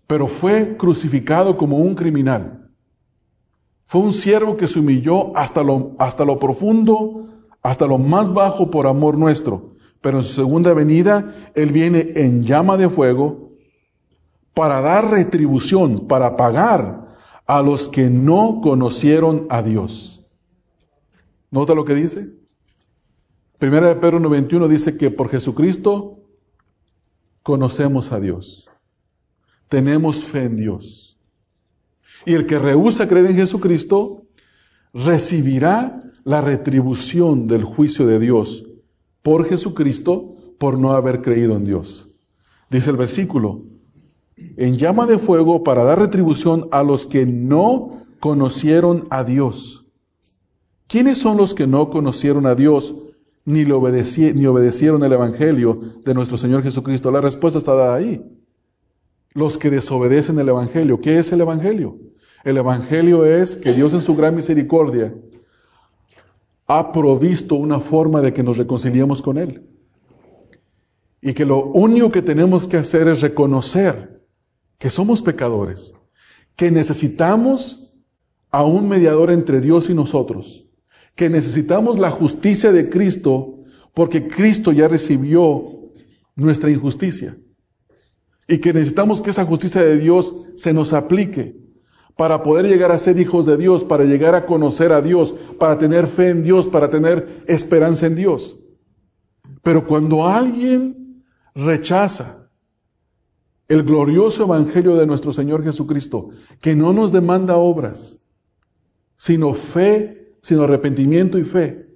pero 0.07 0.25
fue 0.25 0.75
crucificado 0.75 1.57
como 1.57 1.77
un 1.77 1.93
criminal. 1.93 2.71
Fue 3.85 4.01
un 4.01 4.11
siervo 4.11 4.57
que 4.57 4.65
se 4.65 4.79
humilló 4.79 5.37
hasta 5.37 5.61
lo, 5.61 5.95
hasta 5.99 6.25
lo 6.25 6.39
profundo, 6.39 7.27
hasta 7.61 7.85
lo 7.85 7.99
más 7.99 8.33
bajo 8.33 8.71
por 8.71 8.87
amor 8.87 9.15
nuestro. 9.15 9.75
Pero 10.01 10.17
en 10.17 10.23
su 10.23 10.33
segunda 10.33 10.73
venida, 10.73 11.51
Él 11.53 11.71
viene 11.71 12.13
en 12.15 12.41
llama 12.41 12.77
de 12.77 12.89
fuego 12.89 13.52
para 14.53 14.81
dar 14.81 15.09
retribución, 15.09 16.07
para 16.07 16.35
pagar 16.35 17.15
a 17.45 17.61
los 17.61 17.89
que 17.89 18.09
no 18.09 18.59
conocieron 18.61 19.47
a 19.49 19.61
Dios. 19.61 20.25
¿Nota 21.51 21.73
lo 21.73 21.85
que 21.85 21.95
dice? 21.95 22.29
Primera 23.57 23.87
de 23.87 23.95
Pedro 23.95 24.19
91 24.19 24.67
dice 24.67 24.97
que 24.97 25.11
por 25.11 25.29
Jesucristo 25.29 26.19
conocemos 27.43 28.11
a 28.11 28.19
Dios. 28.19 28.69
Tenemos 29.69 30.23
fe 30.23 30.45
en 30.45 30.55
Dios. 30.55 31.17
Y 32.25 32.33
el 32.33 32.45
que 32.45 32.59
rehúsa 32.59 33.07
creer 33.07 33.27
en 33.27 33.35
Jesucristo 33.35 34.25
recibirá 34.93 36.03
la 36.23 36.41
retribución 36.41 37.47
del 37.47 37.63
juicio 37.63 38.05
de 38.05 38.19
Dios 38.19 38.65
por 39.21 39.45
Jesucristo 39.45 40.35
por 40.57 40.79
no 40.79 40.93
haber 40.93 41.21
creído 41.21 41.55
en 41.55 41.65
Dios. 41.65 42.09
Dice 42.69 42.91
el 42.91 42.97
versículo, 42.97 43.63
en 44.35 44.77
llama 44.77 45.05
de 45.05 45.19
fuego 45.19 45.63
para 45.63 45.83
dar 45.83 45.99
retribución 45.99 46.67
a 46.71 46.83
los 46.83 47.05
que 47.05 47.25
no 47.25 48.05
conocieron 48.19 49.07
a 49.09 49.23
Dios. 49.23 49.85
¿Quiénes 50.87 51.17
son 51.17 51.37
los 51.37 51.53
que 51.53 51.67
no 51.67 51.89
conocieron 51.89 52.45
a 52.45 52.55
Dios 52.55 52.95
ni, 53.45 53.65
le 53.65 53.73
ni 54.33 54.45
obedecieron 54.45 55.03
el 55.03 55.13
Evangelio 55.13 55.81
de 56.05 56.13
nuestro 56.13 56.37
Señor 56.37 56.63
Jesucristo? 56.63 57.11
La 57.11 57.21
respuesta 57.21 57.59
está 57.59 57.73
dada 57.73 57.95
ahí. 57.95 58.23
Los 59.33 59.57
que 59.57 59.69
desobedecen 59.69 60.37
el 60.39 60.49
Evangelio. 60.49 60.99
¿Qué 60.99 61.17
es 61.17 61.31
el 61.31 61.41
Evangelio? 61.41 61.97
El 62.43 62.57
Evangelio 62.57 63.25
es 63.25 63.55
que 63.55 63.73
Dios 63.73 63.93
en 63.93 64.01
su 64.01 64.15
gran 64.15 64.35
misericordia 64.35 65.13
ha 66.67 66.91
provisto 66.91 67.55
una 67.55 67.79
forma 67.79 68.21
de 68.21 68.33
que 68.33 68.43
nos 68.43 68.57
reconciliemos 68.57 69.21
con 69.21 69.37
Él. 69.37 69.63
Y 71.21 71.33
que 71.33 71.45
lo 71.45 71.65
único 71.65 72.09
que 72.09 72.21
tenemos 72.21 72.67
que 72.67 72.77
hacer 72.77 73.07
es 73.07 73.21
reconocer 73.21 74.12
que 74.77 74.89
somos 74.89 75.21
pecadores, 75.21 75.93
que 76.55 76.71
necesitamos 76.71 77.91
a 78.51 78.63
un 78.63 78.87
mediador 78.87 79.31
entre 79.31 79.61
Dios 79.61 79.89
y 79.89 79.93
nosotros, 79.93 80.67
que 81.15 81.29
necesitamos 81.29 81.99
la 81.99 82.11
justicia 82.11 82.71
de 82.71 82.89
Cristo 82.89 83.63
porque 83.93 84.27
Cristo 84.27 84.71
ya 84.71 84.87
recibió 84.87 85.91
nuestra 86.35 86.71
injusticia 86.71 87.37
y 88.47 88.57
que 88.57 88.73
necesitamos 88.73 89.21
que 89.21 89.29
esa 89.29 89.45
justicia 89.45 89.81
de 89.81 89.97
Dios 89.97 90.35
se 90.55 90.73
nos 90.73 90.93
aplique 90.93 91.55
para 92.15 92.43
poder 92.43 92.67
llegar 92.67 92.91
a 92.91 92.99
ser 92.99 93.19
hijos 93.19 93.45
de 93.45 93.57
Dios, 93.57 93.83
para 93.83 94.03
llegar 94.03 94.35
a 94.35 94.45
conocer 94.45 94.91
a 94.91 95.01
Dios, 95.01 95.33
para 95.59 95.77
tener 95.79 96.07
fe 96.07 96.29
en 96.29 96.43
Dios, 96.43 96.67
para 96.67 96.89
tener 96.89 97.43
esperanza 97.47 98.05
en 98.05 98.15
Dios. 98.15 98.59
Pero 99.61 99.87
cuando 99.87 100.27
alguien 100.27 101.23
rechaza 101.55 102.42
el 103.67 103.83
glorioso 103.83 104.43
Evangelio 104.43 104.95
de 104.95 105.07
nuestro 105.07 105.33
Señor 105.33 105.63
Jesucristo, 105.63 106.29
que 106.61 106.75
no 106.75 106.93
nos 106.93 107.11
demanda 107.11 107.55
obras, 107.55 108.19
sino 109.15 109.53
fe, 109.53 110.37
sino 110.41 110.63
arrepentimiento 110.63 111.37
y 111.37 111.43
fe. 111.43 111.87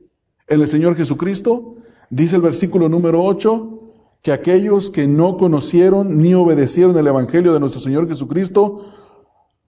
En 0.48 0.62
el 0.62 0.68
Señor 0.68 0.96
Jesucristo, 0.96 1.76
dice 2.10 2.38
el 2.38 2.42
versículo 2.42 2.88
número 2.88 3.24
8, 3.24 3.74
que 4.22 4.32
aquellos 4.32 4.90
que 4.90 5.08
no 5.08 5.38
conocieron 5.38 6.18
ni 6.18 6.34
obedecieron 6.34 6.98
el 6.98 7.08
Evangelio 7.08 7.54
de 7.54 7.60
nuestro 7.60 7.82
Señor 7.82 8.08
Jesucristo, 8.08 8.94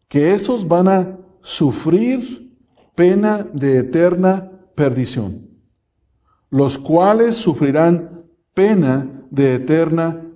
que 0.07 0.33
esos 0.33 0.67
van 0.67 0.87
a 0.87 1.19
sufrir 1.41 2.57
pena 2.95 3.47
de 3.53 3.77
eterna 3.77 4.51
perdición, 4.75 5.47
los 6.49 6.77
cuales 6.77 7.35
sufrirán 7.35 8.25
pena 8.53 9.25
de 9.29 9.55
eterna 9.55 10.09
perdición. 10.09 10.28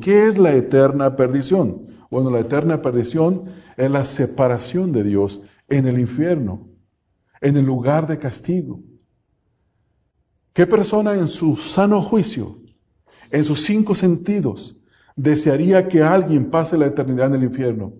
¿Qué 0.00 0.26
es 0.26 0.38
la 0.38 0.54
eterna 0.54 1.16
perdición? 1.16 1.88
Bueno, 2.10 2.30
la 2.30 2.40
eterna 2.40 2.82
perdición 2.82 3.44
es 3.76 3.90
la 3.90 4.04
separación 4.04 4.92
de 4.92 5.04
Dios 5.04 5.42
en 5.68 5.86
el 5.86 5.98
infierno, 5.98 6.68
en 7.40 7.56
el 7.56 7.64
lugar 7.64 8.06
de 8.06 8.18
castigo. 8.18 8.80
¿Qué 10.52 10.66
persona 10.66 11.14
en 11.14 11.28
su 11.28 11.56
sano 11.56 12.02
juicio, 12.02 12.58
en 13.30 13.44
sus 13.44 13.62
cinco 13.62 13.94
sentidos, 13.94 14.76
desearía 15.16 15.88
que 15.88 16.02
alguien 16.02 16.50
pase 16.50 16.76
la 16.76 16.86
eternidad 16.86 17.28
en 17.28 17.34
el 17.34 17.44
infierno? 17.44 17.94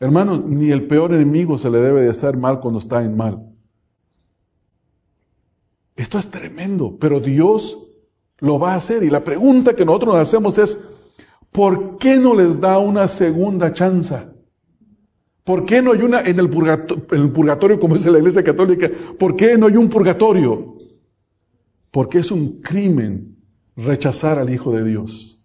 Hermanos, 0.00 0.44
ni 0.46 0.70
el 0.70 0.86
peor 0.86 1.12
enemigo 1.12 1.58
se 1.58 1.70
le 1.70 1.80
debe 1.80 2.02
de 2.02 2.10
hacer 2.10 2.36
mal 2.36 2.60
cuando 2.60 2.78
está 2.78 3.04
en 3.04 3.16
mal. 3.16 3.44
Esto 5.96 6.16
es 6.18 6.30
tremendo, 6.30 6.96
pero 6.98 7.18
Dios 7.18 7.87
lo 8.38 8.58
va 8.58 8.72
a 8.72 8.76
hacer. 8.76 9.02
Y 9.02 9.10
la 9.10 9.24
pregunta 9.24 9.74
que 9.74 9.84
nosotros 9.84 10.14
nos 10.14 10.22
hacemos 10.22 10.58
es, 10.58 10.78
¿por 11.50 11.98
qué 11.98 12.18
no 12.18 12.34
les 12.34 12.60
da 12.60 12.78
una 12.78 13.08
segunda 13.08 13.72
chance? 13.72 14.16
¿Por 15.44 15.64
qué 15.64 15.80
no 15.80 15.92
hay 15.92 16.02
una 16.02 16.20
en 16.20 16.38
el, 16.38 16.50
purgatorio, 16.50 17.06
en 17.10 17.22
el 17.22 17.32
purgatorio, 17.32 17.80
como 17.80 17.96
dice 17.96 18.10
la 18.10 18.18
Iglesia 18.18 18.44
Católica? 18.44 18.90
¿Por 19.18 19.34
qué 19.34 19.56
no 19.56 19.66
hay 19.66 19.76
un 19.76 19.88
purgatorio? 19.88 20.76
Porque 21.90 22.18
es 22.18 22.30
un 22.30 22.60
crimen 22.60 23.38
rechazar 23.74 24.38
al 24.38 24.50
Hijo 24.50 24.72
de 24.72 24.84
Dios. 24.84 25.42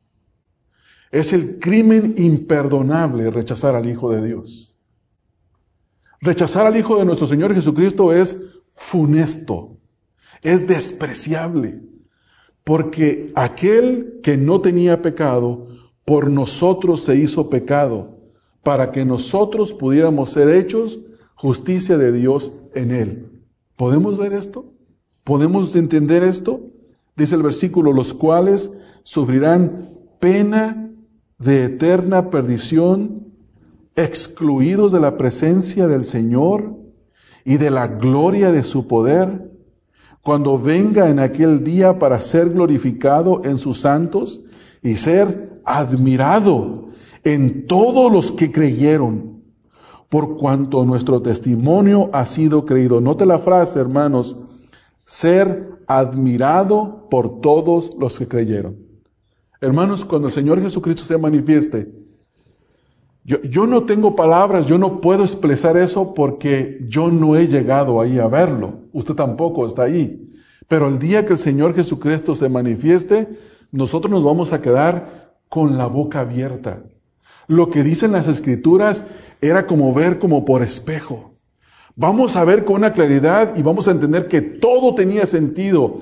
Es 1.10 1.32
el 1.32 1.60
crimen 1.60 2.16
imperdonable 2.18 3.32
rechazar 3.32 3.76
al 3.76 3.88
Hijo 3.88 4.12
de 4.12 4.26
Dios. 4.26 4.76
Rechazar 6.20 6.66
al 6.66 6.76
Hijo 6.76 6.98
de 6.98 7.06
nuestro 7.06 7.28
Señor 7.28 7.54
Jesucristo 7.54 8.12
es 8.12 8.42
funesto, 8.74 9.78
es 10.42 10.68
despreciable, 10.68 11.82
porque 12.64 13.32
aquel 13.36 14.20
que 14.24 14.38
no 14.38 14.62
tenía 14.62 15.02
pecado, 15.02 15.68
por 16.06 16.30
nosotros 16.30 17.04
se 17.04 17.16
hizo 17.16 17.50
pecado, 17.50 18.18
para 18.62 18.92
que 18.92 19.06
nosotros 19.06 19.74
pudiéramos 19.74 20.32
ser 20.32 20.50
hechos 20.50 21.00
justicia 21.36 21.98
de 21.98 22.12
Dios 22.12 22.54
en 22.74 22.92
él. 22.92 23.32
¿Podemos 23.76 24.18
ver 24.18 24.34
esto? 24.34 24.66
¿Podemos 25.24 25.76
entender 25.76 26.24
esto? 26.24 26.62
Dice 27.16 27.36
el 27.36 27.44
versículo, 27.44 27.94
los 27.94 28.14
cuales 28.14 28.72
sufrirán 29.04 29.90
pena 30.20 30.92
de 31.38 31.66
eterna 31.66 32.30
perdición, 32.30 33.34
excluidos 33.96 34.92
de 34.92 35.00
la 35.00 35.18
presencia 35.18 35.88
del 35.88 36.06
Señor 36.06 36.78
y 37.46 37.58
de 37.58 37.70
la 37.72 37.88
gloria 37.88 38.52
de 38.52 38.64
su 38.64 38.88
poder, 38.88 39.52
cuando 40.24 40.58
venga 40.58 41.10
en 41.10 41.20
aquel 41.20 41.64
día 41.64 42.00
para 42.00 42.20
ser 42.22 42.50
glorificado 42.50 43.42
en 43.44 43.58
sus 43.58 43.82
santos 43.82 44.40
y 44.82 44.96
ser 44.96 45.62
admirado 45.66 46.88
en 47.26 47.68
todos 47.68 48.12
los 48.12 48.32
que 48.32 48.52
creyeron, 48.52 49.44
por 50.08 50.38
cuanto 50.38 50.86
nuestro 50.86 51.22
testimonio 51.22 52.10
ha 52.14 52.26
sido 52.26 52.66
creído. 52.66 53.02
Note 53.02 53.26
la 53.26 53.40
frase, 53.40 53.80
hermanos, 53.80 54.38
ser 55.04 55.80
admirado 55.88 57.08
por 57.10 57.42
todos 57.42 57.92
los 58.00 58.18
que 58.18 58.28
creyeron. 58.28 58.78
Hermanos, 59.60 60.06
cuando 60.06 60.28
el 60.28 60.34
Señor 60.34 60.62
Jesucristo 60.62 61.04
se 61.04 61.18
manifieste, 61.18 62.03
yo, 63.24 63.68
no 63.68 63.84
tengo 63.84 64.16
palabras, 64.16 64.66
yo 64.66 64.78
no 64.78 65.00
puedo 65.00 65.24
expresar 65.24 65.78
eso 65.78 66.14
porque 66.14 66.80
yo 66.88 67.10
no 67.10 67.36
he 67.38 67.48
llegado 67.48 68.02
ahí 68.02 68.20
a 68.20 68.28
verlo. 68.28 68.82
Usted 68.92 69.14
tampoco 69.14 69.66
está 69.66 69.84
ahí. 69.84 70.30
Pero 70.68 70.88
el 70.88 71.00
día 71.00 71.26
que 71.26 71.34
el 71.34 71.40
Señor 71.40 71.74
Jesucristo 71.74 72.36
se 72.36 72.50
manifieste, 72.50 73.30
nosotros 73.72 74.12
nos 74.12 74.24
vamos 74.24 74.52
a 74.52 74.62
quedar 74.62 75.38
con 75.50 75.78
la 75.78 75.88
boca 75.88 76.22
abierta. 76.22 76.84
Lo 77.48 77.70
que 77.70 77.84
dicen 77.84 78.12
las 78.12 78.28
escrituras 78.28 79.06
era 79.42 79.68
como 79.68 79.94
ver 79.94 80.20
como 80.20 80.46
por 80.46 80.62
espejo. 80.62 81.36
Vamos 81.96 82.36
a 82.36 82.44
ver 82.44 82.66
con 82.66 82.78
una 82.78 82.94
claridad 82.94 83.56
y 83.56 83.62
vamos 83.62 83.88
a 83.88 83.92
entender 83.92 84.28
que 84.28 84.42
todo 84.42 84.96
tenía 84.96 85.26
sentido 85.26 86.02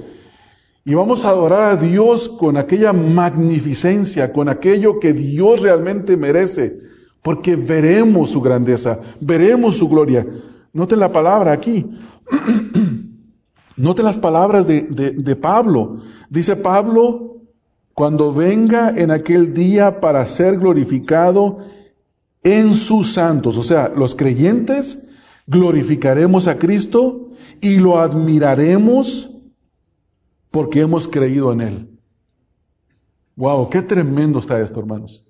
y 0.83 0.95
vamos 0.95 1.25
a 1.25 1.29
adorar 1.29 1.63
a 1.63 1.75
Dios 1.75 2.29
con 2.29 2.57
aquella 2.57 2.93
magnificencia, 2.93 4.33
con 4.33 4.49
aquello 4.49 4.99
que 4.99 5.13
Dios 5.13 5.61
realmente 5.61 6.17
merece, 6.17 6.79
porque 7.21 7.55
veremos 7.55 8.31
su 8.31 8.41
grandeza, 8.41 8.99
veremos 9.19 9.77
su 9.77 9.87
gloria. 9.87 10.25
Noten 10.73 10.99
la 10.99 11.11
palabra 11.11 11.51
aquí. 11.51 11.89
Noten 13.77 14.05
las 14.05 14.17
palabras 14.17 14.67
de, 14.67 14.81
de 14.81 15.35
Pablo. 15.35 16.01
Dice 16.29 16.55
Pablo, 16.55 17.41
cuando 17.93 18.33
venga 18.33 18.89
en 18.95 19.11
aquel 19.11 19.53
día 19.53 19.99
para 19.99 20.25
ser 20.25 20.57
glorificado 20.57 21.59
en 22.43 22.73
sus 22.73 23.13
santos, 23.13 23.57
o 23.57 23.63
sea, 23.63 23.91
los 23.95 24.15
creyentes 24.15 25.07
glorificaremos 25.47 26.47
a 26.47 26.57
Cristo 26.57 27.29
y 27.59 27.77
lo 27.77 27.99
admiraremos 27.99 29.31
porque 30.49 30.81
hemos 30.81 31.07
creído 31.07 31.51
en 31.53 31.61
Él. 31.61 31.99
Wow, 33.35 33.69
qué 33.69 33.81
tremendo 33.81 34.39
está 34.39 34.61
esto, 34.61 34.79
hermanos. 34.79 35.27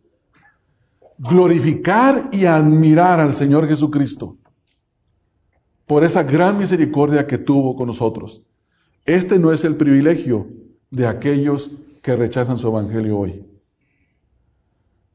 Glorificar 1.24 2.30
y 2.32 2.45
admirar 2.45 3.19
al 3.19 3.36
Señor 3.36 3.67
Jesucristo 3.67 4.38
por 5.86 6.03
esa 6.03 6.24
gran 6.24 6.57
misericordia 6.57 7.28
que 7.28 7.38
tuvo 7.38 7.76
con 7.76 7.86
nosotros. 7.86 8.41
Este 9.05 9.38
no 9.38 9.51
es 9.51 9.63
el 9.63 9.76
privilegio 9.76 10.47
de 10.89 11.05
aquellos 11.05 11.69
que 12.01 12.15
rechazan 12.15 12.57
su 12.57 12.69
evangelio 12.69 13.19
hoy. 13.19 13.45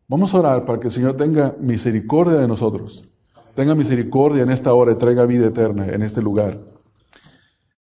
Vamos 0.07 0.33
a 0.33 0.39
orar 0.39 0.65
para 0.65 0.79
que 0.79 0.87
el 0.87 0.93
Señor 0.93 1.17
tenga 1.17 1.57
misericordia 1.59 2.37
de 2.37 2.47
nosotros, 2.47 3.09
tenga 3.57 3.75
misericordia 3.75 4.45
en 4.45 4.51
esta 4.51 4.73
hora 4.75 4.93
y 4.93 4.97
traiga 4.97 5.27
vida 5.27 5.49
eterna 5.49 5.89
en 5.89 6.03
este 6.03 6.23
lugar. 6.23 6.76